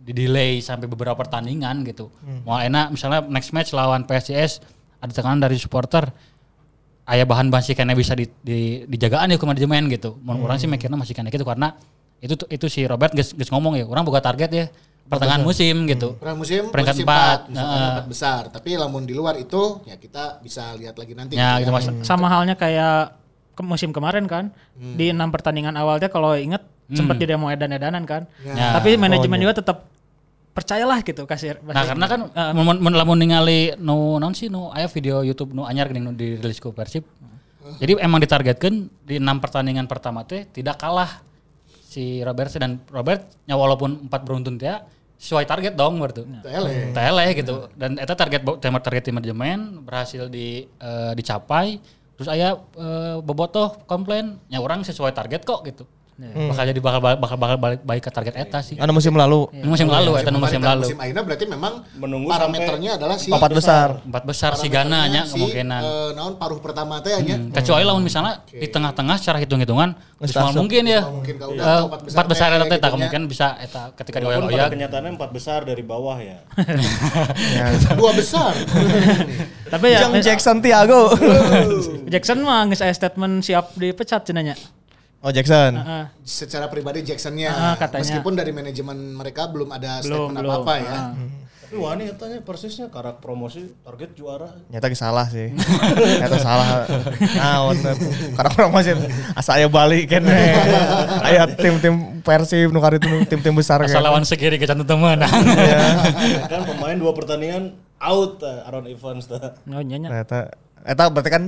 di 0.02 0.10
delay 0.10 0.58
sampai 0.58 0.90
beberapa 0.90 1.14
pertandingan 1.14 1.86
gitu. 1.86 2.10
Mau 2.42 2.58
enak 2.58 2.90
misalnya 2.90 3.22
next 3.30 3.54
match 3.54 3.70
lawan 3.70 4.02
PSIS 4.02 4.74
ada 5.06 5.12
tekanan 5.14 5.38
dari 5.38 5.56
supporter 5.56 6.10
ayah 7.06 7.22
bahan 7.22 7.46
bahan 7.48 7.62
sih 7.62 7.74
bisa 7.94 8.18
di, 8.18 8.26
di, 8.42 8.82
dijagaan 8.90 9.30
ya 9.30 9.38
ke 9.38 9.46
manajemen 9.46 9.86
gitu. 9.94 10.18
Mun 10.20 10.42
orang 10.42 10.58
sih 10.58 10.66
mikirnya 10.66 10.98
masih 10.98 11.14
kayaknya 11.14 11.30
gitu 11.30 11.46
karena 11.46 11.78
itu 12.18 12.34
itu 12.50 12.66
si 12.66 12.82
Robert 12.82 13.14
geus 13.14 13.30
ngomong 13.52 13.78
ya, 13.78 13.84
orang 13.86 14.02
buka 14.02 14.18
target 14.18 14.50
ya 14.50 14.66
pertengahan 15.06 15.42
musim 15.46 15.86
gitu. 15.86 16.18
Perang 16.18 16.34
musim 16.34 16.68
Peringkat 16.74 17.06
empat. 17.06 17.38
empat 17.50 18.06
besar. 18.10 18.42
Tapi 18.50 18.74
lamun 18.74 19.06
di 19.06 19.14
luar 19.14 19.38
itu 19.38 19.86
ya 19.86 19.94
kita 19.94 20.42
bisa 20.42 20.74
lihat 20.74 20.98
lagi 20.98 21.14
nanti. 21.14 21.38
Ya 21.38 21.62
gitu 21.62 21.70
mas. 21.70 21.86
Sama 22.02 22.26
halnya 22.26 22.58
kayak 22.58 23.14
ke 23.54 23.62
musim 23.62 23.94
kemarin 23.94 24.26
kan. 24.26 24.50
Di 24.74 25.14
enam 25.14 25.30
pertandingan 25.30 25.78
awalnya 25.78 26.10
kalau 26.10 26.34
inget 26.34 26.62
sempat 26.90 27.18
jadi 27.22 27.38
mau 27.38 27.50
edan-edanan 27.50 28.02
kan. 28.02 28.26
Ya. 28.42 28.74
Tapi 28.74 28.98
manajemen 28.98 29.38
juga 29.38 29.62
tetap 29.62 29.86
percayalah 30.56 31.04
gitu 31.04 31.28
kasih. 31.28 31.60
Nah 31.60 31.84
karena 31.84 32.06
kan 32.08 32.20
mun 32.56 32.80
mun 32.80 32.94
lamun 32.96 33.20
ningali 33.20 33.76
nu 33.76 34.16
naon 34.16 34.32
sih 34.32 34.48
nu 34.48 34.72
aya 34.72 34.88
video 34.88 35.20
YouTube 35.20 35.52
nu 35.52 35.68
anyar 35.68 35.92
geuning 35.92 36.08
nu 36.08 36.12
dirilis 36.16 36.56
ku 36.56 36.72
Persib. 36.72 37.04
Jadi 37.76 38.00
emang 38.00 38.24
ditargetkan 38.24 38.88
di 39.04 39.20
enam 39.20 39.36
pertandingan 39.36 39.84
pertama 39.84 40.24
teh 40.24 40.48
tidak 40.48 40.80
kalah 40.80 41.20
si 41.68 42.24
Robert 42.24 42.48
dan 42.56 42.80
Robert 42.88 43.28
nya 43.44 43.60
walaupun 43.60 44.08
empat 44.08 44.24
beruntun 44.24 44.56
teh 44.56 44.72
sesuai 45.20 45.44
target 45.44 45.76
dong 45.76 46.00
berarti. 46.00 46.24
Tele. 46.40 46.96
Tele 46.96 47.26
gitu 47.36 47.68
dan 47.76 48.00
eta 48.00 48.16
target 48.16 48.40
tema 48.56 48.80
target 48.80 49.12
tim 49.12 49.20
manajemen 49.20 49.84
berhasil 49.84 50.32
di 50.32 50.64
eh, 50.64 51.12
dicapai 51.12 51.76
terus 52.16 52.32
aya 52.32 52.56
eh, 52.56 53.16
bobotoh 53.20 53.84
komplain 53.84 54.40
nya 54.48 54.64
orang 54.64 54.80
sesuai 54.80 55.12
target 55.12 55.44
kok 55.44 55.60
gitu 55.68 55.84
bakal 56.16 56.64
jadi 56.64 56.80
bakal 56.80 57.00
bakal 57.20 57.36
bakal 57.36 57.56
balik 57.60 57.80
baik 57.84 58.00
ke 58.00 58.08
target 58.08 58.34
eta 58.40 58.64
sih 58.64 58.80
Anu 58.80 58.96
musim 58.96 59.12
lalu. 59.12 59.52
Ini 59.52 59.68
musim 59.68 59.84
lalu 59.84 60.16
eta 60.16 60.32
nu 60.32 60.40
musim 60.40 60.64
lalu 60.64 60.88
Musim 60.88 60.96
akhirnya 60.96 61.20
berarti 61.20 61.44
memang 61.44 61.72
Menunggu 62.00 62.32
parameternya 62.32 62.96
adalah 62.96 63.16
si 63.20 63.28
Empat 63.28 63.52
besar. 63.52 63.88
empat 64.00 64.24
besar 64.24 64.56
si 64.56 64.72
Gana 64.72 65.12
nya 65.12 65.28
si, 65.28 65.36
kemungkinan 65.36 65.82
eh, 65.84 66.10
naon 66.16 66.40
paruh 66.40 66.56
pertama 66.56 67.04
teh 67.04 67.12
nya. 67.20 67.36
kecuali 67.52 67.84
lamun 67.84 68.00
misalnya 68.00 68.40
di 68.48 68.64
tengah-tengah 68.64 69.16
secara 69.20 69.44
hitung-hitungan 69.44 69.92
semua 70.24 70.56
mungkin 70.56 70.82
ya 70.88 71.04
mungkin 71.04 71.34
ka 71.36 71.46
udah, 71.52 71.64
Eh, 71.68 71.82
empat 71.84 72.26
besar 72.32 72.48
eta 72.48 72.64
teh 72.64 72.78
gitu 72.80 72.88
kemungkinan 72.96 73.24
bisa 73.28 73.46
eta 73.60 73.82
ketika 73.92 74.16
dioyak-oyak 74.16 74.68
kenyataannya 74.72 75.20
empat 75.20 75.30
besar 75.36 75.68
dari 75.68 75.84
bawah 75.84 76.16
ya. 76.16 76.40
Dua 78.00 78.12
besar. 78.16 78.56
Tapi 79.72 79.86
ya 79.92 80.00
Jang 80.08 80.14
Jackson 80.24 80.56
Tiago. 80.64 81.12
Jackson 82.12 82.40
mah 82.40 82.64
geus 82.70 82.80
statement 82.80 83.44
siap 83.44 83.76
dipecat 83.76 84.24
cenanya. 84.24 84.56
Oh 85.26 85.34
Jackson. 85.34 85.74
Heeh. 85.74 86.04
Secara 86.22 86.70
pribadi 86.70 87.02
Jacksonnya, 87.02 87.50
Ah, 87.50 87.74
katanya. 87.74 88.06
meskipun 88.06 88.32
dari 88.32 88.54
manajemen 88.54 88.94
mereka 89.12 89.50
belum 89.50 89.68
ada 89.68 89.98
Belum, 89.98 90.30
statement 90.30 90.38
belum. 90.38 90.50
apa-apa 90.54 90.74
ya. 90.78 90.94
Ah. 90.94 91.10
Tapi 91.66 91.82
wani 91.82 92.06
katanya 92.06 92.38
persisnya 92.40 92.86
karak 92.86 93.18
promosi 93.18 93.74
target 93.82 94.14
juara. 94.14 94.46
Nyata 94.70 94.86
salah 94.94 95.26
sih. 95.26 95.50
Nyata 96.22 96.38
salah. 96.38 96.86
Nah, 97.34 97.74
karena 98.38 98.50
orang 98.54 98.70
masih 98.72 98.94
asa 99.34 99.58
aya 99.58 99.66
balik 99.66 100.06
kan. 100.06 100.22
Aya 101.26 101.50
tim-tim 101.50 102.22
Persib 102.22 102.70
nu 102.70 102.78
kari 102.78 102.96
itu 102.96 103.10
tim-tim 103.26 103.50
besar 103.50 103.82
asal 103.82 103.98
kan. 103.98 104.06
lawan 104.06 104.22
segiri 104.22 104.58
kecan 104.58 104.78
temen 104.82 105.18
kan 106.50 106.60
pemain 106.64 106.94
dua 106.94 107.10
pertandingan 107.10 107.74
out 107.98 108.38
eh, 108.42 108.62
Aaron 108.62 108.86
Evans. 108.86 109.26
Oh 109.26 109.82
nyanya. 109.82 110.06
Nah, 110.06 110.18
eta 110.22 110.38
eta 110.82 111.10
berarti 111.10 111.30
kan 111.30 111.42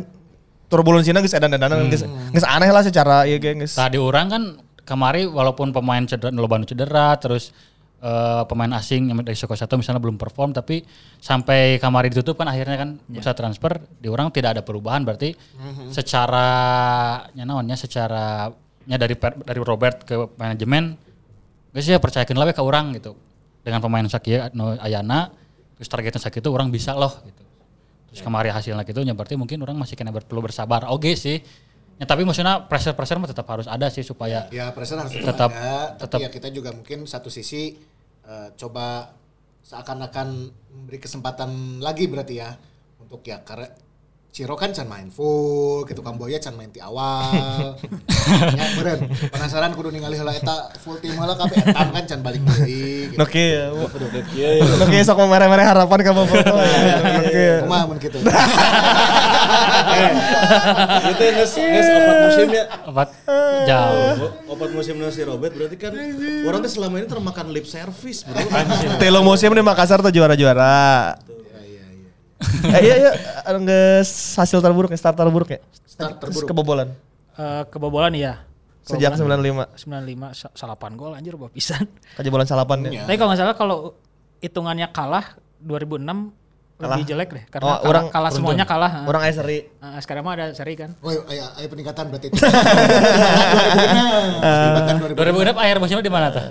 turbulensinya 0.68 1.24
geus 1.24 1.34
edan-edanan 1.34 1.88
geus 1.88 2.04
geus 2.04 2.46
aneh 2.46 2.68
lah 2.68 2.84
secara 2.84 3.24
ieu 3.24 3.40
ge 3.40 3.56
geus. 3.56 3.74
tadi 3.74 3.96
orang 3.96 4.26
kan 4.28 4.42
kemari 4.84 5.24
walaupun 5.24 5.72
pemain 5.72 6.04
cedera 6.04 6.32
loba 6.32 6.60
cedera 6.64 7.16
terus 7.16 7.50
eh, 8.04 8.42
pemain 8.44 8.72
asing 8.76 9.08
yang 9.08 9.20
dari 9.24 9.36
Soko 9.36 9.56
satu 9.56 9.80
misalnya 9.80 10.00
belum 10.00 10.20
perform 10.20 10.52
tapi 10.52 10.84
sampai 11.18 11.80
kamari 11.80 12.12
ditutup 12.12 12.36
kan 12.36 12.52
akhirnya 12.52 12.76
kan 12.76 13.00
bisa 13.08 13.32
transfer 13.32 13.80
di 13.96 14.12
orang 14.12 14.28
tidak 14.28 14.60
ada 14.60 14.62
perubahan 14.62 15.04
berarti 15.04 15.32
secara 15.88 16.48
nya 17.32 17.44
naonnya 17.48 17.76
secara 17.76 18.52
nya 18.88 18.96
dari 18.96 19.16
dari 19.20 19.60
Robert 19.60 20.04
ke 20.04 20.16
manajemen 20.36 20.96
guys 21.72 21.88
ya 21.88 22.00
percayakan 22.00 22.36
lah 22.36 22.52
ke 22.52 22.62
orang 22.64 22.96
gitu. 22.96 23.12
Dengan 23.58 23.84
pemain 23.84 24.06
sakieu 24.08 24.48
no 24.56 24.80
ayana 24.80 25.28
terus 25.76 25.92
targetnya 25.92 26.16
sakieu 26.16 26.48
orang 26.48 26.72
bisa 26.72 26.96
loh 26.96 27.20
gitu 27.20 27.47
terus 28.08 28.24
kemarin 28.24 28.50
hasilnya 28.50 28.82
gitu 28.82 29.00
ya 29.00 29.12
berarti 29.12 29.36
mungkin 29.36 29.60
orang 29.60 29.76
masih 29.76 29.94
kena 29.94 30.10
perlu 30.10 30.40
bersabar 30.40 30.88
oke 30.88 31.12
sih 31.12 31.44
ya, 31.96 32.04
tapi 32.04 32.24
maksudnya 32.24 32.64
pressure 32.64 32.92
pressure 32.92 33.20
mah 33.20 33.28
tetap 33.28 33.44
harus 33.46 33.68
ada 33.68 33.88
sih 33.88 34.00
supaya 34.00 34.48
Ya 34.48 34.72
pressure 34.72 34.96
harus 34.96 35.12
tetap, 35.12 35.28
Tetap- 35.28 35.52
ada, 35.52 35.76
tetap. 35.94 36.18
tapi 36.18 36.24
ya 36.24 36.30
kita 36.32 36.48
juga 36.48 36.72
mungkin 36.72 37.04
satu 37.04 37.28
sisi 37.28 37.76
eh, 38.24 38.48
coba 38.54 39.12
seakan-akan 39.62 40.28
memberi 40.72 40.98
kesempatan 40.98 41.80
lagi 41.80 42.08
berarti 42.08 42.40
ya 42.40 42.56
untuk 42.98 43.20
ya 43.22 43.44
karena 43.44 43.68
Ciro 44.28 44.54
kan 44.54 44.70
can 44.70 44.86
main 44.86 45.08
full 45.08 45.82
gitu 45.82 45.98
Kamboya 45.98 46.38
can 46.38 46.54
main 46.54 46.68
di 46.68 46.78
awal 46.78 47.74
ya 48.58 48.64
beren 48.76 49.08
penasaran 49.32 49.72
kudu 49.72 49.90
ningali 49.90 50.14
heula 50.14 50.30
eta 50.30 50.70
full 50.78 51.00
tim 51.00 51.16
heula 51.16 51.34
kabeh 51.34 51.58
etam 51.58 51.88
kan 51.90 52.04
can 52.06 52.20
balik 52.20 52.38
deui 52.44 53.10
gitu. 53.10 53.18
Oke, 53.18 53.46
Iya, 54.36 54.48
iya. 54.60 54.62
oke 54.78 54.98
sok 55.02 55.18
mereh-mereh 55.24 55.64
harapan 55.64 55.98
kamu 56.06 56.22
foto. 56.28 56.54
Oke. 56.54 57.46
Kumaha 57.66 57.84
mun 57.88 57.98
kitu 57.98 58.18
Itu 61.08 61.24
nges 61.24 61.52
nges 61.56 61.86
opat 61.90 62.16
musimnya. 62.22 62.62
Opat 62.86 63.08
jauh. 63.66 64.30
Opat 64.48 64.70
musimnya 64.70 65.08
si 65.10 65.22
Robert 65.24 65.50
berarti 65.50 65.76
kan 65.80 65.92
orang 66.46 66.60
tuh 66.62 66.70
selama 66.70 67.00
ini 67.00 67.08
termakan 67.08 67.50
lip 67.50 67.66
service 67.66 68.22
bro. 68.22 68.38
Telo 69.00 69.20
museum 69.24 69.50
di 69.50 69.64
Makassar 69.64 69.98
tuh 69.98 70.12
juara-juara. 70.12 71.16
eh, 72.70 72.80
iya 72.80 72.94
iya 72.96 73.10
nggak 73.48 74.04
hasil 74.36 74.58
terburuk 74.58 74.88
ya 74.88 74.96
start 74.96 75.14
terburuk 75.14 75.48
ya 75.48 75.58
Start 75.84 76.18
terburuk. 76.18 76.46
kebobolan 76.46 76.88
Eh, 77.34 77.62
kebobolan 77.68 78.12
iya. 78.12 78.32
sejak 78.82 79.12
Kebobolan 79.12 79.66
95 79.76 80.30
95 80.30 80.34
sa- 80.34 80.50
salapan 80.52 80.94
gol 80.94 81.12
anjir 81.12 81.34
bawa 81.34 81.48
pisan. 81.48 81.86
kejebolan 82.16 82.44
salapan 82.44 82.76
ya 82.84 82.90
Iya. 82.92 83.00
Tapi 83.04 83.14
kalau 83.14 83.28
nggak 83.30 83.40
salah 83.40 83.54
kalau 83.54 83.76
hitungannya 84.38 84.86
kalah 84.88 85.24
2006 85.60 86.30
Kalah. 86.78 86.94
lebih 86.94 87.04
jelek 87.06 87.28
deh 87.32 87.42
karena 87.48 87.64
Oh, 87.64 87.68
kalah, 87.72 87.84
orang- 87.84 88.08
kalah 88.08 88.30
semuanya 88.30 88.64
kalah. 88.64 88.90
orang 89.04 89.20
aya 89.20 89.32
seri 89.32 89.58
Eh, 89.66 89.98
sekarang 89.98 90.22
mah 90.22 90.32
ada 90.32 90.44
seri 90.52 90.72
kan. 90.74 90.94
Oh, 90.98 91.10
aya 91.10 91.42
aya 91.52 91.66
peningkatan 91.66 92.06
berarti. 92.06 92.26
2006. 92.38 95.14
2006 95.14 95.58
akhir 95.58 95.76
musimnya 95.78 96.00
di 96.00 96.08
mana 96.08 96.30
tuh? 96.30 96.42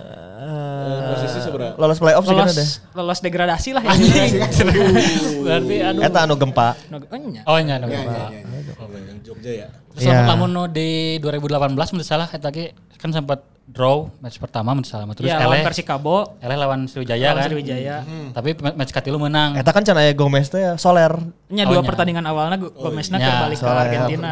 Posisi 1.13 1.39
seberapa? 1.39 1.75
lolos 1.75 1.97
playoff 1.97 2.23
sih 2.23 2.31
kan 2.31 2.43
Lolos 2.43 2.55
deh 2.55 2.67
lolos 2.93 3.19
degradasi 3.21 3.69
lah 3.71 3.83
ya. 3.83 3.93
Berarti 5.45 5.75
aduh. 5.81 6.01
eta 6.03 6.19
anu 6.23 6.35
gempa 6.35 6.75
No, 6.89 6.97
oh, 6.99 7.17
nya. 7.17 7.41
Oh 7.45 7.57
nya 7.57 7.75
no. 7.77 7.85
Ya, 7.87 7.99
ya, 7.99 8.03
ya, 8.03 8.25
ya. 8.41 8.73
Oh, 8.77 8.87
yang 8.91 9.19
Jogja 9.23 9.51
ya. 9.53 9.67
Terus 9.93 10.03
Iya. 10.05 10.29
lamun 10.29 10.53
lamun 10.53 10.69
di 10.69 11.17
2018 11.19 11.73
menurut 11.73 12.05
salah 12.05 12.27
eta 12.29 12.49
ge 12.49 12.71
kan 12.97 13.09
sempat 13.09 13.41
draw 13.67 14.07
match 14.21 14.37
pertama 14.37 14.71
menurut 14.71 14.87
salah 14.87 15.09
terus 15.11 15.27
Iya, 15.27 15.41
lawan 15.43 15.57
eleh 15.57 15.65
Persikabo, 15.65 16.17
eleh 16.39 16.57
lawan 16.57 16.79
Sriwijaya 16.85 17.33
lawan 17.33 17.37
kan. 17.37 17.47
Sriwijaya. 17.49 17.95
Tapi 18.31 18.49
match 18.77 18.93
katilu 18.93 19.17
menang. 19.17 19.57
eta 19.57 19.69
kan 19.73 19.81
can 19.81 19.97
aya 19.97 20.13
Gomez 20.13 20.47
teh 20.47 20.61
ya 20.61 20.73
Soler 20.77 21.13
Nya 21.49 21.65
Oh, 21.65 21.73
dua 21.75 21.81
nya. 21.81 21.87
pertandingan 21.89 22.25
awalnya 22.25 22.57
nya, 22.57 22.69
kembali 22.69 23.55
ke 23.55 23.59
soalnya 23.59 23.81
Argentina. 23.83 24.31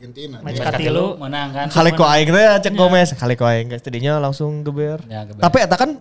Argentina. 0.00 0.40
Match 0.40 0.56
Match 0.56 0.80
katilu. 0.80 1.20
menang 1.20 1.48
kan. 1.52 1.66
kali 1.68 1.90
ko 1.92 2.02
aing 2.08 2.28
teh 2.32 2.44
cek 2.64 2.72
Gomez. 2.72 3.08
Kali 3.12 3.34
ko 3.36 3.44
aing 3.44 3.68
guys 3.68 3.84
tadinya 3.84 4.16
langsung 4.16 4.64
geber. 4.64 5.04
Ya, 5.04 5.28
geber. 5.28 5.44
tapi 5.44 5.60
eta 5.60 5.76
kan 5.76 6.00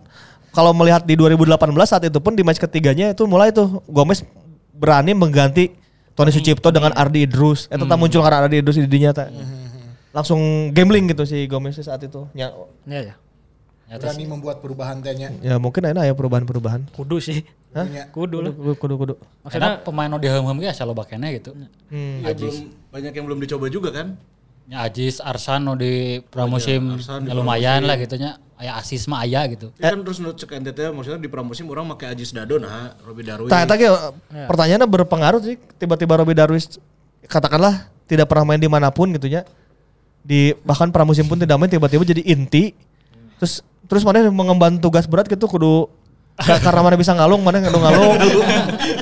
kalau 0.56 0.72
melihat 0.72 1.04
di 1.04 1.20
2018 1.20 1.52
saat 1.84 2.04
itu 2.08 2.20
pun 2.24 2.32
di 2.32 2.42
match 2.42 2.64
ketiganya 2.64 3.12
itu 3.12 3.28
mulai 3.28 3.52
tuh 3.52 3.84
Gomez 3.92 4.24
berani 4.72 5.12
mengganti 5.12 5.76
Tony 6.16 6.32
Sucipto 6.32 6.72
dengan 6.72 6.96
Ardi 6.96 7.28
Idrus. 7.28 7.68
Eta 7.68 7.84
tak 7.84 8.00
muncul 8.00 8.24
karena 8.24 8.48
Ardi 8.48 8.64
Idrus 8.64 8.80
di 8.80 8.88
dinya 8.88 9.12
teh. 9.12 9.28
Langsung 10.16 10.72
gambling 10.72 11.12
gitu 11.12 11.28
si 11.28 11.44
Gomez 11.52 11.76
saat 11.76 12.00
itu. 12.00 12.24
Ya, 12.32 12.56
Iya 12.88 13.14
ya. 13.14 13.16
Ya, 13.90 13.98
Berani 13.98 14.22
membuat 14.30 14.62
perubahan 14.62 15.02
tehnya. 15.02 15.34
ya 15.42 15.58
mungkin 15.58 15.82
enak 15.82 16.06
ya 16.06 16.14
perubahan-perubahan. 16.14 16.94
Kudu 16.94 17.18
sih. 17.18 17.42
Kudu 17.70 18.42
lah. 18.42 18.50
kudu 18.50 18.74
kudu 18.82 18.96
kudu 18.98 19.14
karena 19.46 19.78
pemain 19.86 20.10
nu 20.10 20.18
diheum-heum 20.18 20.58
ge 20.58 20.74
asa 20.74 20.90
loba 20.90 21.06
keneh 21.06 21.38
gitu. 21.38 21.54
Hmm. 21.94 22.26
Ya, 22.26 22.34
belum 22.34 22.74
banyak 22.90 23.12
yang 23.14 23.26
belum 23.30 23.40
dicoba 23.46 23.70
juga 23.70 23.94
kan? 23.94 24.18
Ya 24.66 24.90
Ajis 24.90 25.22
Arsan 25.22 25.70
nu 25.70 25.78
di 25.78 26.18
pramusim 26.34 26.98
Arsan 26.98 27.26
di 27.26 27.30
ya 27.30 27.38
lumayan 27.38 27.86
lah 27.86 27.94
gitu 28.02 28.18
nya. 28.18 28.42
Aya 28.60 28.76
asis 28.76 29.08
mah 29.08 29.24
aya 29.24 29.46
gitu. 29.48 29.72
Ya 29.80 29.94
kan 29.94 30.02
terus 30.02 30.18
nu 30.20 30.34
cek 30.34 30.50
NTT 30.50 30.92
maksudnya 30.92 31.22
di 31.22 31.30
pramusim 31.30 31.70
orang 31.70 31.94
pakai 31.96 32.18
Ajis 32.18 32.34
Dado 32.34 32.58
nah, 32.58 32.92
Robi 33.06 33.24
Darwi. 33.24 33.48
Tah, 33.48 33.64
eta 33.64 33.78
ge, 33.80 33.88
pertanyaannya 34.50 34.90
berpengaruh 34.90 35.40
sih 35.40 35.56
tiba-tiba 35.80 36.20
Robi 36.20 36.36
Darwis 36.36 36.76
katakanlah 37.30 37.88
tidak 38.10 38.26
pernah 38.28 38.50
main 38.50 38.60
di 38.60 38.68
mana 38.68 38.90
pun 38.90 39.14
gitu 39.14 39.30
ya 39.30 39.46
di 40.26 40.58
bahkan 40.66 40.90
pramusim 40.90 41.30
pun 41.30 41.38
tidak 41.38 41.56
main 41.62 41.70
tiba-tiba 41.70 42.02
jadi 42.02 42.26
inti 42.26 42.74
terus 43.40 43.64
terus 43.88 44.04
mana 44.04 44.28
mengemban 44.28 44.76
tugas 44.82 45.08
berat 45.08 45.30
gitu 45.30 45.48
kudu 45.48 45.88
karena 46.40 46.82
mana 46.82 46.96
bisa 46.96 47.12
ngalung 47.12 47.42
mana 47.44 47.60
kudu 47.60 47.80
ngalung. 47.80 48.16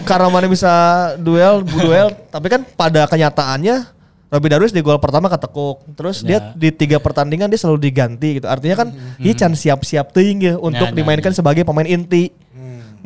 Karena 0.10 0.28
mana 0.28 0.45
bisa 0.50 0.73
duel 1.21 1.62
bu 1.62 1.78
duel. 1.78 2.08
Tapi 2.34 2.47
kan 2.50 2.62
pada 2.76 3.06
kenyataannya 3.06 3.97
Robi 4.28 4.47
Darwis 4.52 4.76
di 4.76 4.84
gol 4.84 5.00
pertama 5.00 5.32
ketekuk. 5.32 5.88
Terus 5.95 6.19
dia 6.19 6.52
di 6.52 6.67
tiga 6.76 7.00
pertandingan 7.00 7.47
dia 7.47 7.60
selalu 7.60 7.80
diganti 7.88 8.41
gitu. 8.41 8.47
Artinya 8.52 8.76
kan 8.84 8.88
dia 9.15 9.34
can 9.38 9.56
siap-siap 9.56 10.12
teuing 10.12 10.39
ya 10.43 10.54
untuk 10.60 10.89
Nah, 10.89 10.91
nah, 10.91 10.97
dimainkan 11.00 11.32
sebagai 11.32 11.63
pemain 11.63 11.88
inti 11.88 12.30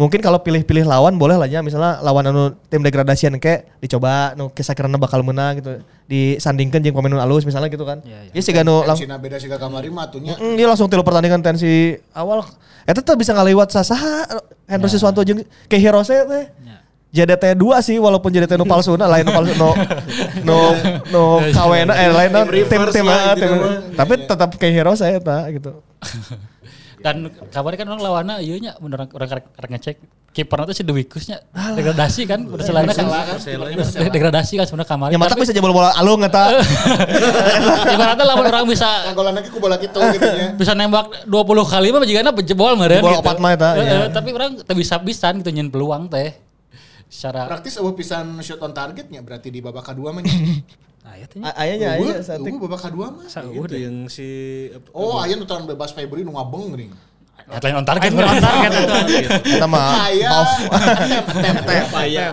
mungkin 0.01 0.17
kalau 0.17 0.41
pilih-pilih 0.41 0.89
lawan 0.89 1.13
boleh 1.21 1.37
lah 1.37 1.45
ya. 1.45 1.61
Misalnya 1.61 2.01
lawan 2.01 2.25
anu 2.25 2.57
tim 2.73 2.81
degradasian 2.81 3.37
kayak 3.37 3.77
dicoba 3.77 4.33
nu 4.33 4.49
kisah 4.49 4.73
karena 4.73 4.97
bakal 4.97 5.21
menang 5.21 5.61
gitu. 5.61 5.85
Disandingkan 6.09 6.81
jeung 6.81 6.97
pemain 6.97 7.13
nu 7.13 7.21
alus 7.21 7.45
misalnya 7.45 7.69
gitu 7.69 7.85
kan. 7.85 8.01
Iya, 8.01 8.33
iya. 8.33 8.33
ya 8.33 8.41
sih 8.41 8.53
nu 8.65 8.81
lang 8.81 8.97
Cina 8.97 9.21
beda 9.21 9.37
sih 9.37 9.45
kamari 9.45 9.93
mah 9.93 10.09
atunya. 10.09 10.33
Mm, 10.41 10.57
dia 10.57 10.65
langsung 10.65 10.89
tilu 10.89 11.05
pertandingan 11.05 11.45
tensi 11.45 12.01
awal. 12.17 12.41
Eta 12.89 13.05
tuh 13.05 13.13
bisa 13.13 13.37
ngaliwat 13.37 13.69
sasaha 13.69 14.25
Hendro 14.65 14.89
Siswanto 14.89 15.21
jeung 15.21 15.45
ke 15.69 15.77
Hirose 15.77 16.17
teh. 16.25 16.45
JDT 17.11 17.59
2 17.59 17.75
sih 17.83 17.99
walaupun 17.99 18.31
JDT 18.31 18.55
nu 18.55 18.63
palsuna 18.63 19.03
lain 19.03 19.27
nu 19.27 19.35
palsu 19.35 19.51
no 19.59 19.75
no 20.47 20.59
no 21.11 21.23
kawena 21.51 21.91
eh 21.99 22.07
lain 22.07 22.31
no, 22.31 22.47
Tim 22.47 22.63
tim 22.63 22.63
tim, 22.71 22.81
gitu 22.87 22.91
tim 22.95 23.03
mah. 23.03 23.35
tapi 23.99 24.13
tetap 24.23 24.55
ke 24.55 24.71
Hirose 24.71 25.19
eta 25.19 25.43
gitu 25.51 25.75
Dan 27.01 27.15
kabarnya 27.49 27.77
kan 27.81 27.87
orang 27.89 28.01
lawannya 28.01 28.35
iya 28.39 28.55
nya 28.61 28.71
bener 28.77 29.05
orang 29.05 29.09
orang 29.11 29.29
karek 29.57 29.69
ngecek. 29.73 29.97
Kipernya 30.31 30.63
tuh 30.63 30.75
si 30.79 30.83
Dewikusnya 30.87 31.43
degradasi 31.51 32.23
kan 32.23 32.47
udah 32.47 32.63
selana 32.63 32.95
kan. 32.95 33.03
degradasi 34.07 34.53
kan 34.55 34.63
sebenarnya 34.63 34.87
kemarin 34.87 35.11
ya 35.11 35.19
mata 35.19 35.35
Tapi 35.35 35.43
bisa 35.43 35.51
jebol 35.51 35.75
bola 35.75 35.91
alung 35.91 36.23
eta 36.23 36.55
ibaratnya 37.99 38.23
lawan 38.23 38.47
orang 38.47 38.63
bisa 38.63 39.11
Kagolan 39.11 39.35
lagi 39.35 39.51
ku 39.51 39.59
bola 39.59 39.75
gitu 39.75 39.99
gitu 39.99 40.23
nya. 40.23 40.55
bisa 40.63 40.71
nembak 40.71 41.27
20 41.27 41.35
kali 41.67 41.87
mah 41.91 41.99
jigana 42.07 42.31
jebol 42.39 42.79
meureun 42.79 43.03
Jebol 43.03 43.19
opat 43.19 43.37
mah 43.43 43.51
eta, 43.51 43.69
Heeh, 43.75 43.83
iya. 43.83 43.99
tapi 44.07 44.31
orang 44.31 44.55
teu 44.63 44.71
bisa 44.71 44.95
pisan 45.03 45.43
gitu 45.43 45.51
nyen 45.51 45.67
peluang 45.67 46.07
teh. 46.07 46.31
Secara 47.11 47.51
Praktis 47.51 47.75
eueuh 47.75 47.91
pisan 47.91 48.39
shot 48.39 48.63
on 48.63 48.71
targetnya 48.71 49.19
berarti 49.19 49.51
di 49.51 49.59
babak 49.59 49.83
kedua 49.83 50.15
mah. 50.15 50.23
nya. 51.11 51.19
Ya 51.19 51.27
teh. 51.27 51.39
ayahnya 51.43 51.87
ayahnya 51.93 52.21
saat 52.21 52.39
eueuh 52.39 52.55
babak 52.57 52.81
kedua 52.81 53.07
mah. 53.11 53.25
Itu 53.27 53.75
yang 53.75 54.07
si 54.07 54.27
Oh, 54.91 55.19
aya 55.19 55.35
nu 55.35 55.43
tahan 55.43 55.67
bebas 55.67 55.91
Febri 55.91 56.23
nu 56.23 56.31
ngabeng 56.31 56.71
geuning. 56.71 56.93
headline 57.41 57.73
on 57.73 57.83
target 57.83 58.09
Aing 58.09 58.21
on 58.23 58.39
target. 58.39 58.71
Kita 59.43 59.67
mah 59.73 60.07
Aya. 60.07 60.29
off 60.31 60.51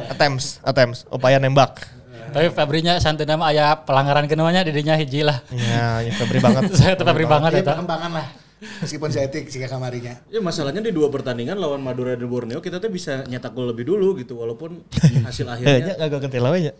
attempts 0.09 0.47
attempts 0.63 0.99
upaya 1.09 1.37
nembak. 1.37 1.81
tapi 2.29 2.53
Fabrinya 2.53 3.01
santai 3.01 3.25
mah 3.27 3.49
aya 3.49 3.73
pelanggaran 3.83 4.29
kenuanya 4.29 4.61
didinya 4.61 4.93
hiji 4.95 5.25
lah 5.25 5.41
Ya, 5.49 6.05
ya 6.05 6.13
Febri 6.13 6.39
banget. 6.39 6.71
saya 6.79 6.93
tetap 6.93 7.17
beri 7.17 7.25
banget 7.25 7.51
Iya, 7.51 7.61
eta 7.65 7.73
perkembangan 7.75 8.13
lah. 8.13 8.27
Meskipun 8.59 9.09
saya 9.09 9.31
etik 9.31 9.49
sih 9.49 9.63
kamarinya. 9.63 10.19
Ya 10.29 10.39
masalahnya 10.39 10.83
di 10.83 10.91
dua 10.91 11.09
pertandingan 11.09 11.57
lawan 11.57 11.79
Madura 11.79 12.13
dan 12.13 12.27
Borneo 12.27 12.59
kita 12.59 12.77
tuh 12.77 12.91
bisa 12.91 13.23
nyetak 13.25 13.55
gol 13.55 13.71
lebih 13.71 13.87
dulu 13.87 14.19
gitu 14.19 14.37
walaupun 14.37 14.83
hasil 15.27 15.47
Ya, 15.47 15.55
akhirnya 15.57 15.95
nya 15.95 16.05
gak 16.05 16.21
kentil 16.27 16.45
we 16.45 16.69
nya. 16.69 16.75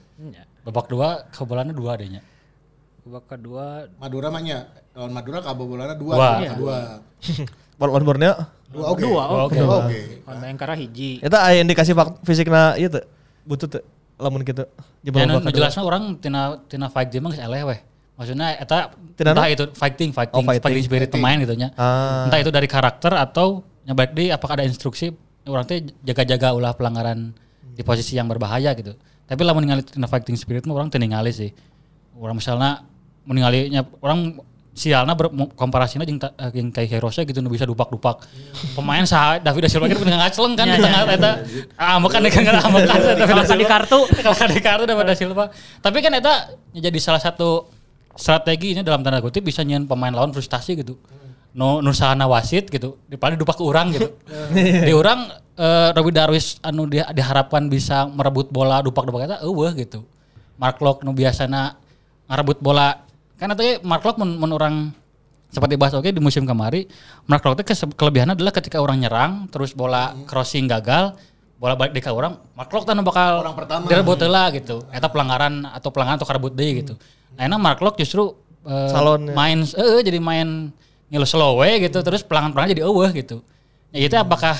Babak 0.69 0.87
dua 0.87 1.09
kebobolannya 1.33 1.73
dua 1.73 1.91
adanya 1.97 2.21
Babak 3.01 3.25
kedua 3.31 3.89
Madura 3.97 4.29
mah 4.29 4.43
nya 4.45 4.69
lawan 4.93 5.11
Madura 5.11 5.41
kabobolanna 5.41 5.97
dua. 5.97 6.13
Dua. 6.13 6.29
Dua. 6.29 6.53
Dua. 6.61 6.79
Lawan 7.81 8.05
Borneo. 8.05 8.35
Dua 8.69 8.85
oke. 8.91 9.01
Dua, 9.01 9.23
oke. 9.47 9.57
Dua 9.57 9.77
oke. 9.81 10.01
lawan 10.27 10.37
Bayangkara 10.45 10.75
hiji. 10.77 11.23
Eta 11.23 11.41
aya 11.41 11.63
indikasi 11.63 11.97
fak- 11.97 12.21
fisikna 12.21 12.77
ieu 12.77 12.93
teu. 12.93 13.01
Butut 13.49 13.71
teu. 13.71 13.83
Lamun 14.21 14.45
kitu. 14.45 14.67
Jebol 15.01 15.23
Ya, 15.23 15.25
nu 15.25 15.41
babak 15.41 15.49
kedua. 15.49 15.57
jelasnya 15.57 15.83
orang 15.83 16.21
tina 16.21 16.59
tina 16.69 16.93
fight 16.93 17.09
game 17.09 17.31
geus 17.31 17.41
eleh 17.41 17.63
weh. 17.65 17.81
Maksudnya 18.19 18.59
eta 18.59 18.93
Tina 19.17 19.31
entah 19.33 19.47
itu 19.47 19.65
fighting, 19.73 20.11
fighting, 20.13 20.37
Oh, 20.37 20.45
fighting. 20.45 20.63
fighting 20.69 20.85
spirit 20.85 21.09
pemain 21.09 21.39
gitu 21.39 21.55
nya. 21.55 21.71
Ah. 21.81 22.27
Entah 22.29 22.43
itu 22.43 22.51
dari 22.51 22.67
karakter 22.67 23.15
atau 23.15 23.63
nyabalik 23.83 24.13
di 24.13 24.29
apakah 24.29 24.59
ada 24.59 24.67
instruksi 24.67 25.15
orang 25.47 25.65
teh 25.65 25.81
jaga-jaga 26.05 26.53
ulah 26.53 26.75
pelanggaran 26.75 27.33
di 27.73 27.81
posisi 27.81 28.19
yang 28.19 28.29
berbahaya 28.29 28.75
gitu. 28.75 28.93
Tapi 29.29 29.41
lamun 29.45 29.63
ningali 29.69 29.85
tina 29.85 30.09
fighting 30.09 30.35
spirit 30.41 30.65
mah 30.65 30.75
orang 30.81 30.89
teu 30.89 30.97
ningali 30.97 31.31
sih. 31.31 31.53
Orang 32.17 32.41
misalnya 32.41 32.83
meningalinya 33.29 33.85
orang 34.01 34.41
sialna 34.79 35.13
ber, 35.19 35.29
komparasinya 35.59 36.07
jeung 36.07 36.71
kayak 36.71 36.89
Hirose 36.89 37.27
gitu 37.27 37.43
nu 37.43 37.51
bisa 37.51 37.67
dupak-dupak. 37.67 38.25
Pemain 38.79 39.03
sah 39.05 39.43
David 39.43 39.67
da 39.67 39.69
Silva 39.69 39.91
kan 39.91 39.99
pernah 39.99 40.19
ngaceleng 40.23 40.55
kan 40.55 40.67
di 40.71 40.79
tengah 40.79 41.03
eta. 41.13 41.33
Ah, 41.75 41.99
kan 41.99 42.23
kan 42.25 42.57
ambekan 42.63 42.99
Kalahkan 43.19 43.59
di 43.59 43.67
kartu. 43.67 43.99
kalahkan 44.09 44.49
di 44.55 44.63
kartu 44.63 44.85
daripada 44.87 45.13
Silva. 45.19 45.51
Tapi 45.83 45.99
kan 45.99 46.15
eta 46.15 46.55
jadi 46.73 46.99
salah 47.03 47.21
satu 47.21 47.67
strategi 48.15 48.79
ini 48.79 48.87
dalam 48.87 49.03
tanda 49.03 49.19
kutip 49.19 49.43
bisa 49.43 49.67
nyen 49.67 49.85
pemain 49.85 50.15
lawan 50.15 50.31
frustasi 50.31 50.79
gitu. 50.79 50.95
No 51.57 51.81
nusahana 51.81 52.29
wasit 52.29 52.69
gitu, 52.69 53.01
daripada 53.09 53.35
dupak 53.35 53.57
ke 53.57 53.65
orang 53.65 53.91
gitu. 53.91 54.13
di 54.89 54.93
orang 54.93 55.27
eh, 55.55 55.89
Robi 55.91 56.13
Darwis 56.13 56.61
anu 56.61 56.85
di, 56.85 57.01
diharapkan 57.01 57.67
bisa 57.67 58.05
merebut 58.05 58.49
bola 58.49 58.79
dupak-dupak 58.81 59.21
eta 59.25 59.37
eueuh 59.43 59.73
gitu. 59.75 60.05
Mark 60.55 60.79
Locke 60.79 61.03
nu 61.03 61.13
biasana 61.13 61.75
ngarebut 62.27 62.59
bola 62.59 63.01
kan 63.35 63.55
tadi 63.55 63.79
Mark 63.81 64.03
Locke 64.03 64.19
mun, 64.19 64.37
mun 64.37 64.51
orang 64.51 64.75
seperti 65.49 65.79
bahas 65.79 65.95
oke 65.95 66.11
di 66.11 66.21
musim 66.21 66.45
kemari 66.45 66.85
Mark 67.25 67.41
Locke 67.43 67.63
teh 67.63 67.73
kese- 67.73 67.89
kelebihannya 67.89 68.37
adalah 68.37 68.53
ketika 68.53 68.79
orang 68.79 69.01
nyerang 69.01 69.33
terus 69.49 69.73
bola 69.73 70.13
crossing 70.27 70.69
gagal 70.69 71.17
bola 71.57 71.73
balik 71.75 71.95
di 71.95 72.03
ka 72.03 72.13
orang 72.13 72.37
Mark 72.53 72.69
Locke 72.69 72.85
tanu 72.85 73.01
bakal 73.01 73.41
Orang 73.41 73.57
pertama. 73.57 73.87
direbut 73.87 74.19
heula 74.19 74.51
gitu 74.53 74.85
eta 74.91 75.09
pelanggaran 75.09 75.65
atau 75.65 75.89
pelanggaran 75.89 76.19
atau 76.21 76.29
karebut 76.29 76.53
deui 76.53 76.85
gitu 76.85 76.95
nah 77.35 77.49
enak 77.49 77.59
Mark 77.59 77.81
Locke 77.81 78.03
justru 78.03 78.35
eh, 78.63 78.91
Salon, 78.93 79.31
ya. 79.31 79.35
main 79.35 79.63
eh 79.65 80.03
jadi 80.03 80.19
main 80.19 80.75
ngilu 81.09 81.27
slow 81.27 81.61
we 81.61 81.89
gitu 81.89 81.99
terus 82.05 82.21
pelanggan-pelanggan 82.21 82.77
jadi 82.77 82.83
eueuh 82.85 83.11
gitu 83.17 83.41
ya 83.93 84.05
itu 84.09 84.17
apakah 84.17 84.57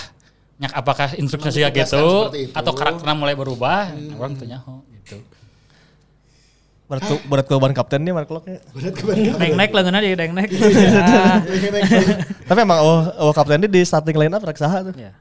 nyak 0.59 0.73
apakah 0.75 1.09
instruksi 1.15 1.63
Memang 1.63 1.77
gitu 1.77 1.97
ditugaskan 1.97 2.25
seperti 2.27 2.41
itu. 2.51 2.55
atau 2.57 2.73
karakternya 2.75 3.15
mulai 3.15 3.35
berubah 3.39 3.95
nah, 3.95 4.17
orang 4.19 4.33
tuh 4.35 4.47
nyaho 4.49 4.75
gitu 5.05 5.17
Berat 6.89 7.05
ke, 7.05 7.15
berat 7.29 7.45
ke 7.45 7.53
ban 7.61 7.73
kapten 7.77 8.01
nih 8.01 8.17
Mark 8.17 8.33
Locke. 8.33 8.65
Naik 9.37 9.61
naik 9.61 9.71
lah 9.77 9.85
jadi 9.85 10.17
naik 10.17 10.33
naik. 10.33 10.51
Tapi 12.49 12.59
emang 12.65 12.81
oh, 12.81 13.29
oh 13.29 13.33
kapten 13.37 13.61
ini 13.61 13.69
di 13.69 13.85
starting 13.85 14.17
line 14.17 14.33
up 14.33 14.41
reksaha 14.41 14.89
tuh. 14.89 14.97
Ya. 14.97 15.13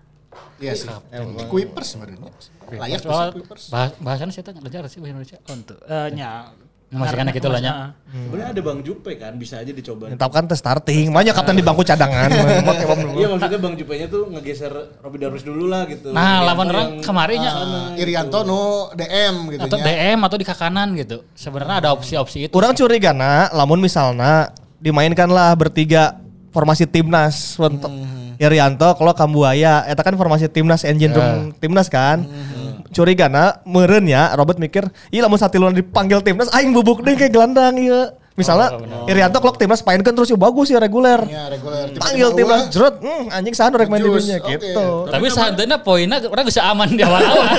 Iya 0.64 0.74
sih. 0.80 0.88
Di 0.88 1.44
Kuipers 1.52 1.92
sebenarnya. 1.92 2.32
Layak 2.72 3.04
Soal 3.04 3.36
Kuipers. 3.36 3.68
bah 3.68 3.92
bahasannya 4.00 4.32
sih 4.32 4.48
ngajar 4.48 4.88
sih 4.88 5.04
bahasa 5.04 5.12
Indonesia 5.12 5.38
Untuk 5.52 5.78
eh, 5.84 6.08
nya. 6.16 6.56
Memastikan 6.88 7.28
gitu 7.36 7.52
lah 7.52 7.60
nya. 7.60 7.72
Sebenarnya 8.08 8.56
ada 8.56 8.62
Bang 8.64 8.80
Jupe 8.80 9.12
kan 9.20 9.36
bisa 9.36 9.60
aja 9.60 9.76
dicoba. 9.76 10.08
Tapi 10.08 10.32
kan 10.32 10.48
teh 10.48 10.56
starting, 10.56 11.12
banyak 11.12 11.36
kapten 11.36 11.60
di 11.60 11.66
bangku 11.66 11.84
cadangan. 11.84 12.32
Iya 13.18 13.28
maksudnya 13.28 13.60
Bang 13.60 13.76
Jupe-nya 13.76 14.08
tuh 14.08 14.32
ngegeser 14.32 14.72
Robby 15.04 15.20
Darwis 15.20 15.44
dulu 15.44 15.68
lah 15.68 15.84
gitu. 15.84 16.16
Nah, 16.16 16.48
lawan 16.48 16.68
orang 16.72 16.88
kemarinnya 17.04 17.52
Ah, 17.52 17.90
Irianto 18.00 18.48
no 18.48 18.88
DM 18.96 19.52
gitu 19.52 19.68
atau. 19.68 19.78
DM 19.84 20.20
atau 20.24 20.38
di 20.40 20.46
kakanan 20.48 20.88
gitu. 20.96 21.28
Sebenarnya 21.36 21.84
ada 21.84 21.90
opsi-opsi 21.92 22.48
itu. 22.48 22.54
Orang 22.56 22.72
curiga 22.72 23.12
na, 23.12 23.52
lamun 23.52 23.84
misalnya 23.84 24.56
dimainkanlah 24.80 25.52
bertiga 25.60 26.16
formasi 26.56 26.88
timnas 26.88 27.60
untuk 27.60 27.92
Irianto 28.38 28.94
kalau 28.96 29.12
Kambuaya, 29.12 29.84
eta 29.90 30.06
kan 30.06 30.14
formasi 30.16 30.48
timnas 30.48 30.86
engine 30.86 31.12
room 31.12 31.52
timnas 31.58 31.90
kan. 31.92 32.24
Curiga 32.98 33.30
na, 33.30 33.62
meureun 33.62 34.10
ya 34.10 34.34
Robert 34.34 34.58
mikir, 34.58 34.90
iya 35.14 35.22
lamun 35.22 35.38
satiluan 35.38 35.78
dipanggil 35.78 36.18
timnas 36.26 36.50
aing 36.50 36.74
bubuk 36.74 37.06
deh 37.06 37.14
kayak 37.14 37.30
gelandang 37.30 37.78
iya. 37.78 38.18
Misalnya 38.38 38.78
Irianto 39.10 39.42
kalau 39.42 39.58
timnas 39.58 39.82
painkan 39.82 40.14
terus 40.14 40.30
ya 40.30 40.38
bagus 40.38 40.70
ya 40.70 40.78
reguler. 40.78 41.26
Ya 41.26 41.50
reguler. 41.50 41.90
Panggil 41.98 42.30
timnas 42.38 42.70
jerot, 42.70 43.02
hmm, 43.02 43.34
anjing 43.34 43.58
sana 43.58 43.74
rek 43.82 43.90
main 43.90 43.98
di 43.98 44.14
Jus, 44.14 44.30
dunia 44.30 44.38
oke. 44.38 44.50
gitu. 44.54 44.88
Tapi 45.10 45.26
seandainya 45.34 45.78
poinnya 45.82 46.22
orang 46.22 46.46
bisa 46.46 46.62
aman 46.70 46.86
di 46.94 47.02
awal-awal. 47.02 47.50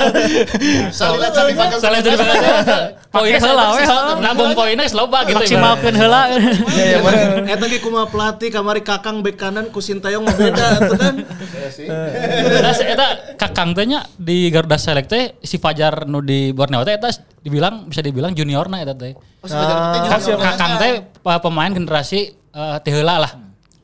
Salila 0.95 1.35
cari 1.35 1.53
panggil 1.59 1.79
Salah 1.83 1.99
jadi 1.99 2.15
timnas. 2.15 2.67
Poinnya 3.11 3.41
heula 3.43 3.65
we, 3.75 3.83
salah, 3.83 4.15
nabung 4.23 4.55
poinnya 4.55 4.87
geus 4.87 4.95
loba 4.95 5.27
gitu. 5.27 5.43
Maksimalkeun 5.43 5.97
heula. 5.99 6.23
Iya, 6.31 6.51
iya 6.79 6.99
bener. 7.03 7.59
Eta 7.59 7.67
ge 7.67 7.79
kumaha 7.83 8.07
pelatih 8.07 8.49
kamari 8.55 8.87
Kakang 8.87 9.27
bek 9.27 9.35
kanan 9.35 9.75
ku 9.75 9.83
Sintayong 9.83 10.23
mah 10.23 10.37
beda 10.39 10.65
atuh 10.79 10.95
kan. 10.95 11.15
Iya 11.59 11.69
sih. 11.75 11.87
Nah, 11.91 12.71
eta 12.71 13.07
kakang 13.35 13.75
teh 13.75 13.83
nya 13.83 14.07
di 14.15 14.47
Garuda 14.55 14.79
Select 14.79 15.11
teh 15.11 15.35
si 15.43 15.59
Fajar 15.59 16.07
nu 16.07 16.23
di 16.23 16.55
Borneo 16.55 16.87
teh 16.87 16.95
eta 16.95 17.11
dibilang 17.43 17.87
bisa 17.87 18.01
dibilang 18.03 18.33
juniorna 18.35 18.83
eta 18.83 18.95
teh. 18.95 19.15
Oh, 19.15 19.49
junior 19.49 20.39
Kakang 20.43 20.73
teh 20.79 20.93
pemain 21.23 21.71
generasi 21.71 22.35
eh, 22.35 22.77
teh 22.83 22.93
heula 22.93 23.23
lah. 23.23 23.33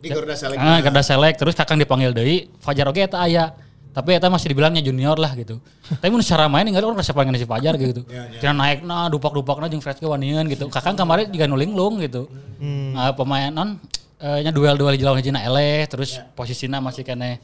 di 0.05 0.13
Garuda 0.13 0.37
Select. 0.37 0.61
Ah, 0.61 0.79
Garuda 0.85 1.01
Select 1.01 1.37
terus 1.41 1.55
Kakang 1.57 1.81
dipanggil 1.81 2.13
deui, 2.13 2.53
Fajar 2.61 2.85
oge 2.93 3.09
eta 3.09 3.25
aya. 3.25 3.57
Tapi 3.95 4.19
eta 4.19 4.27
masih 4.27 4.51
dibilangnya 4.51 4.83
junior 4.83 5.15
lah 5.17 5.33
gitu. 5.39 5.63
Tapi 6.03 6.11
mun 6.11 6.21
secara 6.21 6.51
main 6.51 6.67
enggak 6.67 6.83
orang 6.83 6.99
rasa 6.99 7.15
pengen 7.15 7.39
si 7.39 7.47
Fajar 7.47 7.79
gitu. 7.79 8.05
Tina 8.43 8.53
naikna 8.53 9.09
dupak-dupakna 9.09 9.71
jeung 9.71 9.81
Fred 9.81 10.03
ke 10.03 10.05
wanian 10.05 10.45
gitu. 10.51 10.67
Kakang 10.69 10.99
kemarin 10.99 11.31
juga 11.31 11.47
nulinglung 11.47 12.03
gitu. 12.03 12.27
Nah, 12.61 13.15
pemain 13.15 13.49
non 13.55 13.79
eh, 14.19 14.41
nya 14.45 14.51
duel-duel 14.51 14.99
di 14.99 15.05
lawan 15.05 15.23
hijina 15.23 15.41
eleh 15.47 15.87
terus 15.87 16.21
posisinya 16.35 16.83
masih 16.83 17.07
kene 17.07 17.39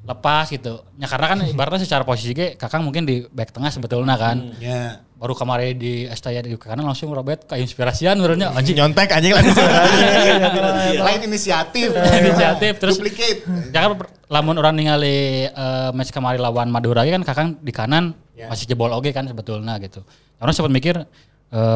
lepas 0.00 0.48
gitu. 0.48 0.80
Ya 0.96 1.06
karena 1.06 1.26
kan 1.28 1.38
ibaratnya 1.44 1.80
secara 1.80 2.02
posisi 2.02 2.32
ge 2.32 2.56
Kakang 2.56 2.80
mungkin 2.82 3.04
di 3.04 3.24
back 3.28 3.52
tengah 3.52 3.68
sebetulnya 3.68 4.16
kan. 4.16 4.56
Ya. 4.58 5.04
Baru 5.20 5.36
kemarin 5.36 5.76
di 5.76 6.08
Estaya 6.08 6.40
di 6.40 6.56
kanan 6.56 6.88
langsung 6.88 7.12
Robert 7.12 7.44
ke 7.44 7.60
inspirasian 7.60 8.16
menurutnya 8.16 8.48
anjing 8.50 8.72
Nyontek 8.72 9.12
anjing 9.12 9.36
lah. 9.36 9.44
Lain 11.06 11.20
inisiatif. 11.20 11.92
inisiatif 11.92 12.72
terus 12.80 12.96
Duplicate. 12.96 13.44
Ya 13.70 13.80
kan 13.84 14.00
per- 14.00 14.10
lamun 14.30 14.56
orang 14.56 14.74
ningali 14.74 15.44
eh, 15.44 15.90
match 15.92 16.08
kemarin 16.08 16.40
lawan 16.40 16.72
Madura 16.72 17.04
kan 17.04 17.20
kakang 17.20 17.48
di 17.60 17.68
kanan 17.70 18.16
masih 18.40 18.64
jebol 18.64 18.88
oge 18.90 19.12
kan 19.12 19.28
sebetulnya 19.28 19.76
gitu. 19.78 20.00
Orang 20.40 20.56
sempat 20.56 20.72
mikir 20.72 20.96
eh, 20.96 21.04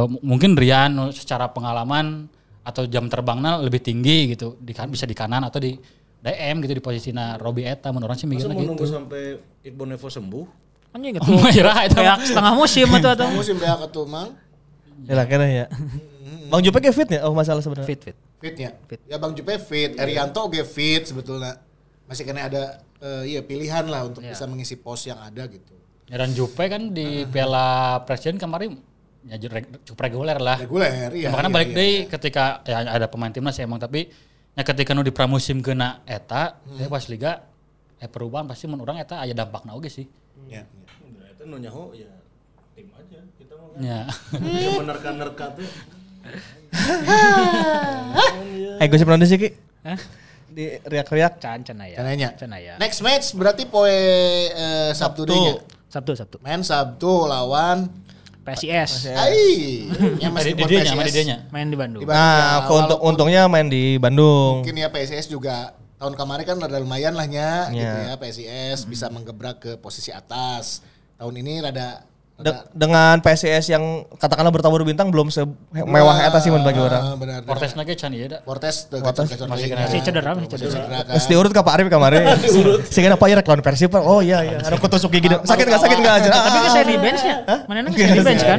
m- 0.09 0.21
mungkin 0.25 0.57
Rian 0.57 0.97
secara 1.13 1.53
pengalaman 1.53 2.25
atau 2.65 2.89
jam 2.89 3.13
terbangnya 3.13 3.61
lebih 3.61 3.85
tinggi 3.85 4.33
gitu 4.33 4.57
di 4.57 4.73
kan 4.73 4.89
bisa 4.89 5.05
di 5.05 5.13
kanan 5.13 5.45
atau 5.45 5.61
di 5.61 5.77
DM 6.25 6.57
gitu 6.65 6.73
di 6.81 6.83
posisinya 6.83 7.37
Robi 7.37 7.69
Eta 7.69 7.93
menurut 7.93 8.09
orang 8.09 8.19
sih 8.19 8.25
mikirnya 8.25 8.57
mau 8.57 8.65
nunggu 8.65 8.89
gitu. 8.89 8.97
sampai 8.97 9.37
Iqbal 9.61 9.87
Nevo 9.93 10.09
sembuh? 10.09 10.45
Anjing 10.97 11.21
gitu. 11.21 11.29
Oh, 11.29 11.51
itu. 11.53 11.97
Kayak 12.01 12.25
setengah 12.25 12.55
musim 12.57 12.87
itu 12.89 13.09
atau 13.13 13.29
Musim 13.29 13.57
beak 13.61 13.83
tuh 13.93 14.09
mang. 14.09 14.33
Ya 15.05 15.15
lah 15.21 15.29
kena 15.29 15.45
ya. 15.45 15.67
Bang 16.49 16.65
Jupe 16.65 16.81
kayak 16.81 16.97
fit 16.97 17.09
ya? 17.13 17.29
Oh 17.29 17.37
masalah 17.37 17.61
sebenarnya. 17.61 17.89
fit 17.89 18.01
fit. 18.01 18.17
Fitnya. 18.41 18.73
Ya 19.05 19.21
Bang 19.21 19.37
Jupe 19.37 19.53
fit, 19.61 20.01
Erianto 20.01 20.49
oke 20.49 20.65
fit 20.65 21.05
sebetulnya. 21.05 21.61
Masih 22.09 22.25
kena 22.25 22.49
ada 22.49 22.81
eh, 23.05 23.37
iya 23.37 23.41
pilihan 23.45 23.85
lah 23.85 24.09
untuk 24.09 24.25
bisa 24.25 24.49
mengisi 24.49 24.81
pos 24.81 25.05
yang 25.05 25.21
ada 25.21 25.45
gitu. 25.45 25.77
Ya, 26.09 26.21
dan 26.21 26.33
Jupe 26.33 26.65
kan 26.69 26.93
di 26.93 27.29
Piala 27.29 28.01
Presiden 28.09 28.41
kemarin 28.41 28.77
ya 29.25 29.37
cukup 29.89 30.01
reguler 30.05 30.37
lah. 30.41 30.61
Reguler, 30.61 31.13
iya. 31.17 31.29
Ya, 31.29 31.29
makanya 31.33 31.49
iya, 31.49 31.57
balik 31.57 31.71
iya. 31.73 31.77
deh 31.77 31.95
ketika 32.13 32.45
ya 32.69 32.77
ada 32.85 33.07
pemain 33.09 33.33
timnas 33.33 33.57
ya 33.57 33.65
emang 33.65 33.81
tapi 33.81 34.13
ya 34.55 34.63
ketika 34.63 34.95
nu 34.95 35.03
di 35.03 35.11
pramusim 35.11 35.59
kena 35.59 36.01
eta 36.07 36.63
ya 36.79 36.87
pas 36.87 37.05
liga 37.11 37.43
eh 37.99 38.09
perubahan 38.11 38.47
pasti 38.47 38.71
mun 38.71 38.79
urang 38.83 38.99
eta 38.99 39.19
aya 39.23 39.35
dampakna 39.35 39.75
oge 39.75 39.91
sih. 39.91 40.07
Ya, 40.47 40.63
ya. 40.63 40.63
Nah, 41.15 41.27
itu 41.31 41.43
nu 41.47 41.57
nyaho 41.59 41.95
ya 41.95 42.11
tim 42.75 42.91
aja 42.95 43.19
kita 43.39 43.55
mah. 43.59 43.79
Ya. 43.79 44.01
Bisa 44.39 44.71
menerka-nerka 44.83 45.47
tuh. 45.59 45.69
Eh 48.75 48.91
gue 48.91 48.99
pernah 49.07 49.23
sih 49.23 49.39
Ki. 49.39 49.55
Hah? 49.87 49.99
Di 50.51 50.83
riak-riak. 50.83 51.39
Can 51.39 51.63
can 51.63 51.79
aya. 51.79 51.95
Caranya. 51.95 52.29
Can 52.35 52.51
aya. 52.51 52.75
Next 52.83 53.01
match 53.07 53.39
berarti 53.39 53.71
poe 53.71 53.87
eh, 54.51 54.91
Sabtu 54.91 55.23
nya. 55.31 55.63
Sabtu 55.87 56.19
Sabtu. 56.19 56.37
Main 56.43 56.67
Sabtu 56.67 57.31
lawan 57.31 57.87
PSIS. 58.45 59.09
Ai. 59.17 59.89
Di. 59.89 60.29
Main 60.29 61.69
di 61.69 61.77
Bandung. 61.77 62.01
Di 62.01 62.07
Bandung. 62.07 62.13
Nah, 62.13 62.15
Ya, 62.15 62.69
walaupun 62.69 62.83
untungnya 63.01 63.43
main 63.49 63.67
di 63.73 63.97
Bandung. 63.97 64.61
Mungkin 64.61 64.77
ya 64.77 64.93
PSIS 64.93 65.33
juga 65.33 65.73
tahun 65.97 66.15
kemarin 66.15 66.45
kan 66.45 66.57
rada 66.61 66.77
lumayan 66.77 67.17
lah 67.17 67.25
nya 67.25 67.73
gitu 67.73 67.81
Ya. 67.81 68.13
ya 68.13 68.17
PSIS 68.21 68.85
bisa 68.85 69.09
menggebrak 69.09 69.65
ke 69.65 69.71
posisi 69.81 70.13
atas. 70.13 70.85
Tahun 71.17 71.33
ini 71.33 71.65
rada 71.65 72.05
De- 72.35 72.67
dengan 72.75 73.23
PSIS 73.23 73.71
yang 73.71 74.03
katakanlah 74.19 74.51
bertabur 74.51 74.83
bintang 74.83 75.07
belum 75.07 75.31
semewah 75.31 76.17
eta 76.19 76.43
sih 76.43 76.51
mun 76.51 76.67
bagi 76.67 76.83
orang. 76.83 76.99
Ah, 76.99 77.15
benar. 77.15 77.47
Portes 77.47 77.79
ge 77.79 77.95
can 77.95 78.11
ieu 78.11 78.27
da. 78.27 78.43
Fortes 78.43 78.91
teu 78.91 78.99
Fortes 78.99 79.31
gacor-gacor 79.31 79.47
masih 79.55 79.71
kena. 79.71 79.87
Si 79.87 80.03
cedera, 80.03 80.35
si 80.35 80.47
cedera. 80.51 81.07
Geus 81.15 81.31
diurut 81.31 81.55
ka 81.55 81.63
Pak 81.63 81.79
Arif 81.79 81.87
kemarin. 81.87 82.27
Sehingga 82.91 83.15
apa 83.15 83.31
ya 83.31 83.39
lawan 83.39 83.63
Persib? 83.63 83.95
Oh 83.95 84.19
iya 84.19 84.43
iya. 84.43 84.59
Ada 84.59 84.83
kutusuk 84.83 85.15
gigi. 85.15 85.31
Sakit 85.31 85.63
enggak 85.63 85.83
sakit 85.87 85.99
enggak 86.03 86.15
aja. 86.27 86.29
Tapi 86.35 86.59
kan 86.59 86.71
saya 86.75 86.87
di 86.91 86.97
bench 86.99 87.23
ya. 87.23 87.37
Mana 87.71 87.79
nang 87.87 87.93
di 87.95 88.03
bench 88.03 88.43
kan? 88.43 88.59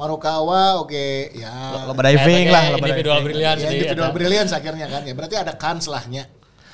Marukawa 0.00 0.80
oke 0.80 1.36
ya. 1.36 1.52
Loba 1.92 2.00
diving 2.08 2.48
lah, 2.48 2.64
individual 2.72 3.20
brilian 3.20 3.56
Ya, 3.60 3.68
sih. 3.68 3.76
individual 3.84 4.10
brilliance 4.16 4.52
akhirnya 4.56 4.88
kan 4.88 5.04
ya. 5.04 5.12
Berarti 5.12 5.36
ada 5.36 5.52
kans 5.60 5.84
lahnya. 5.92 6.24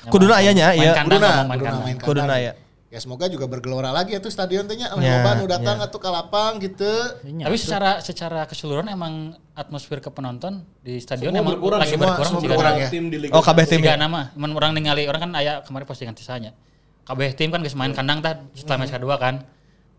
Kuduna 0.07 0.39
ayahnya 0.39 0.71
iya. 0.71 0.95
kandang 0.95 1.19
Kuduna, 1.19 1.43
main 1.83 1.99
kuduna 1.99 2.39
kandang. 2.39 2.39
ya. 2.39 2.66
Ya 2.87 3.03
semoga 3.03 3.27
juga 3.27 3.43
bergelora 3.45 3.91
lagi 3.91 4.15
ya 4.15 4.23
tuh 4.23 4.31
stadion 4.31 4.63
tehnya. 4.63 4.87
Ya, 4.95 5.19
Ya, 5.19 5.35
nu 5.35 5.43
datang 5.43 5.75
ya. 5.75 5.91
atuh 5.91 5.99
ke 5.99 6.07
lapang 6.07 6.55
gitu. 6.57 6.87
Tapi 7.19 7.57
secara 7.59 7.99
secara 7.99 8.47
keseluruhan 8.47 8.87
emang 8.87 9.35
atmosfer 9.51 9.99
ke 9.99 10.07
penonton 10.07 10.63
di 10.79 10.95
stadion 10.97 11.29
Semua 11.29 11.43
emang 11.43 11.53
berkurang, 11.59 11.79
lagi 11.83 11.91
semua- 11.91 12.15
berkurang 12.15 12.31
semua 12.31 12.41
berkurang 12.47 12.75
ya. 12.79 12.87
Tim 12.87 13.05
di 13.11 13.17
Liga 13.19 13.35
Oh 13.35 13.43
kabeh 13.43 13.67
tim 13.67 13.83
Tiga 13.83 13.91
ya. 13.91 13.99
nama, 13.99 14.31
men 14.33 14.55
orang 14.55 14.71
ningali 14.71 15.03
orang 15.03 15.27
kan 15.27 15.31
aya 15.35 15.59
kemarin 15.61 15.83
postingan 15.83 16.15
tisanya. 16.15 16.55
Kabeh 17.03 17.35
tim 17.35 17.51
kan 17.51 17.59
geus 17.59 17.75
main 17.75 17.91
kandang 17.91 18.23
tah 18.23 18.39
setelah 18.55 18.79
match 18.79 18.95
kedua 18.95 19.19
kan. 19.19 19.43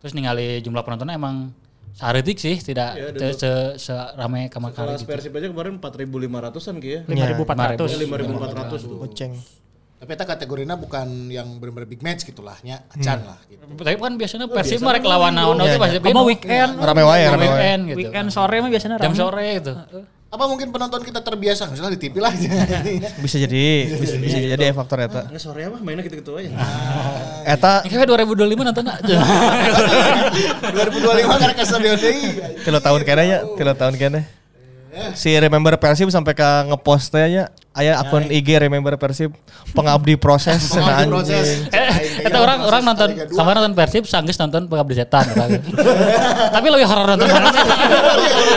Terus 0.01 0.17
ningali 0.17 0.65
jumlah 0.65 0.81
penontonnya 0.81 1.13
emang 1.13 1.53
saeutik 1.93 2.41
sih, 2.41 2.57
tidak 2.57 2.97
Iya, 2.97 3.13
se, 3.13 3.29
se, 3.37 3.51
se 3.85 3.93
ramai 4.15 4.49
kamar 4.49 4.73
kali 4.73 4.97
Kelas 4.97 5.03
gitu. 5.03 5.11
Persib 5.11 5.33
aja 5.35 5.47
kemarin 5.47 5.77
4.500-an 5.77 6.75
Ki 6.79 6.89
ya. 6.89 7.01
5400. 7.05 7.85
5.400 7.85 8.81
tuh. 8.81 8.97
Kucing. 9.05 9.33
Tapi 9.99 10.11
eta 10.15 10.23
kategorinya 10.23 10.79
bukan 10.79 11.27
yang 11.27 11.59
benar-benar 11.59 11.91
big 11.91 11.99
match 12.07 12.23
gitu 12.23 12.39
lah 12.47 12.55
nya. 12.63 12.87
Acan 12.87 13.19
lah 13.27 13.39
gitu. 13.51 13.67
Tapi 13.67 13.99
kan 13.99 14.15
biasanya 14.15 14.47
Persib 14.47 14.79
mah 14.79 14.95
rek 14.95 15.03
lawan 15.03 15.35
naon 15.35 15.59
Iya, 15.59 15.75
teh 15.75 15.79
pasti 15.83 15.99
Apa 15.99 16.23
weekend? 16.23 16.73
Rame 16.79 17.03
wae, 17.03 17.23
rame 17.27 17.35
wae. 17.35 17.51
weekend 17.51 17.81
gitu. 17.91 17.99
Weekend 18.07 18.27
sore 18.31 18.57
mah 18.63 18.71
biasanya 18.71 18.97
Jam 19.03 19.15
sore 19.19 19.59
gitu. 19.59 19.75
Apa 20.29 20.45
mungkin 20.45 20.69
penonton 20.69 21.01
kita 21.03 21.25
terbiasa 21.25 21.67
misalnya 21.67 21.97
di 21.97 22.01
TV 22.05 22.21
lah. 22.21 22.29
Bisa 23.25 23.41
jadi 23.41 23.89
bisa, 23.97 24.21
bisa 24.21 24.37
jadi 24.45 24.77
faktor 24.77 25.01
eta. 25.03 25.25
Nggak 25.25 25.41
sore 25.41 25.67
mah 25.67 25.81
mainnya 25.81 26.05
gitu-gitu 26.05 26.37
aja. 26.37 26.53
Eta 27.57 27.81
Ini 27.89 27.97
kayak 27.97 28.29
2025 28.29 28.61
nonton 28.61 28.85
aja. 28.93 29.17
2025 30.69 31.33
karena 31.33 31.55
ke 31.57 31.65
stadion 31.65 31.97
deui. 31.97 32.29
tilu 32.61 32.79
tahun 32.79 33.01
kene 33.09 33.23
ya, 33.25 33.39
tilu 33.57 33.73
tahun 33.73 33.95
kene. 33.97 34.21
Si 35.15 35.31
Remember 35.37 35.77
Persib 35.77 36.09
sampai 36.09 36.33
ke 36.33 36.49
ngepost 36.69 37.13
teh 37.13 37.27
nya 37.29 37.45
aya 37.77 38.01
akun 38.01 38.27
IG 38.27 38.59
Remember 38.59 38.97
Persib 38.99 39.31
pengabdi 39.77 40.19
proses 40.19 40.59
Pengabdi 40.75 41.07
proses. 41.13 41.47
anjing. 41.69 41.77
Eh, 41.77 41.93
itu 42.27 42.39
orang 42.39 42.59
orang 42.67 42.83
nonton 42.83 43.09
sama 43.31 43.55
nonton 43.55 43.75
Persib 43.77 44.05
sanggeus 44.09 44.41
nonton 44.41 44.67
Pengabdi 44.67 44.99
Setan. 44.99 45.27
Tapi 46.55 46.67
lebih 46.73 46.87
horor 46.89 47.15
nonton 47.15 47.29
Persib. 47.29 47.67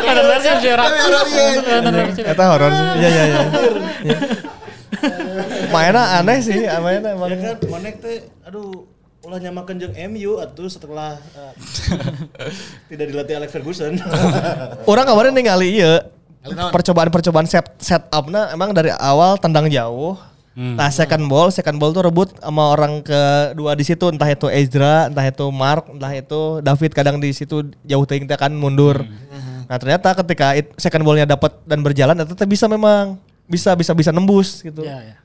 Nonton 0.08 0.26
Persib 0.26 0.56
sih 0.64 0.72
orang. 0.74 0.90
Nonton 1.84 1.94
Persib. 2.10 2.24
Eta 2.26 2.44
horor 2.50 2.72
sih. 2.74 2.86
Iya 2.98 3.10
iya 3.10 3.24
iya. 3.24 3.42
Iya. 4.02 4.18
Mainnya 5.72 6.04
aneh 6.20 6.38
sih, 6.44 6.68
mainnya 6.68 7.16
emang. 7.16 7.32
Ya 7.32 7.56
kan, 7.56 7.58
Manek 7.72 7.96
teh, 8.04 8.28
aduh, 8.44 8.86
ulah 9.24 9.40
nyamakan 9.40 9.80
jeung 9.80 9.96
MU 10.12 10.42
atuh 10.42 10.68
setelah 10.68 11.16
eh, 11.38 11.54
tidak 12.92 13.06
dilatih 13.14 13.36
Alex 13.40 13.50
Ferguson. 13.54 13.98
Orang 14.90 15.06
kemarin 15.08 15.32
ningali 15.32 15.80
iya? 15.80 16.06
Percobaan-percobaan 16.74 17.46
set 17.46 17.66
setupnya 17.78 18.50
emang 18.50 18.74
dari 18.74 18.90
awal 18.92 19.38
tendang 19.38 19.70
jauh. 19.70 20.18
Nah 20.52 20.92
second 20.92 21.32
ball, 21.32 21.48
second 21.48 21.80
ball 21.80 21.96
tuh 21.96 22.04
rebut 22.04 22.28
sama 22.44 22.76
orang 22.76 23.00
kedua 23.00 23.72
di 23.72 23.88
situ 23.88 24.04
entah 24.12 24.28
itu 24.28 24.52
Ezra, 24.52 25.08
entah 25.08 25.24
itu 25.24 25.48
Mark, 25.48 25.88
entah 25.88 26.12
itu 26.12 26.60
David 26.60 26.92
kadang 26.92 27.24
di 27.24 27.32
situ 27.32 27.72
jauh 27.88 28.04
ting 28.04 28.28
teh 28.28 28.36
kan 28.36 28.52
mundur. 28.52 29.00
Nah 29.70 29.78
ternyata 29.80 30.12
ketika 30.12 30.52
it- 30.60 30.76
second 30.76 31.08
ballnya 31.08 31.24
dapat 31.24 31.56
dan 31.64 31.80
berjalan 31.80 32.20
ternyata 32.20 32.44
bisa 32.44 32.68
memang 32.68 33.16
bisa 33.48 33.72
bisa 33.80 33.96
bisa 33.96 34.12
nembus 34.12 34.60
gitu. 34.60 34.84
Ya, 34.84 35.00
ya. 35.00 35.16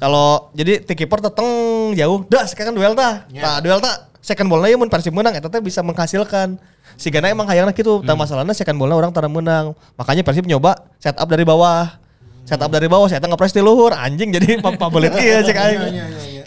Kalau 0.00 0.48
jadi 0.56 0.80
ti 0.80 0.96
kiper 0.96 1.20
teteng 1.20 1.48
jauh, 1.92 2.24
dah 2.24 2.48
sekarang 2.48 2.72
duel 2.72 2.96
tah. 2.96 3.28
Nah, 3.28 3.60
duel 3.60 3.84
tah 3.84 4.08
second 4.24 4.48
ballnya 4.48 4.76
mun 4.80 4.88
Persib 4.88 5.12
menang 5.12 5.36
eta 5.36 5.52
teh 5.52 5.60
bisa 5.60 5.84
menghasilkan. 5.84 6.56
Si 6.96 7.12
Gana 7.12 7.28
emang 7.28 7.44
hayangna 7.44 7.76
gitu, 7.76 8.00
tah 8.00 8.16
masalahnya 8.16 8.56
second 8.56 8.80
ballnya 8.80 8.96
orang 8.96 9.12
tara 9.12 9.28
menang. 9.28 9.76
Makanya 10.00 10.24
Persib 10.24 10.48
nyoba 10.48 10.88
set 10.96 11.20
up 11.20 11.28
dari 11.28 11.44
bawah. 11.44 12.00
Set 12.48 12.58
up 12.58 12.72
dari 12.72 12.88
bawah, 12.88 13.06
saya 13.06 13.20
ngepres 13.20 13.52
di 13.52 13.60
luhur, 13.62 13.92
anjing 13.92 14.32
jadi 14.32 14.58
pabelit 14.80 15.12
ieu 15.20 15.44
cek 15.44 15.54
aing. 15.54 15.82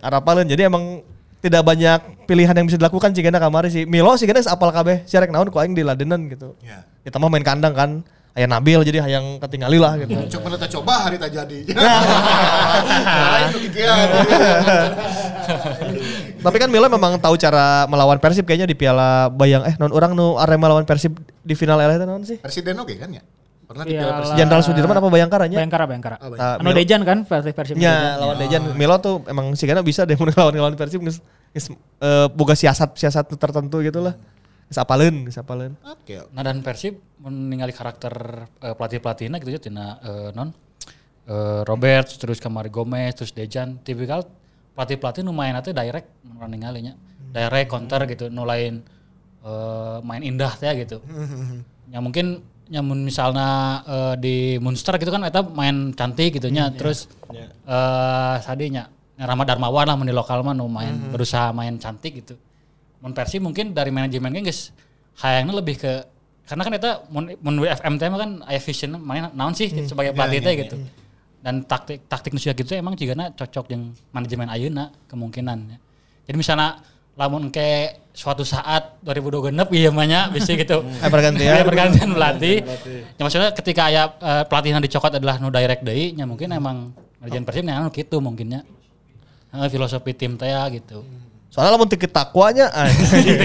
Arapaleun. 0.01 0.49
Jadi 0.49 0.67
emang 0.67 1.05
tidak 1.39 1.61
banyak 1.63 2.27
pilihan 2.27 2.55
yang 2.57 2.65
bisa 2.67 2.75
dilakukan 2.81 3.13
Cigana 3.13 3.37
kamari 3.37 3.69
sih. 3.69 3.85
Milo 3.85 4.17
Gana 4.17 4.41
apal 4.43 4.73
kabeh, 4.73 5.05
si 5.05 5.13
rek 5.15 5.29
naon 5.29 5.53
ku 5.53 5.61
aing 5.61 5.77
diladenan 5.77 6.25
gitu. 6.27 6.57
Ya. 6.65 6.83
Ditambah 7.05 7.29
main 7.29 7.45
kandang 7.45 7.77
kan. 7.77 7.91
Aya 8.33 8.49
Nabil 8.49 8.81
jadi 8.81 8.97
hayang 8.97 9.37
ketinggali 9.37 9.77
lah 9.77 9.93
gitu. 9.95 10.09
Cuk 10.09 10.41
mana 10.41 10.57
coba 10.57 11.05
hari 11.05 11.21
tak 11.21 11.29
jadi. 11.31 11.59
Lain 11.69 13.47
nu 13.47 13.59
kikiran. 13.61 14.07
Tapi 16.41 16.57
kan 16.57 16.69
Milo 16.69 16.89
memang 16.89 17.15
tahu 17.17 17.37
cara 17.37 17.85
melawan 17.85 18.17
Persib 18.17 18.43
kayaknya 18.43 18.65
di 18.65 18.73
Piala 18.73 19.29
Bayang 19.29 19.63
eh 19.63 19.77
non 19.77 19.93
orang 19.93 20.11
nu 20.11 20.35
Arema 20.35 20.65
lawan 20.65 20.83
Persib 20.83 21.13
di 21.39 21.53
final 21.53 21.77
itu 21.79 22.03
non 22.03 22.25
sih? 22.25 22.41
Presiden 22.41 22.73
oke 22.75 22.97
kan 22.97 23.09
ya? 23.11 23.21
Pernah 23.63 23.83
di 23.85 23.93
Piala-. 23.93 24.33
Jenderal 24.33 24.61
Sudirman 24.61 24.97
apa 24.97 25.07
Bayangkara 25.07 25.45
nya? 25.45 25.57
Bayangkara, 25.61 25.85
Bayangkara. 25.85 26.15
Oh, 26.19 26.33
Nah, 26.33 26.57
Anu 26.57 26.67
Milo- 26.67 26.77
Dejan 26.77 27.01
kan 27.05 27.17
versi 27.23 27.51
Persib. 27.53 27.75
Dejan. 27.77 28.17
lawan 28.17 28.35
Dejan. 28.35 28.61
Milo 28.73 28.95
tuh 28.97 29.21
emang 29.25 29.53
sih 29.53 29.65
karena 29.65 29.81
bisa 29.81 30.03
deh 30.03 30.17
lawan 30.33 30.53
lawan 30.53 30.73
Persib 30.73 31.05
geus 31.05 31.21
eh, 31.53 31.69
boga 32.33 32.57
siasat-siasat 32.57 33.29
tertentu 33.37 33.77
gitu 33.79 34.01
lah. 34.01 34.17
Geus 34.17 34.41
apaleun, 34.77 35.27
geus 35.27 35.39
apaleun. 35.39 35.73
Oke. 35.83 36.23
Nah 36.31 36.41
dan 36.45 36.61
Persib 36.61 36.99
meninggali 37.19 37.73
karakter 37.73 38.45
eh, 38.61 38.73
pelatih-pelatihnya 38.75 39.37
gitu 39.41 39.51
ya 39.55 39.59
tina 39.61 39.85
eh, 40.01 40.29
non. 40.31 40.49
Eh, 41.23 41.61
Robert 41.63 42.07
terus 42.19 42.37
kamari 42.43 42.69
Gomez 42.69 43.15
terus 43.15 43.31
Dejan. 43.31 43.79
Tipikal 43.81 44.27
pelatih-pelatih 44.73 45.21
nu 45.21 45.31
main 45.31 45.55
teh 45.61 45.71
direct 45.71 46.09
menurut 46.25 46.49
ninggalinya 46.49 46.93
direct 47.33 47.69
counter 47.69 48.01
gitu 48.09 48.27
nu 48.29 48.43
lain 48.43 48.83
eh, 49.45 49.97
main 50.03 50.21
indah 50.21 50.53
teh 50.57 50.71
gitu. 50.83 50.99
Ya 51.93 52.01
mungkin 52.01 52.41
nyamun 52.73 53.05
misalnya 53.05 53.83
eh, 53.85 54.15
di 54.17 54.35
Munster 54.57 54.97
gitu 54.97 55.13
kan 55.13 55.21
eta 55.21 55.45
main 55.45 55.93
cantik 55.93 56.41
gitu 56.41 56.49
nya. 56.49 56.73
Terus 56.73 57.05
eh 57.33 58.35
sadinya 58.41 58.89
Rama 59.13 59.45
Darmawan 59.45 59.85
lah 59.85 59.95
di 60.01 60.13
lokal 60.15 60.41
mah 60.41 60.57
nu 60.57 60.65
main 60.65 61.13
berusaha 61.13 61.53
main 61.53 61.77
cantik 61.77 62.25
gitu 62.25 62.33
mun 63.03 63.11
mungkin 63.43 63.75
dari 63.75 63.91
manajemennya 63.91 64.47
guys 64.47 64.71
hayangnya 65.19 65.59
lebih 65.59 65.75
ke 65.75 66.07
karena 66.47 66.63
kan 66.63 66.73
eta 66.75 66.91
mun 67.11 67.27
teh 67.99 68.07
mah 68.07 68.19
kan 68.19 68.31
aya 68.47 68.59
vision 68.63 68.95
main 69.03 69.27
naon 69.35 69.51
sih 69.51 69.67
sebagai 69.83 70.15
pelatih 70.15 70.39
teh 70.39 70.53
gitu 70.63 70.75
dan 71.43 71.67
taktik 71.67 72.07
taktik 72.07 72.31
nusia 72.31 72.55
gitu 72.55 72.71
emang 72.71 72.95
jigana 72.95 73.27
cocok 73.35 73.75
yang 73.75 73.91
manajemen 74.15 74.47
ayeuna 74.47 74.95
kemungkinan 75.11 75.75
ya. 75.75 75.77
jadi 76.31 76.37
misalnya 76.39 76.79
lamun 77.19 77.51
ke 77.51 77.99
suatu 78.15 78.41
saat 78.47 78.97
2026 79.03 79.51
iya 79.75 79.89
mahnya 79.91 80.19
bisa 80.33 80.53
gitu 80.53 80.81
Eh 80.81 81.09
pergantian. 81.09 81.61
Iya, 81.61 81.65
pergantian 81.65 82.09
pelatih. 82.13 82.57
Ya 83.17 83.21
maksudnya 83.21 83.49
ketika 83.53 83.81
aya 83.89 84.09
eh, 84.17 84.43
pelatih 84.49 84.69
yang 84.73 84.81
dicokot 84.81 85.13
adalah 85.13 85.37
nu 85.37 85.53
direct 85.53 85.85
deui 85.85 86.13
nya 86.13 86.25
mungkin 86.25 86.53
emang 86.53 86.89
manajemen 87.21 87.45
Persib 87.45 87.65
nya 87.65 87.81
anu 87.81 87.93
kitu 87.93 88.17
mungkinnya. 88.17 88.65
Eh, 89.53 89.69
filosofi 89.69 90.13
tim 90.17 90.37
teh 90.37 90.49
ya 90.49 90.65
gitu. 90.73 91.05
Soalnya 91.53 91.77
lamun 91.77 91.85
tiki 91.85 92.09
takwanya 92.09 92.65
anjing. 92.81 93.37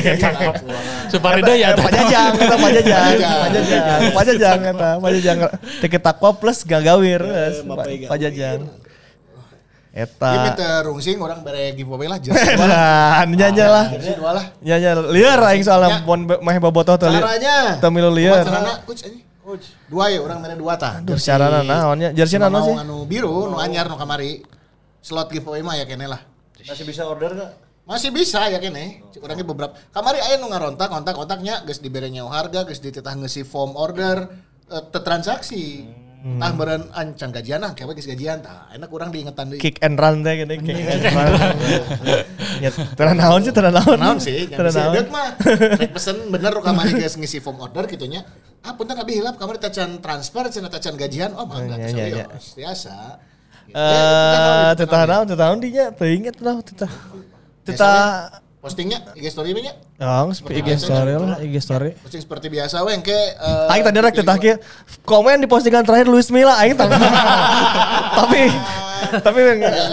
Supari 1.12 1.44
deui 1.44 1.60
ya. 1.60 1.76
Pajajang 1.76 2.32
eta 2.40 2.56
pajajang. 2.56 3.04
Pajajang. 3.20 4.00
Pajajang 4.16 4.58
eta 4.64 4.90
pajajang. 4.96 5.38
Tiki 5.84 5.98
takwa 6.00 6.32
plus 6.32 6.64
gagawir. 6.64 7.20
geus. 7.20 7.68
mapai 7.68 8.00
gawir. 8.00 8.08
Pajajang. 8.08 8.60
Eta. 9.92 10.30
minta 10.46 10.68
rungsing 10.88 11.18
orang 11.18 11.44
bere 11.44 11.76
giveaway 11.76 12.08
lah 12.08 12.16
jersey. 12.24 12.56
Nah, 12.56 13.28
nyanyi 13.28 13.66
lah. 13.66 13.86
Lah. 14.24 14.46
Nyanyi 14.64 14.88
liar 15.12 15.40
aing 15.52 15.64
soalnya 15.66 16.00
Ya. 16.00 16.06
mun 16.06 16.24
mah 16.24 16.54
bobotoh 16.64 16.96
teh. 16.96 17.12
lieur. 17.12 17.20
Caranya. 17.20 17.76
Teu 17.76 17.90
milu 17.92 18.08
lieur. 18.08 18.40
Carana 18.40 18.80
coach 18.88 19.04
anjing. 19.04 19.20
Dua 19.88 20.08
ya 20.08 20.20
orang 20.24 20.40
mere 20.40 20.56
dua 20.56 20.76
tah. 20.80 21.00
Aduh, 21.04 21.16
carana 21.20 21.60
naonnya? 21.60 22.12
Jersey 22.16 22.40
naon 22.40 22.52
mau 22.56 22.64
sih? 22.64 22.72
Anu 22.72 23.04
biru, 23.04 23.52
nu 23.52 23.60
anyar 23.60 23.84
nu 23.84 24.00
kamari. 24.00 24.44
Slot 25.04 25.28
giveaway 25.28 25.60
mah 25.60 25.76
ya 25.76 25.84
kene 25.84 26.08
lah. 26.08 26.20
Masih 26.56 26.88
bisa 26.88 27.04
order 27.04 27.32
gak? 27.36 27.67
Masih 27.88 28.12
bisa 28.12 28.44
ya 28.52 28.60
kene. 28.60 29.00
Orangnya 29.24 29.48
beberapa. 29.48 29.72
Kamari 29.96 30.20
aya 30.20 30.36
nu 30.36 30.52
ngarontak, 30.52 30.92
kontak-kontaknya 30.92 31.64
geus 31.64 31.80
dibere 31.80 32.12
nyawa 32.12 32.44
harga, 32.44 32.68
geus 32.68 32.84
dititah 32.84 33.16
ngisi 33.16 33.48
form 33.48 33.80
order 33.80 34.28
eh, 34.68 34.82
teu 34.92 35.00
transaksi. 35.00 35.88
Hmm. 36.18 36.42
Tah 36.42 36.50
meureun 36.50 36.82
ancan 36.92 37.30
gajian 37.30 37.62
ah, 37.64 37.72
kayak 37.72 37.96
geus 37.96 38.12
gajian 38.12 38.44
tah. 38.44 38.68
Enak 38.76 38.92
urang 38.92 39.08
diingetan 39.08 39.48
deui. 39.48 39.62
Kick 39.64 39.80
and 39.80 39.96
run 39.96 40.20
teh 40.20 40.36
gini, 40.36 40.54
kick 40.60 40.84
and 40.84 41.16
run. 41.16 41.32
Ya, 42.58 42.74
teu 42.74 43.06
naon 43.14 43.40
sih, 43.46 43.54
teu 43.54 43.62
naon. 43.64 43.96
Naon 43.96 44.18
sih, 44.18 44.50
bisa 44.50 44.82
naon. 44.82 44.94
deuk 44.98 45.08
mah. 45.08 45.28
Rek 45.78 45.90
pesen 45.96 46.28
bener 46.28 46.52
kamari 46.60 46.92
geus 46.92 47.16
ngisi 47.16 47.40
form 47.40 47.56
order 47.64 47.88
gitu 47.88 48.04
nya. 48.04 48.20
Ah 48.66 48.76
punten 48.76 49.00
abi 49.00 49.16
hilap 49.16 49.40
kamari 49.40 49.56
tacan 49.56 50.04
transfer 50.04 50.44
cenah 50.52 50.68
tacan 50.68 50.92
gajian. 51.00 51.32
Oh 51.32 51.48
mangga 51.48 51.80
iya, 51.80 51.88
iya. 51.88 52.26
serius. 52.28 52.44
Biasa. 52.52 52.94
Eh, 53.68 54.72
naon, 54.76 55.24
teu 55.24 55.36
taon 55.40 55.56
dinya, 55.60 55.88
teu 55.96 56.08
inget 56.08 56.36
lah, 56.44 56.60
teu 56.60 56.84
tah 57.76 58.40
Postingnya 58.58 58.98
IG 59.14 59.30
story 59.30 59.54
nya. 59.54 59.70
Yang 60.02 60.42
IG 60.50 60.82
story 60.82 61.14
lah, 61.14 61.38
IG 61.38 61.54
story. 61.62 61.90
Posting 62.02 62.22
seperti 62.26 62.50
biasa 62.50 62.82
we 62.82 62.90
engke 62.90 63.14
eh, 63.14 63.70
Aing 63.70 63.86
tadi 63.86 63.98
rek 64.02 64.18
teh. 64.18 64.56
Komen 65.06 65.38
di 65.38 65.46
postingan 65.46 65.86
terakhir 65.86 66.10
Luis 66.10 66.26
Milla 66.34 66.58
aing 66.58 66.74
tapi 66.80 66.98
tapi 68.18 68.40
tapi 69.22 69.40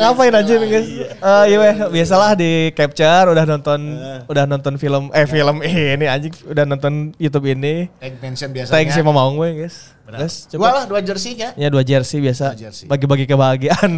ngapain 0.02 0.34
aja 0.34 0.54
nih 0.58 0.68
guys? 0.68 0.88
Eh 1.14 1.44
iya 1.54 1.58
weh, 1.62 1.76
biasalah 1.94 2.34
di 2.34 2.74
capture 2.74 3.30
udah 3.38 3.46
nonton 3.46 3.80
udah 4.26 4.44
nonton 4.50 4.82
film 4.82 5.14
eh 5.14 5.30
film 5.30 5.62
ini 5.62 6.10
anjing 6.10 6.34
udah 6.50 6.66
nonton 6.66 7.14
YouTube 7.22 7.46
ini. 7.46 7.86
Tag 8.02 8.18
mention 8.18 8.50
biasanya. 8.50 8.74
Thanks 8.82 8.98
sama 8.98 9.14
Maung 9.14 9.38
gue 9.38 9.62
guys. 9.62 9.94
Guys, 10.06 10.46
Dua 10.54 10.70
coba 10.70 10.70
lah, 10.70 10.86
dua 10.86 11.02
jersey 11.02 11.34
ya. 11.34 11.50
ya 11.58 11.66
dua 11.66 11.82
jersey 11.82 12.22
biasa 12.22 12.54
bagi-bagi 12.86 13.26
kebahagiaan. 13.26 13.98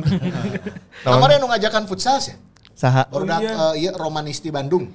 Kemarin 1.03 1.39
nu 1.43 1.51
ngajakan 1.51 1.83
futsal 1.83 2.23
sih. 2.23 2.31
Saha? 2.77 3.09
Produk 3.09 3.41
eh, 3.41 3.81
iya 3.81 3.91
Romanisti 3.91 4.53
Bandung. 4.53 4.85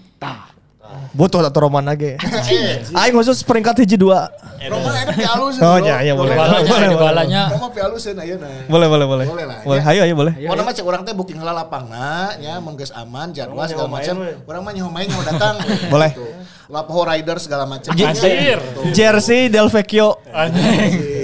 Butuh 1.16 1.40
atau 1.40 1.66
roman 1.66 1.82
lagi. 1.82 2.14
Eh, 2.52 2.84
Aing 2.92 3.16
khusus 3.16 3.40
peringkat 3.42 3.80
hiji 3.80 3.96
dua. 3.96 4.28
Roman 4.62 4.92
ada 4.92 5.10
pialus. 5.10 5.56
Oh 5.58 5.80
ya, 5.80 6.04
ya 6.04 6.12
boleh. 6.12 6.36
Balanya, 6.36 6.68
Boleh, 6.68 6.88
boleh. 6.92 7.00
balanya. 7.00 7.42
Roma 7.50 7.68
pialuseun 7.72 8.14
ayeuna. 8.14 8.46
Boleh, 8.68 8.86
boleh, 8.86 9.06
boleh. 9.08 9.26
Boleh 9.26 9.44
lah, 9.48 9.58
Boleh, 9.64 9.82
ya. 9.82 9.90
ayo, 9.90 10.00
ayo 10.06 10.14
boleh. 10.14 10.34
Mau 10.46 10.54
nama 10.54 10.70
cek 10.70 10.84
orang 10.84 11.02
teh 11.02 11.14
booking 11.16 11.40
heula 11.40 11.50
lapangna 11.50 12.36
nya 12.36 12.60
mun 12.60 12.76
geus 12.76 12.92
aman 12.92 13.32
jadwal 13.32 13.64
segala 13.64 13.88
macam. 13.88 14.14
Urang 14.44 14.62
mah 14.62 14.72
nyaho 14.76 14.90
main 14.92 15.06
nyaho 15.08 15.22
datang. 15.26 15.54
Boleh. 15.94 16.10
Gitu. 16.12 16.24
Lapo 16.68 17.02
rider 17.02 17.36
segala 17.40 17.64
macam. 17.64 17.90
Anjir. 17.90 18.58
Jersey 18.92 19.48
Del 19.48 19.66
Vecchio. 19.72 20.20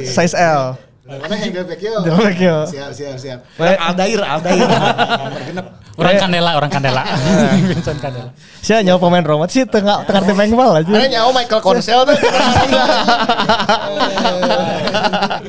Size 0.09 0.35
L. 0.35 0.88
Mana 1.09 1.35
yang? 1.41 1.57
Del 1.57 1.65
Vecchio. 1.65 2.69
Siap, 2.69 2.93
siap, 2.93 3.17
siap. 3.17 3.39
Aldair, 3.57 4.21
Aldair. 4.21 4.61
Nomor 4.69 5.41
genep. 5.41 5.67
Orang 5.99 6.15
Kandela, 6.15 6.51
orang 6.55 6.71
Kandela. 6.71 7.03
Vincent 7.73 7.99
Kandela. 7.99 8.31
Saya 8.63 8.85
nyawa 8.87 9.01
pemain 9.03 9.25
Roma 9.25 9.51
sih 9.51 9.65
tengah 9.67 10.07
tengah 10.07 10.23
tim 10.31 10.55
bal 10.55 10.79
aja. 10.79 10.93
Ada 10.95 11.09
nyaho 11.11 11.31
Michael 11.35 11.63
Konsel 11.65 12.01
tuh. 12.07 12.19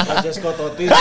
Francesco 0.07 0.49
Totti. 0.55 0.86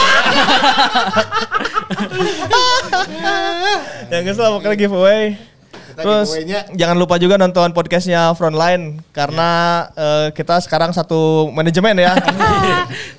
Ya 4.08 4.24
guys 4.24 4.40
lah 4.40 4.48
pokoknya 4.56 4.76
giveaway. 4.76 5.36
Kita 5.36 6.00
Terus 6.00 6.28
giveaway-nya. 6.32 6.60
jangan 6.72 6.96
lupa 6.96 7.20
juga 7.20 7.36
nonton 7.36 7.76
podcastnya 7.76 8.32
Frontline 8.32 9.04
karena 9.12 9.50
eh, 9.92 10.26
kita 10.32 10.64
sekarang 10.64 10.96
satu 10.96 11.52
manajemen 11.52 12.00
ya. 12.00 12.16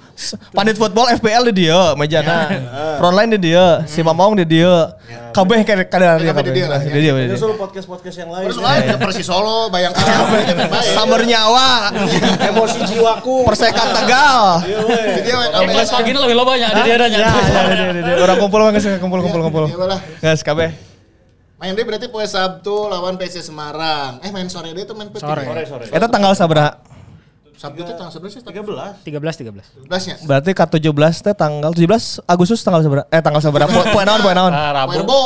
Pandit 0.52 0.76
football 0.76 1.08
FPL 1.16 1.48
di 1.50 1.64
dia, 1.64 1.96
mejana. 1.96 2.52
Frontline 3.00 3.32
di 3.34 3.50
dia, 3.50 3.82
si 3.86 4.04
Mamong 4.04 4.36
di 4.36 4.46
dia. 4.46 4.92
Kabeh 5.30 5.64
kayak 5.64 5.88
kadang 5.88 6.20
dia 6.20 6.30
Kabeh 6.30 6.44
di 6.44 6.52
dia 6.52 6.66
lah, 6.68 6.80
Di 6.82 6.90
ya. 6.90 7.00
dia, 7.00 7.12
di 7.14 7.24
dia. 7.24 7.32
Nyusul 7.32 7.56
podcast-podcast 7.56 8.18
yang 8.18 8.30
lain. 8.30 8.46
Terus 8.52 8.60
lain 8.60 8.82
ke 8.84 8.96
Persis 9.00 9.24
Solo, 9.24 9.72
Bayangkara. 9.72 10.12
Summer 10.96 11.22
nyawa, 11.24 11.96
Emosi 12.52 12.80
jiwaku. 12.84 13.48
persekat 13.48 13.88
Tegal. 13.96 14.42
Iya, 14.66 14.78
weh. 14.84 15.04
Dia 15.24 15.36
Yang 15.56 15.70
kelas 15.72 15.90
pagi 15.90 16.10
ini 16.12 16.20
lebih 16.20 16.36
lo 16.36 16.44
banyak 16.44 16.70
di 16.70 16.82
dia 16.84 16.96
ada 16.96 17.08
Ya, 17.08 17.20
ya, 17.20 17.32
di- 17.72 17.96
di- 17.96 18.04
di- 18.04 18.20
Orang 18.20 18.38
kumpul 18.38 18.60
guys, 18.68 18.86
kumpul 19.00 19.20
kumpul 19.24 19.42
kumpul. 19.48 19.64
Iya. 19.72 19.98
Guys, 20.20 20.44
kabeh. 20.44 20.70
Main 21.56 21.76
deh 21.76 21.84
berarti 21.84 22.08
poe 22.08 22.24
Sabtu 22.24 22.88
lawan 22.88 23.16
PC 23.16 23.40
Semarang. 23.40 24.20
Eh 24.20 24.32
main 24.32 24.48
sore 24.48 24.72
deh 24.72 24.84
itu 24.84 24.92
main 24.92 25.08
PT. 25.08 25.20
Sore. 25.20 25.44
Sore, 25.44 25.62
sore. 25.64 25.86
Eta 25.88 26.08
tanggal 26.08 26.32
sabaraha? 26.32 26.80
Sabtu 27.60 27.84
itu 27.84 27.92
tanggal 27.92 28.14
11 28.16 28.40
sih? 28.40 28.42
13. 28.42 29.04
13 29.04 29.52
13. 29.52 29.84
11 29.84 30.08
nya. 30.08 30.16
Berarti 30.24 30.52
K17 30.56 31.12
teh 31.20 31.36
tanggal 31.36 31.72
17 31.76 32.24
Agustus 32.24 32.64
tanggal 32.64 32.80
sabaraha? 32.80 33.06
Eh 33.12 33.20
tanggal 33.20 33.42
sabaraha? 33.44 33.68
Po- 33.68 33.88
Poe 33.92 34.04
naon 34.08 34.20
poe 34.24 34.32
naon? 34.32 34.52
Ah, 34.56 34.72
Rabu. 34.72 34.96
Werbo. 34.96 35.20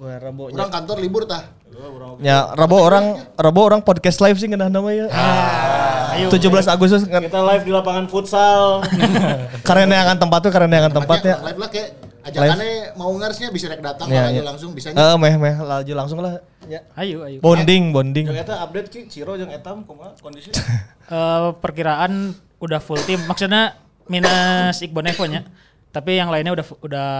Poe 0.00 0.16
Rabu. 0.16 0.44
Orang 0.48 0.72
kantor 0.72 0.96
libur 0.96 1.28
tah. 1.28 1.44
Ya, 2.20 2.48
Rabu 2.56 2.76
orang 2.76 3.20
Rabu 3.36 3.60
orang 3.60 3.80
podcast 3.84 4.16
live 4.20 4.36
sih 4.36 4.48
ngeunah 4.48 4.72
nama 4.72 4.88
ya. 4.96 5.06
Ayo. 6.16 6.32
17 6.32 6.40
Agustus 6.66 7.04
Kita 7.04 7.40
live 7.44 7.68
di 7.68 7.72
lapangan 7.72 8.08
futsal. 8.08 8.80
karena 9.68 10.08
yang 10.08 10.16
tempat 10.16 10.40
tuh 10.40 10.52
karena 10.52 10.72
yang 10.80 10.88
tempatnya. 10.88 11.36
Live 11.44 11.60
lah 11.60 11.68
kayak 11.68 11.99
ajakannya 12.30 12.94
mau 12.94 13.10
ngarsnya 13.18 13.48
bisa 13.50 13.66
rek 13.66 13.82
datang 13.82 14.08
aja 14.08 14.30
iya. 14.30 14.42
langsung 14.46 14.70
bisa. 14.72 14.94
Eh, 14.94 15.16
meh 15.18 15.34
meh 15.36 15.54
laju 15.58 15.92
langsung 15.92 16.18
lah. 16.22 16.38
Ya. 16.70 16.86
Ayo 16.94 17.26
ayo. 17.26 17.38
Bonding, 17.42 17.90
bonding. 17.90 18.30
Yang 18.30 18.46
eta 18.46 18.62
update 18.62 18.88
ki 18.88 19.00
Ciro 19.10 19.34
yang 19.34 19.50
etam 19.50 19.82
kumaha 19.84 20.14
kondisi. 20.22 20.54
Eh, 21.10 21.50
perkiraan 21.58 22.38
udah 22.62 22.78
full 22.78 23.02
tim. 23.02 23.18
Maksudnya 23.26 23.74
minus 24.06 24.78
Iqbal 24.78 25.10
Nevo 25.10 25.26
nya. 25.26 25.42
Tapi 25.90 26.22
yang 26.22 26.30
lainnya 26.30 26.54
udah 26.54 26.66
udah 26.86 27.10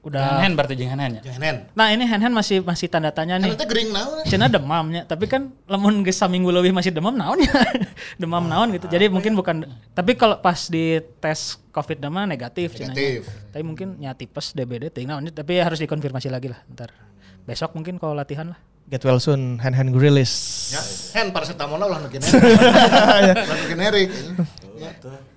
udah 0.00 0.40
Hand 0.40 0.56
berarti 0.56 0.74
jeung 0.80 0.88
hand 0.96 1.20
ya. 1.20 1.22
Jangan. 1.28 1.68
Nah, 1.76 1.92
ini 1.92 2.08
hand 2.08 2.24
hand 2.24 2.32
masih 2.32 2.64
masih 2.64 2.88
tanda 2.88 3.12
tanya 3.12 3.36
nih. 3.36 3.52
Nanti 3.52 3.68
gering 3.68 3.92
naon. 3.92 4.24
Cina 4.24 4.48
demamnya, 4.48 5.04
tapi 5.04 5.28
kan 5.28 5.52
lamun 5.68 6.00
geus 6.00 6.16
saminggu 6.16 6.48
lebih 6.48 6.72
masih 6.72 6.88
demam 6.88 7.12
naon 7.12 7.36
ya. 7.44 7.52
demam 8.22 8.40
naon 8.48 8.72
gitu. 8.72 8.88
Jadi 8.88 9.12
mungkin 9.12 9.36
bukan 9.36 9.68
tapi 9.92 10.16
kalau 10.16 10.40
pas 10.40 10.72
di 10.72 11.04
tes 11.20 11.60
Covid 11.68 12.00
demam 12.00 12.24
negatif 12.24 12.80
Cina. 12.80 12.96
Negatif. 12.96 13.28
Tapi 13.52 13.60
mungkin 13.60 14.00
ya 14.00 14.16
tipes 14.16 14.56
DBD 14.56 14.88
ting 14.88 15.04
naon 15.04 15.28
tapi 15.28 15.60
harus 15.60 15.76
dikonfirmasi 15.76 16.32
lagi 16.32 16.48
lah 16.48 16.64
ntar. 16.72 16.96
Besok 17.44 17.76
mungkin 17.76 18.00
kalau 18.00 18.16
latihan 18.16 18.56
lah. 18.56 18.60
Get 18.90 19.06
well 19.06 19.22
soon, 19.22 19.62
hand 19.62 19.78
hand 19.78 19.94
grillis. 19.94 20.34
Ya, 20.74 20.82
hand 21.22 21.30
paracetamol 21.30 21.78
lah 21.78 21.86
ulah 21.94 21.98
nu 22.02 22.10
generik. 22.10 22.42
Ulah 22.42 23.46
nu 23.46 23.66
generik. 23.70 24.08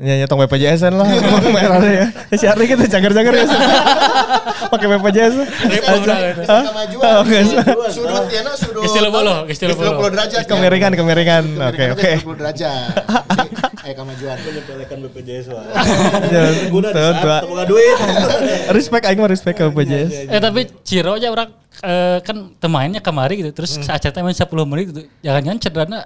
Ya, 0.01 0.13
ya 0.17 0.25
tong 0.25 0.41
BPJS 0.41 0.89
lah. 0.89 1.05
Merah 1.53 1.77
deh 1.77 1.93
ya. 2.01 2.05
Si 2.33 2.49
Ari 2.49 2.65
kita 2.65 2.89
jagar-jagar 2.89 3.29
ya. 3.29 3.45
Pakai 4.73 4.87
BPJS. 4.89 5.33
Guys. 7.29 7.53
Sudut 7.93 8.25
ya 8.33 8.41
na 8.41 8.57
sudut. 8.57 8.89
Istilah 8.89 9.13
bolo, 9.13 9.45
istilah 9.45 9.77
bolo. 9.77 10.01
30 10.01 10.15
derajat. 10.17 10.41
ya. 10.41 10.49
Kemiringan, 10.49 10.91
kemiringan. 10.97 11.43
Oke, 11.69 11.83
oke. 11.93 12.11
30 12.25 12.39
derajat. 12.41 13.05
Eh 13.85 13.93
kemajuan. 13.93 14.37
Menyepelekan 14.49 14.97
BPJS. 15.05 15.45
Ya, 16.33 16.43
Guna 16.73 16.89
di 16.89 16.97
tuh, 16.97 17.13
saat 17.21 17.69
duit. 17.69 17.97
Respect 18.73 19.03
aing 19.05 19.21
mah 19.21 19.29
respect 19.29 19.61
ke 19.61 19.69
BPJS. 19.69 20.25
Eh 20.25 20.41
tapi 20.41 20.65
Ciro 20.81 21.21
aja 21.21 21.29
orang 21.29 21.62
eh, 21.83 22.17
kan 22.21 22.55
temainnya 22.57 22.97
kemari 22.97 23.39
gitu. 23.39 23.51
Terus 23.53 23.75
Hmm. 23.75 23.83
saat 23.83 23.99
cerita 23.99 24.19
main 24.19 24.31
10 24.31 24.47
menit 24.63 24.85
gitu. 24.89 25.01
Jangan-jangan 25.19 25.59
cederanya 25.59 25.99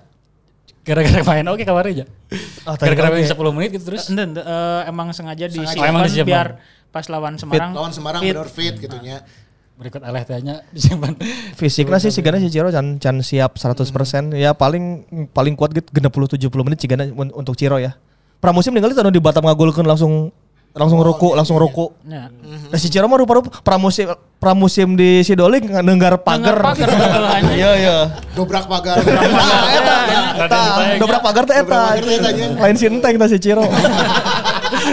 gara-gara 0.82 1.22
main 1.22 1.46
oke 1.46 1.64
kemari 1.64 1.90
aja. 1.94 2.06
Oh, 2.64 2.74
Gara-gara 2.74 3.10
main 3.10 3.24
10 3.24 3.38
menit 3.52 3.70
gitu 3.72 3.86
terus. 3.86 4.08
Eh, 4.08 4.82
emang 4.86 5.12
sengaja 5.12 5.46
disimpan 5.46 5.78
Oh, 5.78 5.86
emang 5.86 6.04
disimpan. 6.04 6.26
biar 6.26 6.48
pas 6.90 7.06
lawan 7.06 7.36
Semarang. 7.36 7.72
Lawan 7.72 7.92
Semarang 7.92 8.22
fit. 8.22 8.34
bener 8.34 8.50
fit 8.50 8.76
gitu 8.76 8.98
nya. 8.98 9.22
Berikut 9.78 10.02
aleh 10.02 10.24
tehnya 10.24 10.66
disimpan. 10.72 11.14
Fisiknya 11.54 12.00
sih 12.00 12.10
sigana 12.10 12.40
si 12.40 12.50
Ciro 12.50 12.68
can 12.68 12.98
can 12.98 13.22
siap 13.22 13.56
100%. 13.56 14.34
Ya 14.34 14.50
paling 14.52 15.06
paling 15.30 15.54
kuat 15.54 15.70
gitu 15.70 15.86
60 15.92 16.10
70 16.50 16.66
menit 16.66 16.80
sigana 16.80 17.06
un- 17.06 17.30
untuk 17.32 17.54
Ciro 17.54 17.78
ya. 17.78 17.94
Pramusim 18.38 18.72
ningali 18.72 18.94
tadi 18.94 19.10
di 19.10 19.20
Batam 19.20 19.44
ngagolkeun 19.44 19.86
langsung 19.86 20.34
langsung 20.78 21.02
ruku, 21.02 21.34
langsung 21.34 21.58
ruku. 21.58 21.92
Ya. 22.06 22.30
Nah, 22.32 22.80
si 22.80 22.88
Ciro 22.88 23.10
mah 23.10 23.18
rupa-rupa 23.20 23.50
pramusim 23.66 24.08
pramusim 24.38 24.94
di 24.94 25.26
Sidolik 25.26 25.66
nenggar 25.66 26.22
pagar. 26.22 26.62
Iya 27.58 27.72
iya. 27.78 27.98
Dobrak 28.38 28.70
pagar. 28.72 29.02
Dobrak 31.02 31.22
pagar 31.26 31.44
teh 31.50 31.58
eta. 31.58 31.98
Lain 32.62 32.76
si 32.78 32.86
enteng 32.86 33.18
teh 33.18 33.28
si 33.28 33.38
Ciro. 33.42 33.66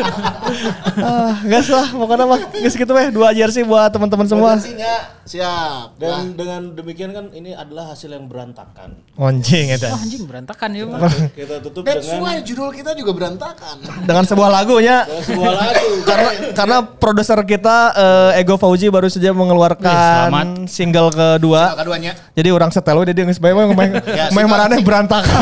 ah, 1.00 1.34
gas 1.44 1.66
lah 1.68 1.86
pokoknya 1.90 2.24
mah 2.24 2.40
geus 2.54 2.74
gitu 2.74 2.92
weh 2.92 3.08
dua 3.10 3.30
jersey 3.30 3.62
buat 3.62 3.90
teman-teman 3.90 4.26
semua. 4.26 4.50
Potensinya 4.56 4.94
siap. 5.24 5.96
Nah, 5.96 6.20
Dan 6.20 6.36
dengan 6.36 6.60
demikian 6.72 7.10
kan 7.10 7.32
ini 7.32 7.56
adalah 7.56 7.92
hasil 7.92 8.12
yang 8.12 8.28
berantakan. 8.28 8.92
Anjing 9.16 9.72
eta. 9.72 9.88
Wah, 9.90 10.00
anjing 10.00 10.22
berantakan 10.28 10.68
ya. 10.72 10.84
Bang. 10.84 11.10
Kita 11.32 11.54
tutup 11.60 11.82
That's 11.82 12.06
dengan 12.06 12.20
why 12.22 12.34
judul 12.44 12.68
kita 12.70 12.92
juga 12.92 13.12
berantakan. 13.16 13.76
Dengan 14.04 14.24
sebuah 14.26 14.50
lagunya 14.52 15.06
dengan 15.08 15.24
sebuah 15.24 15.52
lagu. 15.52 15.88
karena 16.08 16.30
karena 16.52 16.76
produser 16.84 17.38
kita 17.42 17.76
eh, 17.94 18.40
Ego 18.44 18.60
Fauji 18.60 18.92
baru 18.92 19.08
saja 19.08 19.30
Wih, 19.30 19.32
selamat. 19.32 19.40
mengeluarkan 19.40 20.46
single 20.68 21.08
kedua. 21.10 21.72
Keduanya. 21.78 22.12
Jadi 22.36 22.48
orang 22.52 22.70
setel 22.70 22.98
dia 23.04 23.14
geus 23.16 23.40
bae 23.40 23.52
mah 23.56 23.64
meh 23.66 23.90
Ya, 24.04 24.28
single- 24.28 24.50
marane 24.50 24.76
berantakan. 24.84 25.40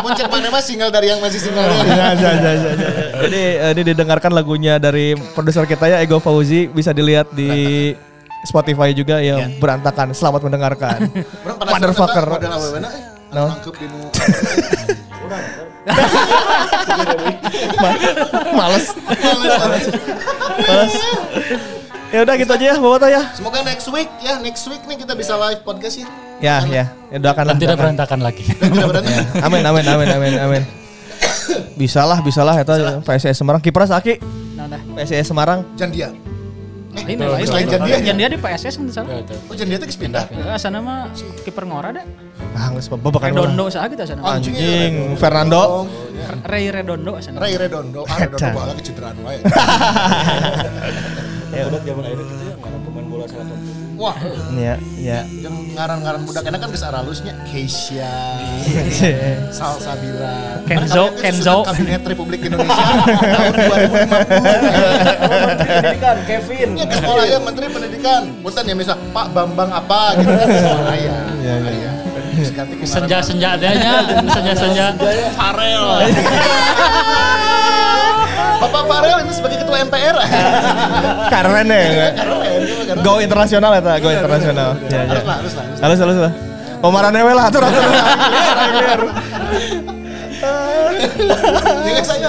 Muncul 0.00 0.26
mana 0.30 0.48
mas 0.48 0.64
single 0.64 0.90
dari 0.90 1.12
yang 1.12 1.20
masih 1.20 1.38
single 1.38 1.62
Ya, 1.84 2.12
ya, 2.16 2.30
ya, 2.32 2.32
ya, 2.32 2.52
ya. 2.74 2.88
Jadi 3.40 3.56
eh, 3.56 3.72
ini 3.72 3.82
didengarkan 3.96 4.36
lagunya 4.36 4.76
dari 4.76 5.16
produser 5.32 5.64
kita 5.64 5.88
ya 5.88 6.04
Ego 6.04 6.20
Fauzi 6.20 6.68
bisa 6.68 6.92
dilihat 6.92 7.32
di 7.32 7.88
Spotify 8.44 8.92
juga 8.92 9.16
ya 9.24 9.48
berantakan. 9.56 10.12
Selamat 10.12 10.44
mendengarkan. 10.44 11.08
Motherfucker. 11.72 12.24
No. 13.32 13.48
Males. 18.60 18.92
Males. 20.68 20.94
Ya 22.10 22.26
udah 22.26 22.34
gitu 22.36 22.52
aja 22.52 22.64
ya 22.74 22.76
Bapak 22.76 23.08
ya. 23.08 23.22
Semoga 23.32 23.64
next 23.64 23.88
week 23.88 24.10
ya, 24.20 24.36
next 24.42 24.68
week 24.68 24.82
nih 24.84 25.00
kita 25.00 25.16
bisa 25.16 25.32
live 25.40 25.64
podcast 25.64 25.96
ya. 25.96 26.08
Ya, 26.44 26.60
ya. 26.68 26.84
Ya 27.08 27.16
doakan 27.16 27.44
lah. 27.48 27.56
Dan 27.56 27.62
tidak 27.64 27.76
berantakan 27.80 28.20
lagi. 28.20 28.44
Tidak 28.44 28.84
berani. 28.84 29.08
Amin, 29.40 29.64
amin, 29.64 29.84
amin, 29.88 30.08
amin, 30.12 30.34
amin. 30.36 30.79
Bisa 31.76 32.02
lah, 32.04 32.18
bisa 32.20 32.40
lah. 32.42 32.60
Itu 32.60 32.72
PSIS 33.04 33.36
Semarang. 33.36 33.60
Kiper 33.62 33.84
Saki. 33.86 34.18
Nah, 34.56 34.66
dah. 34.68 34.80
PSIS 34.98 35.28
Semarang. 35.28 35.64
Jandia. 35.78 36.12
Lain 36.90 37.22
Tuh, 37.22 37.30
lain. 37.30 37.46
selain 37.46 37.66
lain. 37.70 37.74
Jandia. 37.78 37.96
Jandia 38.02 38.26
di 38.34 38.38
PSS 38.42 38.74
kan 38.82 38.86
salah. 38.90 39.22
Oh 39.46 39.54
Jandia 39.54 39.78
itu 39.78 39.86
geus 39.86 39.94
pindah. 39.94 40.26
Ya, 40.26 40.58
sana 40.58 40.82
mah 40.82 41.06
kiper 41.46 41.62
ngora 41.62 41.94
dah. 41.94 42.02
Ah, 42.58 42.74
geus 42.74 42.90
babakan 42.90 43.30
Redondo 43.30 43.70
sah 43.70 43.86
kita 43.86 44.02
sana. 44.02 44.26
Anjing 44.26 44.58
ya. 44.58 45.14
Fernando. 45.14 45.86
Ray 46.50 46.66
Redondo 46.74 47.14
sana. 47.22 47.38
Ray 47.38 47.54
Redondo, 47.54 48.02
ah 48.10 48.16
Redondo 48.18 48.48
bala 48.58 48.74
kecederaan 48.74 49.16
wae. 49.22 49.38
Budak 51.50 51.82
zaman 51.82 52.02
akhirnya 52.06 52.24
gitu 52.26 52.44
ya, 52.46 52.54
pemain 52.58 53.06
bola 53.06 53.24
salah 53.30 53.46
satu. 53.46 53.79
Wah, 54.00 54.16
Ya, 54.56 54.80
ya. 54.96 55.28
yang 55.28 55.76
ngaran-ngaran 55.76 56.24
budak 56.24 56.48
enak 56.48 56.56
kan 56.56 56.72
geus 56.72 56.80
aralusnya 56.80 57.36
Keisha, 57.44 58.40
Salsabila, 59.52 60.64
Kenzo, 60.64 61.12
Kenzo. 61.20 61.68
Kabinet 61.68 62.00
Republik 62.08 62.40
Indonesia 62.40 62.80
tahun 62.80 63.52
2050. 63.60 65.60
Pendidikan 65.60 66.16
Kevin. 66.24 66.80
Ya 66.80 66.88
ke 66.88 66.96
sekolah 66.96 67.28
ya 67.28 67.38
Menteri 67.44 67.68
Pendidikan. 67.68 68.22
Punten 68.40 68.64
ya 68.64 68.72
misal 68.72 68.96
Pak 69.12 69.36
Bambang 69.36 69.68
apa 69.68 70.16
gitu 70.16 70.32
kan 70.32 70.48
sekolah 70.48 70.96
ya. 70.96 71.20
Iya, 71.44 71.54
iya. 71.60 71.92
Iya. 72.40 72.48
Ganti 72.56 72.80
ke 72.80 72.88
Senja-senja 72.88 73.52
tehnya, 73.60 74.00
senja-senja. 74.32 74.96
Farel. 75.36 76.08
Bapak 78.60 78.82
Farel 78.84 79.18
ini 79.24 79.32
sebagai 79.32 79.58
ketua 79.64 79.76
MPR. 79.88 80.16
Keren 81.32 81.66
ya. 81.72 82.08
Go 83.00 83.16
internasional 83.24 83.70
ya, 83.72 83.80
go 83.96 84.08
internasional. 84.12 84.76
Ya, 84.86 85.00
ya. 85.00 85.08
Harus 85.08 85.24
lah, 85.24 85.36
harus 85.40 85.54
lah. 85.56 85.64
harus 85.80 85.98
lah. 86.00 86.32
Halus 86.80 87.36
lah. 87.40 87.44
Atur 87.48 87.62
atur. 87.64 87.82
Ini 91.88 92.02
saya. 92.08 92.28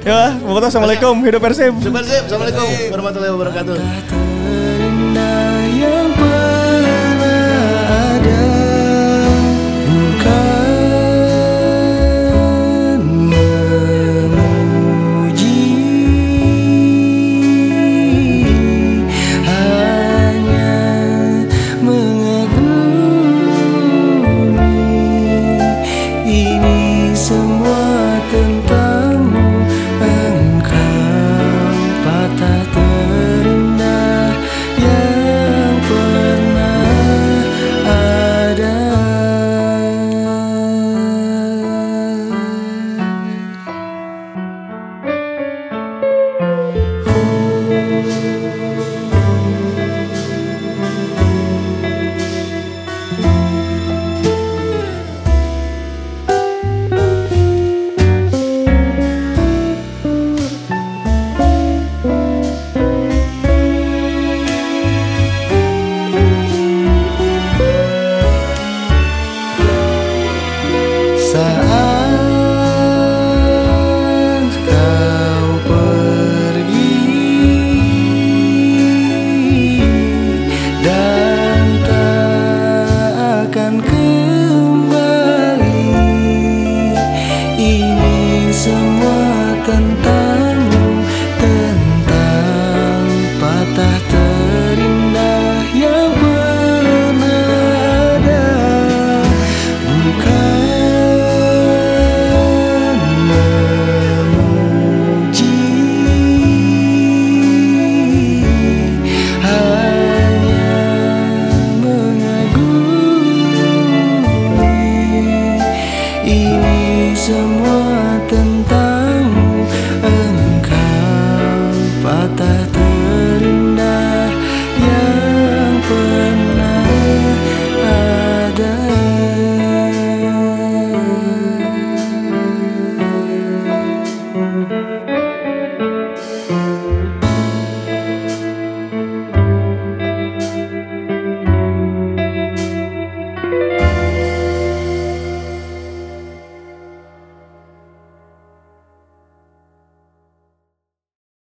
Ya, 0.00 0.32
pokoknya 0.32 0.72
assalamualaikum, 0.72 1.14
hidup 1.28 1.40
persib. 1.44 1.76
Super 1.84 2.02
sip. 2.08 2.24
Assalamualaikum 2.24 2.68
warahmatullahi 2.88 3.32
wabarakatuh. 3.36 4.29